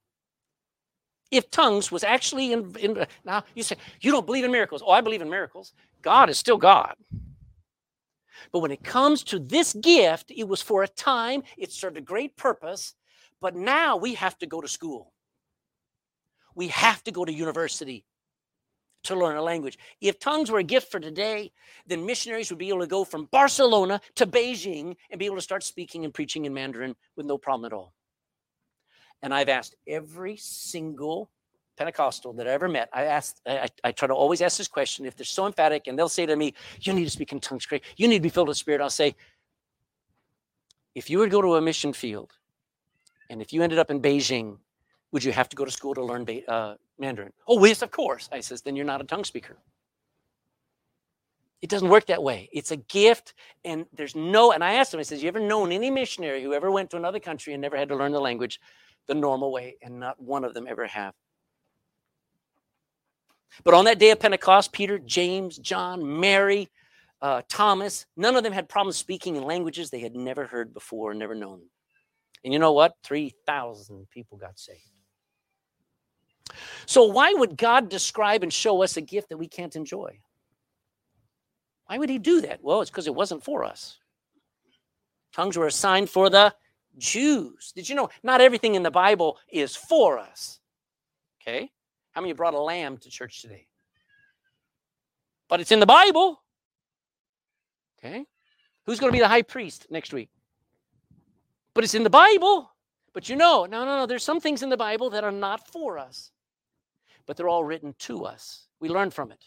If 1.30 1.50
tongues 1.50 1.90
was 1.90 2.04
actually 2.04 2.52
in, 2.52 2.74
in 2.78 3.06
now 3.24 3.44
you 3.54 3.62
say 3.62 3.76
you 4.00 4.12
don't 4.12 4.26
believe 4.26 4.44
in 4.44 4.52
miracles. 4.52 4.82
Oh, 4.84 4.92
I 4.92 5.00
believe 5.00 5.22
in 5.22 5.28
miracles. 5.28 5.72
God 6.00 6.30
is 6.30 6.38
still 6.38 6.56
God. 6.56 6.94
But 8.52 8.60
when 8.60 8.70
it 8.70 8.84
comes 8.84 9.24
to 9.24 9.38
this 9.38 9.72
gift, 9.72 10.30
it 10.34 10.46
was 10.46 10.62
for 10.62 10.82
a 10.82 10.88
time, 10.88 11.42
it 11.56 11.72
served 11.72 11.96
a 11.96 12.02
great 12.02 12.36
purpose, 12.36 12.94
but 13.40 13.56
now 13.56 13.96
we 13.96 14.14
have 14.14 14.38
to 14.38 14.46
go 14.46 14.60
to 14.60 14.68
school. 14.68 15.12
We 16.56 16.68
have 16.68 17.04
to 17.04 17.12
go 17.12 17.24
to 17.24 17.32
university 17.32 18.04
to 19.04 19.14
learn 19.14 19.36
a 19.36 19.42
language. 19.42 19.78
If 20.00 20.18
tongues 20.18 20.50
were 20.50 20.58
a 20.58 20.64
gift 20.64 20.90
for 20.90 20.98
today, 20.98 21.52
then 21.86 22.04
missionaries 22.04 22.50
would 22.50 22.58
be 22.58 22.70
able 22.70 22.80
to 22.80 22.88
go 22.88 23.04
from 23.04 23.26
Barcelona 23.26 24.00
to 24.16 24.26
Beijing 24.26 24.96
and 25.10 25.18
be 25.18 25.26
able 25.26 25.36
to 25.36 25.42
start 25.42 25.62
speaking 25.62 26.04
and 26.04 26.12
preaching 26.12 26.44
in 26.44 26.52
Mandarin 26.52 26.96
with 27.14 27.26
no 27.26 27.38
problem 27.38 27.66
at 27.66 27.72
all. 27.72 27.94
And 29.22 29.32
I've 29.32 29.48
asked 29.48 29.76
every 29.86 30.36
single 30.36 31.30
Pentecostal 31.76 32.32
that 32.34 32.48
I 32.48 32.52
ever 32.52 32.68
met, 32.68 32.88
I 32.92 33.04
asked, 33.04 33.42
I, 33.46 33.68
I, 33.84 33.92
try 33.92 34.08
to 34.08 34.14
always 34.14 34.40
ask 34.40 34.56
this 34.56 34.66
question. 34.66 35.04
If 35.04 35.14
they're 35.14 35.26
so 35.26 35.46
emphatic 35.46 35.86
and 35.86 35.98
they'll 35.98 36.08
say 36.08 36.24
to 36.24 36.34
me, 36.34 36.54
You 36.80 36.94
need 36.94 37.04
to 37.04 37.10
speak 37.10 37.32
in 37.32 37.40
tongues, 37.40 37.66
Craig. 37.66 37.82
You 37.96 38.08
need 38.08 38.16
to 38.16 38.22
be 38.22 38.30
filled 38.30 38.48
with 38.48 38.56
spirit. 38.56 38.80
I'll 38.80 38.88
say, 38.88 39.14
If 40.94 41.10
you 41.10 41.18
would 41.18 41.30
go 41.30 41.42
to 41.42 41.56
a 41.56 41.60
mission 41.60 41.92
field 41.92 42.32
and 43.28 43.42
if 43.42 43.52
you 43.52 43.62
ended 43.62 43.78
up 43.78 43.90
in 43.90 44.00
Beijing, 44.00 44.56
would 45.16 45.24
you 45.24 45.32
have 45.32 45.48
to 45.48 45.56
go 45.56 45.64
to 45.64 45.70
school 45.70 45.94
to 45.94 46.04
learn 46.04 46.26
uh, 46.46 46.74
Mandarin? 46.98 47.32
Oh, 47.48 47.64
yes, 47.64 47.80
of 47.80 47.90
course. 47.90 48.28
I 48.30 48.40
says, 48.40 48.60
Then 48.60 48.76
you're 48.76 48.84
not 48.84 49.00
a 49.00 49.04
tongue 49.04 49.24
speaker. 49.24 49.56
It 51.62 51.70
doesn't 51.70 51.88
work 51.88 52.04
that 52.08 52.22
way. 52.22 52.50
It's 52.52 52.70
a 52.70 52.76
gift, 52.76 53.32
and 53.64 53.86
there's 53.94 54.14
no. 54.14 54.52
And 54.52 54.62
I 54.62 54.74
asked 54.74 54.92
him, 54.92 55.00
I 55.00 55.04
says, 55.04 55.22
You 55.22 55.28
ever 55.28 55.40
known 55.40 55.72
any 55.72 55.90
missionary 55.90 56.42
who 56.42 56.52
ever 56.52 56.70
went 56.70 56.90
to 56.90 56.98
another 56.98 57.18
country 57.18 57.54
and 57.54 57.62
never 57.62 57.78
had 57.78 57.88
to 57.88 57.96
learn 57.96 58.12
the 58.12 58.20
language 58.20 58.60
the 59.06 59.14
normal 59.14 59.50
way? 59.50 59.76
And 59.80 59.98
not 59.98 60.20
one 60.20 60.44
of 60.44 60.52
them 60.52 60.66
ever 60.68 60.86
have. 60.86 61.14
But 63.64 63.72
on 63.72 63.86
that 63.86 63.98
day 63.98 64.10
of 64.10 64.20
Pentecost, 64.20 64.70
Peter, 64.70 64.98
James, 64.98 65.56
John, 65.56 66.20
Mary, 66.20 66.68
uh, 67.22 67.40
Thomas, 67.48 68.04
none 68.18 68.36
of 68.36 68.42
them 68.42 68.52
had 68.52 68.68
problems 68.68 68.98
speaking 68.98 69.36
in 69.36 69.44
languages 69.44 69.88
they 69.88 70.00
had 70.00 70.14
never 70.14 70.44
heard 70.44 70.74
before, 70.74 71.14
never 71.14 71.34
known. 71.34 71.62
And 72.44 72.52
you 72.52 72.58
know 72.58 72.72
what? 72.72 72.96
3,000 73.02 74.10
people 74.10 74.36
got 74.36 74.58
saved. 74.58 74.90
So, 76.86 77.04
why 77.04 77.32
would 77.32 77.56
God 77.56 77.88
describe 77.88 78.42
and 78.42 78.52
show 78.52 78.82
us 78.82 78.96
a 78.96 79.00
gift 79.00 79.28
that 79.28 79.36
we 79.36 79.48
can't 79.48 79.76
enjoy? 79.76 80.18
Why 81.86 81.98
would 81.98 82.10
He 82.10 82.18
do 82.18 82.40
that? 82.42 82.62
Well, 82.62 82.80
it's 82.80 82.90
because 82.90 83.06
it 83.06 83.14
wasn't 83.14 83.44
for 83.44 83.64
us. 83.64 83.98
Tongues 85.32 85.56
were 85.56 85.66
assigned 85.66 86.10
for 86.10 86.30
the 86.30 86.54
Jews. 86.98 87.72
Did 87.74 87.88
you 87.88 87.94
know 87.94 88.08
not 88.22 88.40
everything 88.40 88.74
in 88.74 88.82
the 88.82 88.90
Bible 88.90 89.38
is 89.50 89.76
for 89.76 90.18
us? 90.18 90.60
Okay. 91.42 91.70
How 92.12 92.20
many 92.20 92.32
brought 92.32 92.54
a 92.54 92.60
lamb 92.60 92.96
to 92.98 93.10
church 93.10 93.42
today? 93.42 93.66
But 95.48 95.60
it's 95.60 95.72
in 95.72 95.80
the 95.80 95.86
Bible. 95.86 96.42
Okay? 97.98 98.24
Who's 98.84 99.00
going 99.00 99.10
to 99.10 99.16
be 99.16 99.20
the 99.20 99.28
high 99.28 99.42
priest 99.42 99.86
next 99.90 100.12
week? 100.12 100.30
But 101.74 101.84
it's 101.84 101.94
in 101.94 102.04
the 102.04 102.10
Bible. 102.10 102.70
But 103.12 103.28
you 103.28 103.36
know, 103.36 103.66
no, 103.66 103.84
no, 103.84 103.98
no, 103.98 104.06
there's 104.06 104.24
some 104.24 104.40
things 104.40 104.62
in 104.62 104.70
the 104.70 104.76
Bible 104.76 105.10
that 105.10 105.24
are 105.24 105.32
not 105.32 105.66
for 105.68 105.98
us, 105.98 106.30
but 107.26 107.36
they're 107.36 107.48
all 107.48 107.64
written 107.64 107.94
to 108.00 108.24
us. 108.24 108.68
We 108.80 108.88
learn 108.88 109.10
from 109.10 109.32
it. 109.32 109.44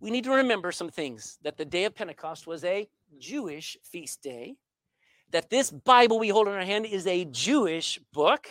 We 0.00 0.10
need 0.10 0.24
to 0.24 0.32
remember 0.32 0.70
some 0.70 0.90
things 0.90 1.38
that 1.42 1.56
the 1.56 1.64
day 1.64 1.84
of 1.84 1.94
Pentecost 1.94 2.46
was 2.46 2.62
a 2.64 2.88
Jewish 3.18 3.76
feast 3.82 4.22
day, 4.22 4.56
that 5.30 5.50
this 5.50 5.70
Bible 5.70 6.18
we 6.18 6.28
hold 6.28 6.46
in 6.46 6.54
our 6.54 6.64
hand 6.64 6.86
is 6.86 7.06
a 7.06 7.24
Jewish 7.24 7.98
book, 8.12 8.48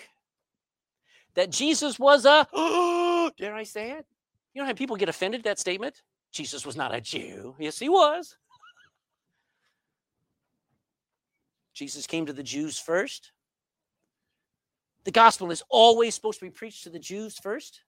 that 1.36 1.51
Jesus 1.51 1.99
was 1.99 2.25
a, 2.25 2.47
dare 3.38 3.55
I 3.55 3.63
say 3.63 3.91
it? 3.91 4.05
You 4.53 4.61
know 4.61 4.65
how 4.65 4.73
people 4.73 4.95
get 4.95 5.09
offended 5.09 5.41
at 5.41 5.45
that 5.45 5.59
statement? 5.59 6.01
Jesus 6.31 6.65
was 6.65 6.75
not 6.75 6.93
a 6.93 7.01
Jew. 7.01 7.55
Yes, 7.59 7.77
he 7.77 7.89
was. 7.89 8.36
Jesus 11.73 12.07
came 12.07 12.25
to 12.25 12.34
the 12.34 12.43
Jews 12.43 12.79
first. 12.79 13.31
The 15.05 15.11
gospel 15.11 15.51
is 15.51 15.63
always 15.69 16.15
supposed 16.15 16.39
to 16.39 16.45
be 16.45 16.51
preached 16.51 16.83
to 16.83 16.89
the 16.89 16.99
Jews 16.99 17.37
first, 17.37 17.81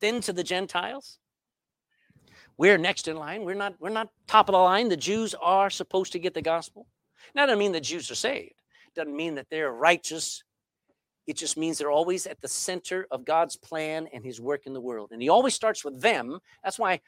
then 0.00 0.20
to 0.22 0.32
the 0.32 0.44
Gentiles. 0.44 1.18
We're 2.56 2.78
next 2.78 3.08
in 3.08 3.16
line. 3.16 3.44
We're 3.44 3.54
not, 3.54 3.74
we're 3.78 3.90
not 3.90 4.10
top 4.26 4.48
of 4.48 4.52
the 4.52 4.58
line. 4.58 4.88
The 4.88 4.96
Jews 4.96 5.34
are 5.40 5.70
supposed 5.70 6.12
to 6.12 6.18
get 6.18 6.34
the 6.34 6.42
gospel. 6.42 6.86
Now, 7.34 7.46
doesn't 7.46 7.58
mean 7.58 7.72
the 7.72 7.80
Jews 7.80 8.10
are 8.10 8.14
saved. 8.14 8.54
It 8.86 8.94
Doesn't 8.94 9.16
mean 9.16 9.34
that 9.36 9.46
they're 9.50 9.72
righteous. 9.72 10.42
It 11.26 11.36
just 11.36 11.56
means 11.56 11.78
they're 11.78 11.90
always 11.90 12.26
at 12.26 12.40
the 12.40 12.48
center 12.48 13.06
of 13.10 13.24
God's 13.24 13.56
plan 13.56 14.08
and 14.12 14.24
his 14.24 14.40
work 14.40 14.66
in 14.66 14.72
the 14.72 14.80
world. 14.80 15.10
And 15.12 15.22
he 15.22 15.28
always 15.28 15.54
starts 15.54 15.84
with 15.84 16.00
them. 16.00 16.38
That's 16.64 16.78
why 16.78 17.00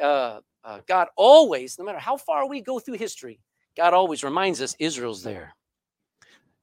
uh, 0.00 0.40
uh, 0.64 0.80
God 0.86 1.08
always, 1.16 1.78
no 1.78 1.84
matter 1.84 1.98
how 1.98 2.16
far 2.16 2.48
we 2.48 2.60
go 2.60 2.78
through 2.78 2.94
history, 2.94 3.40
God 3.76 3.94
always 3.94 4.24
reminds 4.24 4.60
us 4.60 4.76
Israel's 4.78 5.22
there. 5.22 5.54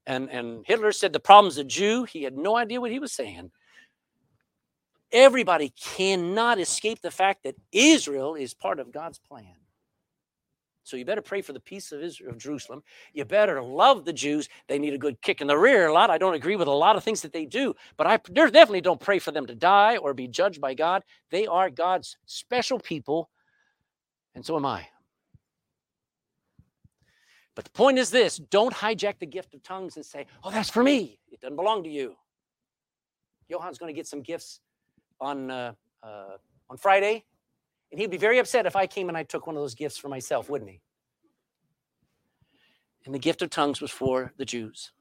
And, 0.10 0.28
and 0.32 0.66
Hitler 0.66 0.92
said 0.92 1.14
the 1.14 1.20
problem's 1.20 1.60
a 1.60 1.64
Jew. 1.64 2.04
He 2.04 2.24
had 2.24 2.36
no 2.36 2.58
idea 2.58 2.82
what 2.82 2.90
he 2.90 2.98
was 2.98 3.14
saying. 3.14 3.52
Everybody 5.12 5.72
cannot 5.80 6.60
escape 6.60 7.02
the 7.02 7.12
fact 7.12 7.44
that 7.44 7.56
Israel 7.72 8.34
is 8.34 8.56
part 8.56 8.80
of 8.80 8.92
God's 8.92 9.20
plan. 9.20 9.54
So 10.82 10.98
you 10.98 11.06
better 11.06 11.22
pray 11.22 11.44
for 11.44 11.54
the 11.54 11.60
peace 11.60 11.92
of 11.92 12.02
Israel, 12.02 12.32
of 12.32 12.40
Jerusalem. 12.40 12.82
You 13.14 13.24
better 13.24 13.62
love 13.62 14.04
the 14.04 14.14
Jews. 14.14 14.50
They 14.68 14.80
need 14.80 14.96
a 14.96 14.98
good 14.98 15.22
kick 15.22 15.42
in 15.42 15.48
the 15.48 15.56
rear 15.56 15.88
a 15.88 15.94
lot. 15.94 16.10
I 16.10 16.18
don't 16.18 16.34
agree 16.34 16.56
with 16.56 16.68
a 16.68 16.72
lot 16.72 16.96
of 16.96 17.04
things 17.04 17.22
that 17.22 17.32
they 17.32 17.46
do, 17.46 17.76
but 17.96 18.08
I 18.08 18.18
definitely 18.18 18.82
don't 18.82 19.00
pray 19.00 19.20
for 19.20 19.30
them 19.30 19.46
to 19.46 19.54
die 19.54 19.98
or 19.98 20.16
be 20.16 20.28
judged 20.28 20.60
by 20.60 20.74
God. 20.74 21.04
They 21.30 21.46
are 21.46 21.70
God's 21.70 22.18
special 22.26 22.80
people, 22.80 23.30
and 24.34 24.44
so 24.44 24.56
am 24.56 24.66
I. 24.66 24.88
But 27.60 27.66
the 27.66 27.72
point 27.72 28.00
is 28.00 28.10
this 28.10 28.38
don't 28.38 28.74
hijack 28.74 29.20
the 29.20 29.26
gift 29.26 29.54
of 29.54 29.62
tongues 29.64 29.98
and 29.98 30.06
say, 30.06 30.28
oh, 30.46 30.50
that's 30.50 30.70
for 30.70 30.82
me. 30.82 31.20
It 31.30 31.42
doesn't 31.42 31.58
belong 31.58 31.84
to 31.84 31.90
you. 31.90 32.16
Johan's 33.52 33.78
going 33.78 33.94
to 33.94 33.94
get 33.94 34.08
some 34.08 34.22
gifts 34.22 34.62
on, 35.20 35.52
uh, 35.52 35.74
uh, 36.02 36.38
on 36.70 36.78
Friday, 36.78 37.26
and 37.92 38.00
he'd 38.00 38.12
be 38.12 38.16
very 38.16 38.40
upset 38.40 38.66
if 38.66 38.78
I 38.78 38.88
came 38.88 39.10
and 39.10 39.18
I 39.18 39.24
took 39.24 39.46
one 39.46 39.58
of 39.58 39.62
those 39.62 39.76
gifts 39.76 39.98
for 39.98 40.08
myself, 40.08 40.50
wouldn't 40.50 40.70
he? 40.72 40.80
And 43.06 43.14
the 43.14 43.20
gift 43.20 43.42
of 43.42 43.50
tongues 43.50 43.82
was 43.82 43.92
for 43.92 44.32
the 44.38 44.46
Jews. 44.46 44.94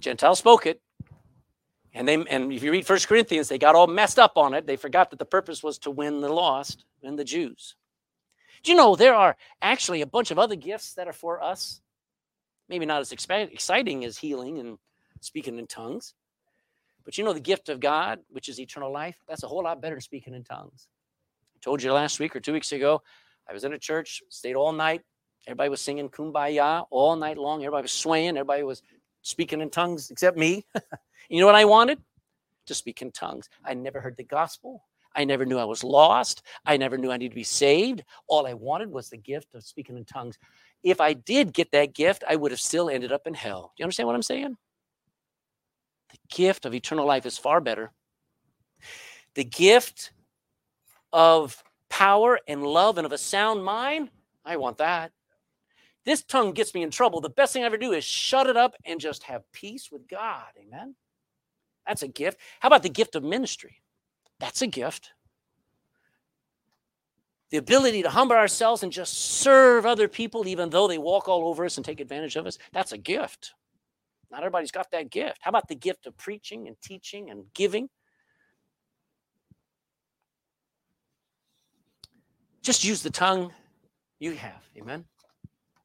Gentiles 0.00 0.38
spoke 0.38 0.64
it. 0.64 0.80
And 1.92 2.08
they 2.08 2.14
and 2.14 2.54
if 2.54 2.62
you 2.62 2.72
read 2.72 2.86
First 2.86 3.06
Corinthians, 3.06 3.50
they 3.50 3.58
got 3.58 3.74
all 3.74 3.86
messed 3.86 4.18
up 4.18 4.38
on 4.38 4.54
it. 4.54 4.66
They 4.66 4.76
forgot 4.76 5.10
that 5.10 5.18
the 5.18 5.26
purpose 5.26 5.62
was 5.62 5.76
to 5.80 5.90
win 5.90 6.22
the 6.22 6.32
lost 6.32 6.86
and 7.02 7.18
the 7.18 7.24
Jews. 7.24 7.74
Do 8.66 8.72
you 8.72 8.78
know 8.78 8.96
there 8.96 9.14
are 9.14 9.36
actually 9.62 10.00
a 10.00 10.06
bunch 10.06 10.32
of 10.32 10.40
other 10.40 10.56
gifts 10.56 10.94
that 10.94 11.06
are 11.06 11.12
for 11.12 11.40
us? 11.40 11.80
Maybe 12.68 12.84
not 12.84 13.00
as 13.00 13.12
exciting 13.12 14.04
as 14.04 14.18
healing 14.18 14.58
and 14.58 14.76
speaking 15.20 15.60
in 15.60 15.68
tongues. 15.68 16.14
But 17.04 17.16
you 17.16 17.22
know, 17.22 17.32
the 17.32 17.38
gift 17.38 17.68
of 17.68 17.78
God, 17.78 18.18
which 18.28 18.48
is 18.48 18.58
eternal 18.58 18.92
life, 18.92 19.22
that's 19.28 19.44
a 19.44 19.46
whole 19.46 19.62
lot 19.62 19.80
better 19.80 19.94
than 19.94 20.00
speaking 20.00 20.34
in 20.34 20.42
tongues. 20.42 20.88
I 21.54 21.58
told 21.62 21.80
you 21.80 21.92
last 21.92 22.18
week 22.18 22.34
or 22.34 22.40
two 22.40 22.52
weeks 22.52 22.72
ago, 22.72 23.02
I 23.48 23.52
was 23.52 23.62
in 23.62 23.72
a 23.72 23.78
church, 23.78 24.20
stayed 24.30 24.56
all 24.56 24.72
night. 24.72 25.02
Everybody 25.46 25.70
was 25.70 25.80
singing 25.80 26.08
kumbaya 26.08 26.86
all 26.90 27.14
night 27.14 27.38
long. 27.38 27.62
Everybody 27.62 27.82
was 27.82 27.92
swaying. 27.92 28.30
Everybody 28.30 28.64
was 28.64 28.82
speaking 29.22 29.60
in 29.60 29.70
tongues 29.70 30.10
except 30.10 30.36
me. 30.36 30.66
you 31.28 31.38
know 31.38 31.46
what 31.46 31.54
I 31.54 31.66
wanted? 31.66 32.00
To 32.66 32.74
speak 32.74 33.00
in 33.00 33.12
tongues. 33.12 33.48
I 33.64 33.74
never 33.74 34.00
heard 34.00 34.16
the 34.16 34.24
gospel. 34.24 34.82
I 35.16 35.24
never 35.24 35.46
knew 35.46 35.58
I 35.58 35.64
was 35.64 35.82
lost. 35.82 36.42
I 36.66 36.76
never 36.76 36.98
knew 36.98 37.10
I 37.10 37.16
needed 37.16 37.30
to 37.30 37.36
be 37.36 37.42
saved. 37.42 38.04
All 38.28 38.46
I 38.46 38.54
wanted 38.54 38.90
was 38.90 39.08
the 39.08 39.16
gift 39.16 39.54
of 39.54 39.64
speaking 39.64 39.96
in 39.96 40.04
tongues. 40.04 40.38
If 40.82 41.00
I 41.00 41.14
did 41.14 41.54
get 41.54 41.72
that 41.72 41.94
gift, 41.94 42.22
I 42.28 42.36
would 42.36 42.50
have 42.50 42.60
still 42.60 42.90
ended 42.90 43.12
up 43.12 43.26
in 43.26 43.34
hell. 43.34 43.72
Do 43.76 43.80
you 43.80 43.84
understand 43.84 44.06
what 44.06 44.14
I'm 44.14 44.22
saying? 44.22 44.56
The 46.10 46.18
gift 46.28 46.66
of 46.66 46.74
eternal 46.74 47.06
life 47.06 47.26
is 47.26 47.38
far 47.38 47.60
better. 47.60 47.90
The 49.34 49.44
gift 49.44 50.12
of 51.12 51.62
power 51.88 52.38
and 52.46 52.62
love 52.62 52.98
and 52.98 53.06
of 53.06 53.12
a 53.12 53.18
sound 53.18 53.64
mind, 53.64 54.10
I 54.44 54.58
want 54.58 54.78
that. 54.78 55.12
This 56.04 56.22
tongue 56.22 56.52
gets 56.52 56.72
me 56.74 56.82
in 56.82 56.90
trouble. 56.90 57.20
The 57.20 57.30
best 57.30 57.52
thing 57.52 57.64
I 57.64 57.66
ever 57.66 57.78
do 57.78 57.92
is 57.92 58.04
shut 58.04 58.46
it 58.46 58.56
up 58.56 58.74
and 58.84 59.00
just 59.00 59.24
have 59.24 59.50
peace 59.52 59.90
with 59.90 60.06
God. 60.06 60.46
Amen. 60.56 60.94
That's 61.86 62.02
a 62.02 62.08
gift. 62.08 62.38
How 62.60 62.68
about 62.68 62.82
the 62.82 62.88
gift 62.88 63.16
of 63.16 63.24
ministry? 63.24 63.82
That's 64.38 64.62
a 64.62 64.66
gift. 64.66 65.12
The 67.50 67.58
ability 67.58 68.02
to 68.02 68.10
humble 68.10 68.36
ourselves 68.36 68.82
and 68.82 68.92
just 68.92 69.14
serve 69.14 69.86
other 69.86 70.08
people, 70.08 70.48
even 70.48 70.70
though 70.70 70.88
they 70.88 70.98
walk 70.98 71.28
all 71.28 71.48
over 71.48 71.64
us 71.64 71.76
and 71.76 71.86
take 71.86 72.00
advantage 72.00 72.36
of 72.36 72.46
us, 72.46 72.58
that's 72.72 72.92
a 72.92 72.98
gift. 72.98 73.54
Not 74.30 74.40
everybody's 74.40 74.72
got 74.72 74.90
that 74.90 75.10
gift. 75.10 75.38
How 75.40 75.50
about 75.50 75.68
the 75.68 75.76
gift 75.76 76.06
of 76.06 76.16
preaching 76.16 76.66
and 76.66 76.76
teaching 76.82 77.30
and 77.30 77.44
giving? 77.54 77.88
Just 82.62 82.84
use 82.84 83.00
the 83.02 83.10
tongue 83.10 83.52
you 84.18 84.32
have. 84.32 84.68
Amen. 84.76 85.04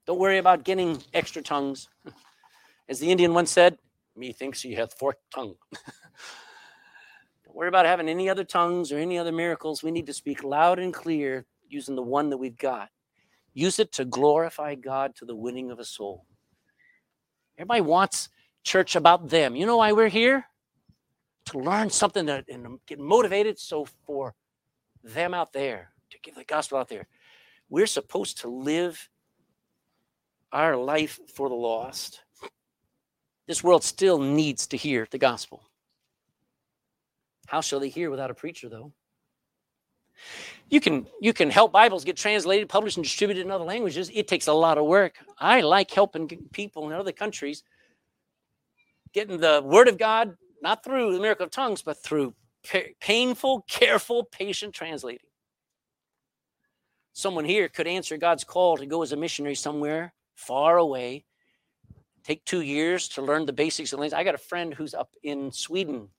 Don't 0.07 0.17
worry 0.17 0.39
about 0.39 0.63
getting 0.63 1.01
extra 1.13 1.43
tongues. 1.43 1.87
As 2.89 2.99
the 2.99 3.11
Indian 3.11 3.35
once 3.35 3.51
said, 3.51 3.77
me 4.15 4.33
thinks 4.33 4.61
he 4.61 4.73
hath 4.73 4.97
forked 4.97 5.21
tongue. 5.33 5.53
Don't 7.51 7.57
worry 7.57 7.67
about 7.67 7.85
having 7.85 8.07
any 8.07 8.29
other 8.29 8.45
tongues 8.45 8.93
or 8.93 8.97
any 8.97 9.17
other 9.17 9.33
miracles. 9.33 9.83
We 9.83 9.91
need 9.91 10.05
to 10.05 10.13
speak 10.13 10.41
loud 10.41 10.79
and 10.79 10.93
clear 10.93 11.45
using 11.67 11.97
the 11.97 12.01
one 12.01 12.29
that 12.29 12.37
we've 12.37 12.57
got. 12.57 12.87
Use 13.53 13.77
it 13.77 13.91
to 13.93 14.05
glorify 14.05 14.75
God 14.75 15.17
to 15.17 15.25
the 15.25 15.35
winning 15.35 15.69
of 15.69 15.77
a 15.77 15.83
soul. 15.83 16.25
Everybody 17.57 17.81
wants 17.81 18.29
church 18.63 18.95
about 18.95 19.27
them. 19.27 19.57
You 19.57 19.65
know 19.65 19.75
why 19.75 19.91
we're 19.91 20.07
here? 20.07 20.45
To 21.47 21.59
learn 21.59 21.89
something 21.89 22.25
that, 22.27 22.45
and 22.47 22.79
get 22.87 22.99
motivated. 22.99 23.59
So 23.59 23.85
for 24.05 24.33
them 25.03 25.33
out 25.33 25.51
there, 25.51 25.91
to 26.11 26.19
give 26.23 26.35
the 26.35 26.45
gospel 26.45 26.77
out 26.77 26.87
there, 26.87 27.09
we're 27.69 27.85
supposed 27.85 28.37
to 28.39 28.47
live 28.47 29.09
our 30.53 30.77
life 30.77 31.19
for 31.35 31.49
the 31.49 31.55
lost. 31.55 32.21
This 33.45 33.61
world 33.61 33.83
still 33.83 34.19
needs 34.19 34.67
to 34.67 34.77
hear 34.77 35.05
the 35.11 35.17
gospel. 35.17 35.67
How 37.47 37.61
shall 37.61 37.79
they 37.79 37.89
hear 37.89 38.09
without 38.09 38.31
a 38.31 38.33
preacher, 38.33 38.69
though? 38.69 38.93
You 40.69 40.79
can 40.79 41.07
you 41.19 41.33
can 41.33 41.49
help 41.49 41.71
Bibles 41.71 42.05
get 42.05 42.15
translated, 42.15 42.69
published, 42.69 42.97
and 42.97 43.03
distributed 43.03 43.45
in 43.45 43.51
other 43.51 43.65
languages. 43.65 44.09
It 44.13 44.27
takes 44.27 44.47
a 44.47 44.53
lot 44.53 44.77
of 44.77 44.85
work. 44.85 45.15
I 45.37 45.61
like 45.61 45.91
helping 45.91 46.27
people 46.53 46.87
in 46.87 46.93
other 46.93 47.11
countries 47.11 47.63
getting 49.13 49.39
the 49.39 49.61
word 49.63 49.87
of 49.87 49.97
God 49.97 50.37
not 50.61 50.83
through 50.83 51.13
the 51.13 51.19
miracle 51.19 51.45
of 51.45 51.51
tongues, 51.51 51.81
but 51.81 52.01
through 52.01 52.33
painful, 52.99 53.65
careful, 53.67 54.23
patient 54.23 54.73
translating. 54.73 55.25
Someone 57.13 57.45
here 57.45 57.67
could 57.67 57.87
answer 57.87 58.15
God's 58.15 58.43
call 58.43 58.77
to 58.77 58.85
go 58.85 59.01
as 59.01 59.11
a 59.11 59.17
missionary 59.17 59.55
somewhere 59.55 60.13
far 60.35 60.77
away, 60.77 61.25
take 62.23 62.45
two 62.45 62.61
years 62.61 63.07
to 63.09 63.21
learn 63.21 63.45
the 63.45 63.53
basics 63.53 63.91
of 63.91 63.97
the 63.97 64.01
language. 64.01 64.19
I 64.19 64.23
got 64.23 64.35
a 64.35 64.39
friend 64.39 64.73
who's 64.73 64.93
up 64.93 65.13
in 65.23 65.51
Sweden 65.51 66.09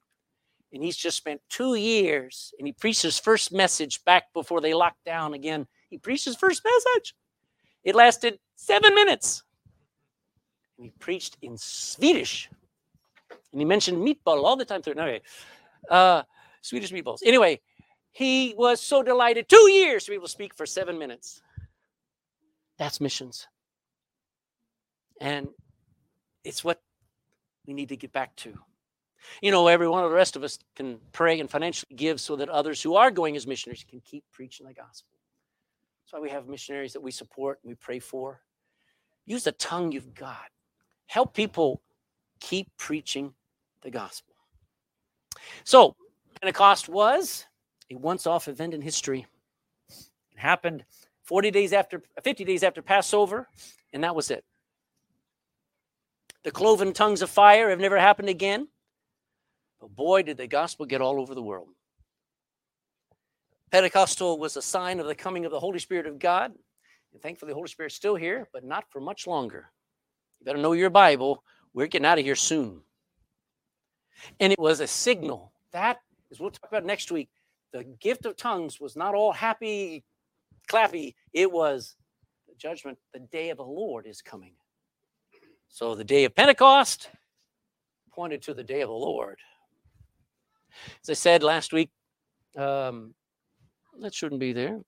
and 0.73 0.83
he's 0.83 0.97
just 0.97 1.17
spent 1.17 1.41
two 1.49 1.75
years 1.75 2.55
and 2.59 2.67
he 2.67 2.73
preached 2.73 3.03
his 3.03 3.19
first 3.19 3.53
message 3.53 4.03
back 4.05 4.33
before 4.33 4.61
they 4.61 4.75
locked 4.75 5.05
down 5.05 5.35
again. 5.35 5.67
He 5.91 5.99
preached 5.99 6.25
his 6.25 6.37
first 6.37 6.63
message. 6.65 7.15
It 7.85 7.95
lasted 7.95 8.39
seven 8.57 8.95
minutes. 8.95 9.43
And 10.79 10.87
he 10.87 10.93
preached 10.99 11.37
in 11.43 11.57
Swedish. 11.59 12.49
And 13.53 13.61
he 13.61 13.65
mentioned 13.65 13.99
meatball 13.99 14.43
all 14.43 14.57
the 14.57 14.65
time 14.65 14.83
through. 14.83 14.95
Okay. 14.95 15.21
Uh, 15.91 16.23
Swedish 16.63 16.93
meatballs. 16.93 17.19
Anyway, 17.25 17.61
he 18.13 18.55
was 18.57 18.81
so 18.81 19.03
delighted. 19.03 19.49
Two 19.49 19.71
years 19.71 20.05
to 20.05 20.13
be 20.13 20.15
able 20.15 20.27
to 20.27 20.33
speak 20.33 20.55
for 20.55 20.65
seven 20.65 20.99
minutes. 20.99 21.43
That's 22.79 23.01
missions. 23.01 23.47
And 25.21 25.49
it's 26.45 26.65
what 26.65 26.81
we 27.67 27.75
need 27.75 27.91
to 27.91 27.97
get 27.97 28.13
back 28.13 28.35
to. 28.37 28.59
You 29.41 29.51
know, 29.51 29.67
every 29.67 29.89
one 29.89 30.05
of 30.05 30.11
the 30.11 30.17
rest 30.17 30.37
of 30.37 30.43
us 30.43 30.59
can 30.77 30.99
pray 31.13 31.41
and 31.41 31.51
financially 31.51 31.95
give 31.97 32.21
so 32.21 32.37
that 32.37 32.49
others 32.49 32.83
who 32.83 32.97
are 32.97 33.11
going 33.11 33.37
as 33.37 33.47
missionaries 33.47 33.85
can 33.89 34.01
keep 34.01 34.25
preaching 34.33 34.67
the 34.67 34.75
gospel. 34.75 35.19
That's 36.05 36.13
why 36.13 36.21
we 36.21 36.31
have 36.31 36.49
missionaries 36.49 36.93
that 36.93 37.03
we 37.03 37.11
support 37.11 37.59
and 37.63 37.71
we 37.71 37.75
pray 37.77 37.99
for. 37.99 38.41
Use 39.25 39.45
the 39.45 39.53
tongue 39.53 39.93
you've 39.93 40.15
got. 40.15 40.51
Help 41.07 41.35
people 41.35 41.81
keep 42.41 42.69
preaching 42.77 43.35
the 43.83 43.91
gospel. 43.91 44.35
So, 45.65 45.97
Pentecost 46.41 46.89
was 46.89 47.47
a 47.91 47.95
once 47.97 48.27
off 48.27 48.49
event 48.49 48.75
in 48.75 48.83
history. 48.83 49.27
It 49.89 50.39
happened 50.39 50.85
40 51.23 51.51
days 51.51 51.73
after, 51.73 52.03
50 52.23 52.45
days 52.45 52.63
after 52.63 52.83
Passover, 52.83 53.49
and 53.93 54.03
that 54.03 54.15
was 54.15 54.31
it. 54.31 54.45
The 56.43 56.51
cloven 56.51 56.93
tongues 56.93 57.23
of 57.23 57.31
fire 57.31 57.71
have 57.71 57.79
never 57.79 57.99
happened 57.99 58.29
again. 58.29 58.69
But 59.83 59.97
boy, 59.97 60.23
did 60.23 60.37
the 60.37 60.47
gospel 60.47 60.87
get 60.87 61.01
all 61.01 61.21
over 61.21 61.35
the 61.35 61.43
world. 61.43 61.67
Pentecostal 63.73 64.39
was 64.39 64.57
a 64.57 64.63
sign 64.63 65.01
of 65.01 65.07
the 65.07 65.15
coming 65.15 65.45
of 65.45 65.51
the 65.51 65.59
Holy 65.59 65.81
Spirit 65.81 66.07
of 66.07 66.21
God. 66.21 66.53
And 67.13 67.21
thankfully, 67.21 67.51
the 67.51 67.57
Holy 67.57 67.69
Spirit's 67.69 67.97
still 67.97 68.15
here, 68.15 68.49
but 68.53 68.63
not 68.63 68.85
for 68.91 69.01
much 69.01 69.27
longer. 69.27 69.73
You 70.39 70.47
better 70.47 70.59
know 70.59 70.73
your 70.73 70.89
Bible. 70.89 71.43
We're 71.75 71.89
getting 71.89 72.07
out 72.07 72.21
of 72.21 72.25
here 72.25 72.37
soon. 72.37 72.83
And 74.39 74.53
it 74.53 74.59
was 74.59 74.79
a 74.79 74.87
signal. 74.87 75.53
That 75.73 75.99
is 76.31 76.39
we'll 76.39 76.51
talk 76.51 76.71
about 76.71 76.85
next 76.85 77.11
week. 77.11 77.29
The 77.73 77.83
gift 77.83 78.25
of 78.25 78.37
tongues 78.37 78.79
was 78.79 78.95
not 78.95 79.17
all 79.17 79.33
happy, 79.33 80.05
clappy. 80.69 81.17
It 81.33 81.51
was 81.51 81.97
the 82.49 82.55
judgment. 82.55 82.99
The 83.13 83.19
day 83.19 83.51
of 83.51 83.57
the 83.57 83.65
Lord 83.65 84.07
is 84.07 84.23
coming. 84.23 84.53
So 85.67 85.97
the 85.97 86.05
day 86.05 86.25
of 86.25 86.37
Pentecost 86.37 87.11
pointed 88.13 88.43
to 88.43 88.55
the 88.55 88.63
day 88.63 88.83
of 88.83 88.89
the 88.89 88.95
Lord. 88.95 89.41
As 91.03 91.11
I 91.11 91.15
said 91.15 91.43
last 91.43 91.73
week, 91.73 91.91
um, 92.57 93.15
that 94.01 94.15
shouldn't 94.15 94.41
be 94.41 94.53
there. 94.53 94.81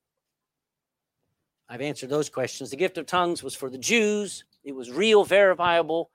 I've 1.69 1.81
answered 1.81 2.11
those 2.11 2.29
questions. 2.29 2.71
The 2.71 2.77
gift 2.77 2.99
of 2.99 3.07
tongues 3.07 3.43
was 3.43 3.55
for 3.55 3.71
the 3.71 3.79
Jews, 3.79 4.45
it 4.65 4.75
was 4.75 4.91
real, 4.91 5.25
verifiable. 5.25 6.11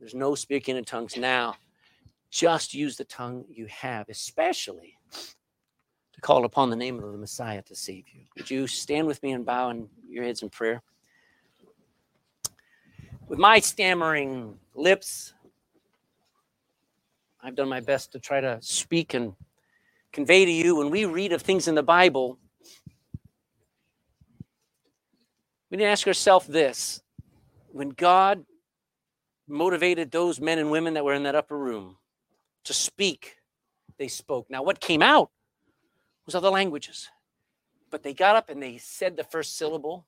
There's 0.00 0.14
no 0.14 0.34
speaking 0.34 0.76
in 0.76 0.84
tongues 0.84 1.16
now. 1.16 1.54
Just 2.30 2.74
use 2.74 2.96
the 2.96 3.04
tongue 3.04 3.44
you 3.48 3.66
have, 3.66 4.08
especially 4.08 4.98
to 6.12 6.20
call 6.20 6.44
upon 6.44 6.70
the 6.70 6.76
name 6.76 6.98
of 6.98 7.12
the 7.12 7.18
Messiah 7.18 7.62
to 7.62 7.76
save 7.76 8.04
you. 8.12 8.22
Would 8.36 8.50
you 8.50 8.66
stand 8.66 9.06
with 9.06 9.22
me 9.22 9.32
and 9.32 9.46
bow 9.46 9.70
in 9.70 9.88
your 10.08 10.24
heads 10.24 10.42
in 10.42 10.48
prayer? 10.48 10.82
With 13.28 13.38
my 13.38 13.60
stammering 13.60 14.58
lips, 14.74 15.33
I've 17.44 17.56
done 17.56 17.68
my 17.68 17.80
best 17.80 18.12
to 18.12 18.18
try 18.18 18.40
to 18.40 18.58
speak 18.62 19.12
and 19.12 19.34
convey 20.12 20.46
to 20.46 20.50
you 20.50 20.76
when 20.76 20.88
we 20.90 21.04
read 21.04 21.32
of 21.32 21.42
things 21.42 21.68
in 21.68 21.74
the 21.74 21.82
Bible. 21.82 22.38
We 25.70 25.76
need 25.76 25.84
to 25.84 25.90
ask 25.90 26.06
ourselves 26.06 26.46
this 26.46 27.02
when 27.70 27.90
God 27.90 28.46
motivated 29.46 30.10
those 30.10 30.40
men 30.40 30.58
and 30.58 30.70
women 30.70 30.94
that 30.94 31.04
were 31.04 31.12
in 31.12 31.24
that 31.24 31.34
upper 31.34 31.58
room 31.58 31.98
to 32.64 32.72
speak, 32.72 33.36
they 33.98 34.08
spoke. 34.08 34.48
Now, 34.48 34.62
what 34.62 34.80
came 34.80 35.02
out 35.02 35.30
was 36.24 36.34
other 36.34 36.48
languages, 36.50 37.10
but 37.90 38.02
they 38.02 38.14
got 38.14 38.36
up 38.36 38.48
and 38.48 38.62
they 38.62 38.78
said 38.78 39.16
the 39.18 39.24
first 39.24 39.58
syllable 39.58 40.06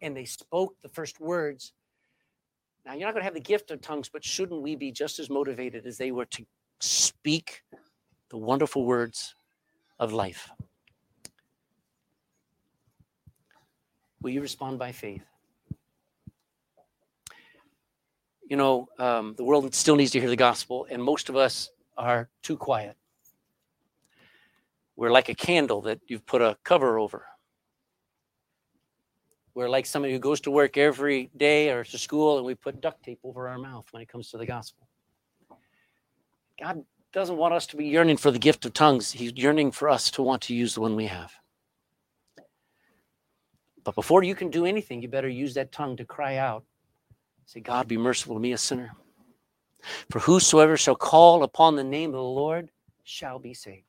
and 0.00 0.16
they 0.16 0.26
spoke 0.26 0.76
the 0.82 0.88
first 0.88 1.20
words. 1.20 1.72
Now, 2.84 2.94
you're 2.94 3.06
not 3.06 3.12
going 3.12 3.20
to 3.20 3.24
have 3.24 3.34
the 3.34 3.40
gift 3.40 3.70
of 3.70 3.80
tongues, 3.80 4.08
but 4.08 4.24
shouldn't 4.24 4.60
we 4.60 4.74
be 4.74 4.90
just 4.90 5.18
as 5.18 5.30
motivated 5.30 5.86
as 5.86 5.98
they 5.98 6.10
were 6.10 6.24
to 6.26 6.44
speak 6.80 7.62
the 8.30 8.36
wonderful 8.36 8.84
words 8.84 9.34
of 10.00 10.12
life? 10.12 10.50
Will 14.20 14.30
you 14.30 14.40
respond 14.40 14.78
by 14.78 14.92
faith? 14.92 15.24
You 18.48 18.56
know, 18.56 18.88
um, 18.98 19.34
the 19.36 19.44
world 19.44 19.72
still 19.74 19.96
needs 19.96 20.10
to 20.12 20.20
hear 20.20 20.28
the 20.28 20.36
gospel, 20.36 20.86
and 20.90 21.02
most 21.02 21.28
of 21.28 21.36
us 21.36 21.70
are 21.96 22.28
too 22.42 22.56
quiet. 22.56 22.96
We're 24.96 25.10
like 25.10 25.28
a 25.28 25.34
candle 25.34 25.80
that 25.82 26.00
you've 26.06 26.26
put 26.26 26.42
a 26.42 26.56
cover 26.64 26.98
over. 26.98 27.26
We're 29.54 29.68
like 29.68 29.84
somebody 29.84 30.14
who 30.14 30.18
goes 30.18 30.40
to 30.42 30.50
work 30.50 30.78
every 30.78 31.30
day 31.36 31.70
or 31.70 31.84
to 31.84 31.98
school 31.98 32.38
and 32.38 32.46
we 32.46 32.54
put 32.54 32.80
duct 32.80 33.02
tape 33.02 33.20
over 33.22 33.48
our 33.48 33.58
mouth 33.58 33.86
when 33.90 34.02
it 34.02 34.08
comes 34.08 34.30
to 34.30 34.38
the 34.38 34.46
gospel. 34.46 34.88
God 36.58 36.84
doesn't 37.12 37.36
want 37.36 37.52
us 37.52 37.66
to 37.66 37.76
be 37.76 37.86
yearning 37.86 38.16
for 38.16 38.30
the 38.30 38.38
gift 38.38 38.64
of 38.64 38.72
tongues. 38.72 39.12
He's 39.12 39.32
yearning 39.34 39.72
for 39.72 39.90
us 39.90 40.10
to 40.12 40.22
want 40.22 40.42
to 40.42 40.54
use 40.54 40.74
the 40.74 40.80
one 40.80 40.96
we 40.96 41.06
have. 41.06 41.32
But 43.84 43.94
before 43.94 44.22
you 44.22 44.34
can 44.34 44.48
do 44.48 44.64
anything, 44.64 45.02
you 45.02 45.08
better 45.08 45.28
use 45.28 45.54
that 45.54 45.72
tongue 45.72 45.96
to 45.96 46.04
cry 46.04 46.36
out. 46.36 46.64
Say, 47.44 47.60
God, 47.60 47.88
be 47.88 47.98
merciful 47.98 48.36
to 48.36 48.40
me, 48.40 48.52
a 48.52 48.58
sinner. 48.58 48.92
For 50.10 50.20
whosoever 50.20 50.76
shall 50.76 50.94
call 50.94 51.42
upon 51.42 51.76
the 51.76 51.84
name 51.84 52.10
of 52.10 52.14
the 52.14 52.22
Lord 52.22 52.70
shall 53.02 53.38
be 53.38 53.52
saved. 53.52 53.84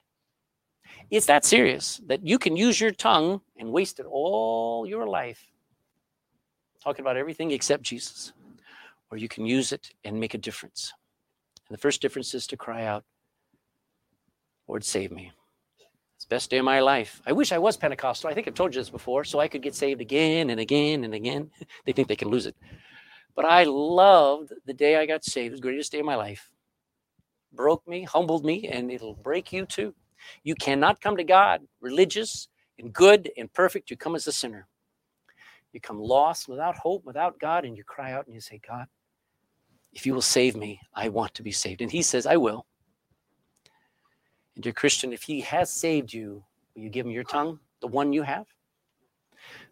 It's 1.10 1.28
that 1.28 1.46
serious 1.46 2.02
that 2.08 2.26
you 2.26 2.40
can 2.40 2.58
use 2.58 2.82
your 2.82 2.92
tongue 2.92 3.40
and 3.58 3.72
waste 3.72 4.00
it 4.00 4.08
all 4.10 4.88
your 4.88 5.08
life 5.08 5.53
talking 6.84 7.04
about 7.04 7.18
everything 7.18 7.52
except 7.52 7.84
Jesus, 7.84 8.34
or 9.10 9.18
you 9.18 9.30
can 9.30 9.46
use 9.46 9.72
it 9.72 9.92
and 10.04 10.20
make 10.20 10.34
a 10.34 10.38
difference. 10.38 10.94
And 11.70 11.78
the 11.78 11.82
first 11.82 12.02
difference 12.02 12.34
is 12.34 12.46
to 12.48 12.58
cry 12.58 12.84
out, 12.86 13.04
Lord, 14.68 14.84
save 14.84 15.12
me. 15.12 15.32
It's 16.16 16.26
the 16.26 16.36
best 16.36 16.50
day 16.50 16.58
of 16.58 16.66
my 16.66 16.80
life. 16.80 17.22
I 17.26 17.32
wish 17.32 17.52
I 17.52 17.58
was 17.58 17.78
Pentecostal. 17.78 18.30
I 18.30 18.34
think 18.34 18.48
I've 18.48 18.54
told 18.54 18.76
you 18.76 18.82
this 18.82 18.90
before, 18.90 19.24
so 19.24 19.40
I 19.40 19.48
could 19.48 19.62
get 19.62 19.76
saved 19.76 20.02
again 20.02 20.50
and 20.50 20.60
again 20.60 21.04
and 21.04 21.14
again. 21.14 21.52
they 21.86 21.92
think 21.92 22.08
they 22.08 22.16
can 22.16 22.30
lose 22.30 22.46
it. 22.46 22.56
But 23.36 23.46
I 23.46 23.64
loved 23.64 24.54
the 24.66 24.74
day 24.74 24.98
I 24.98 25.06
got 25.06 25.24
saved. 25.24 25.48
It 25.48 25.52
was 25.52 25.60
the 25.60 25.68
greatest 25.68 25.92
day 25.92 26.00
of 26.00 26.06
my 26.06 26.16
life. 26.16 26.52
Broke 27.52 27.88
me, 27.88 28.04
humbled 28.04 28.46
me, 28.46 28.68
and 28.68 28.92
it'll 28.92 29.16
break 29.16 29.52
you 29.52 29.66
too. 29.66 29.94
You 30.44 30.56
cannot 30.56 31.02
come 31.02 31.18
to 31.18 31.24
God 31.24 31.62
religious 31.82 32.48
and 32.80 32.94
good 32.94 33.32
and 33.38 33.52
perfect. 33.52 33.90
You 33.90 33.98
come 33.98 34.16
as 34.16 34.28
a 34.28 34.32
sinner. 34.32 34.68
You 35.74 35.82
come 35.82 36.00
lost, 36.00 36.48
without 36.48 36.78
hope, 36.78 37.04
without 37.04 37.40
God, 37.40 37.66
and 37.66 37.76
you 37.76 37.84
cry 37.84 38.14
out 38.14 38.28
and 38.28 38.34
you 38.34 38.40
say, 38.40 38.62
God, 38.66 38.86
if 39.92 40.06
you 40.06 40.14
will 40.14 40.22
save 40.22 40.56
me, 40.56 40.80
I 40.94 41.10
want 41.10 41.34
to 41.34 41.44
be 41.44 41.52
saved. 41.52 41.82
And 41.82 41.92
He 41.92 42.04
says, 42.04 42.28
I 42.28 42.38
will. 42.38 42.68
And 44.54 44.64
dear 44.64 44.72
Christian, 44.72 45.12
if 45.12 45.24
He 45.24 45.42
has 45.42 45.74
saved 45.74 46.14
you, 46.14 46.44
will 46.76 46.84
you 46.84 46.90
give 46.90 47.08
Him 47.08 47.12
your 47.12 47.24
tongue, 47.24 47.60
the 47.82 47.88
one 47.88 48.14
you 48.14 48.22
have? 48.22 48.46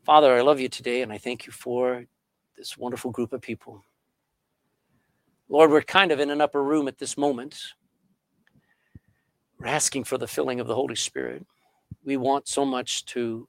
Father, 0.04 0.36
I 0.36 0.41
love 0.41 0.60
you 0.60 0.68
today, 0.68 1.04
and 1.04 1.14
I 1.14 1.20
thank 1.20 1.45
you 1.45 1.54
for 1.54 2.04
this 2.58 2.78
wonderful 2.78 3.12
group 3.12 3.32
of 3.32 3.41
people. 3.41 3.86
Lord, 5.49 5.70
we're 5.70 5.82
kind 5.82 6.12
of 6.12 6.20
in 6.20 6.32
an 6.32 6.41
upper 6.41 6.64
room 6.64 6.88
at 6.88 6.97
this 6.97 7.16
moment. 7.16 7.60
We're 9.60 9.68
asking 9.68 10.06
for 10.06 10.18
the 10.18 10.28
filling 10.28 10.60
of 10.60 10.66
the 10.66 10.74
Holy 10.74 10.95
Spirit. 10.95 11.45
We 12.04 12.18
want 12.18 12.47
so 12.47 12.66
much 12.66 13.06
to 13.08 13.47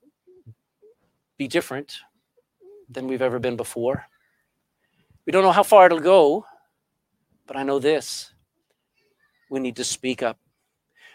be 1.39 1.49
different 1.49 2.01
than 2.89 3.07
we've 3.07 3.23
ever 3.23 3.39
been 3.39 3.57
before. 3.57 4.07
We 5.27 5.33
don't 5.33 5.43
know 5.43 5.53
how 5.53 5.63
far 5.63 5.87
it'll 5.87 6.01
go, 6.01 6.47
but 7.47 7.57
I 7.57 7.63
know 7.63 7.79
this. 7.79 8.33
We 9.51 9.61
need 9.61 9.77
to 9.77 9.85
speak 9.85 10.23
up. 10.23 10.39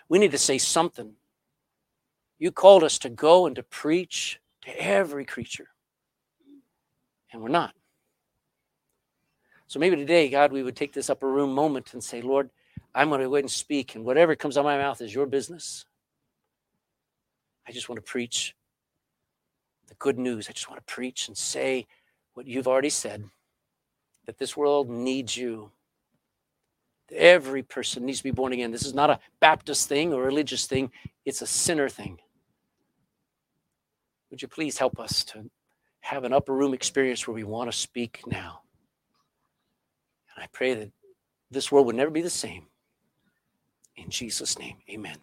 We 0.10 0.20
need 0.20 0.32
to 0.32 0.38
say 0.38 0.58
something. 0.58 1.14
You 2.40 2.52
called 2.52 2.84
us 2.84 3.00
to 3.00 3.10
go 3.10 3.46
and 3.46 3.56
to 3.56 3.64
preach 3.64 4.40
to 4.62 4.82
every 4.82 5.26
creature, 5.26 5.70
and 7.32 7.42
we're 7.42 7.50
not. 7.50 7.74
So 9.68 9.80
maybe 9.80 9.96
today, 9.96 10.30
God, 10.30 10.52
we 10.54 10.64
would 10.64 10.76
take 10.76 10.94
this 10.94 11.10
upper 11.10 11.30
room 11.30 11.54
moment 11.54 11.94
and 11.94 12.04
say, 12.04 12.22
Lord, 12.22 12.50
I'm 12.96 13.10
going 13.10 13.22
to 13.22 13.28
go 13.28 13.36
ahead 13.36 13.44
and 13.44 13.52
speak, 13.52 13.96
and 13.96 14.06
whatever 14.06 14.36
comes 14.36 14.56
out 14.56 14.62
of 14.62 14.66
my 14.66 14.78
mouth 14.78 15.02
is 15.02 15.14
your 15.14 15.26
business. 15.26 15.86
I 17.68 17.72
just 17.72 17.90
want 17.90 17.98
to 17.98 18.10
preach 18.10 18.56
the 19.88 19.96
good 19.96 20.18
news. 20.18 20.48
I 20.50 20.54
just 20.54 20.70
want 20.70 20.86
to 20.86 20.94
preach 20.94 21.28
and 21.28 21.38
say 21.38 21.88
what 22.34 22.48
you've 22.48 22.68
already 22.68 22.90
said 22.90 23.24
that 24.26 24.38
this 24.38 24.56
world 24.56 24.90
needs 24.90 25.36
you. 25.36 25.72
Every 27.12 27.64
person 27.64 28.06
needs 28.06 28.20
to 28.20 28.24
be 28.26 28.32
born 28.32 28.54
again. 28.54 28.72
This 28.72 28.86
is 28.86 28.94
not 28.94 29.10
a 29.10 29.20
Baptist 29.40 29.88
thing 29.88 30.14
or 30.14 30.24
religious 30.24 30.68
thing, 30.68 30.92
it's 31.26 31.42
a 31.42 31.48
sinner 31.48 31.90
thing. 31.90 32.20
Would 34.30 34.42
you 34.42 34.48
please 34.48 34.78
help 34.78 35.00
us 35.00 35.24
to 35.26 35.50
have 36.02 36.26
an 36.26 36.34
upper 36.34 36.54
room 36.54 36.74
experience 36.74 37.26
where 37.26 37.36
we 37.36 37.46
want 37.46 37.72
to 37.72 37.78
speak 37.78 38.22
now? 38.28 38.62
And 40.36 40.44
I 40.44 40.48
pray 40.52 40.74
that 40.74 40.92
this 41.50 41.72
world 41.72 41.86
would 41.86 41.96
never 41.96 42.12
be 42.12 42.22
the 42.22 42.30
same. 42.30 42.68
In 43.96 44.10
Jesus' 44.10 44.60
name, 44.60 44.78
amen. 44.90 45.18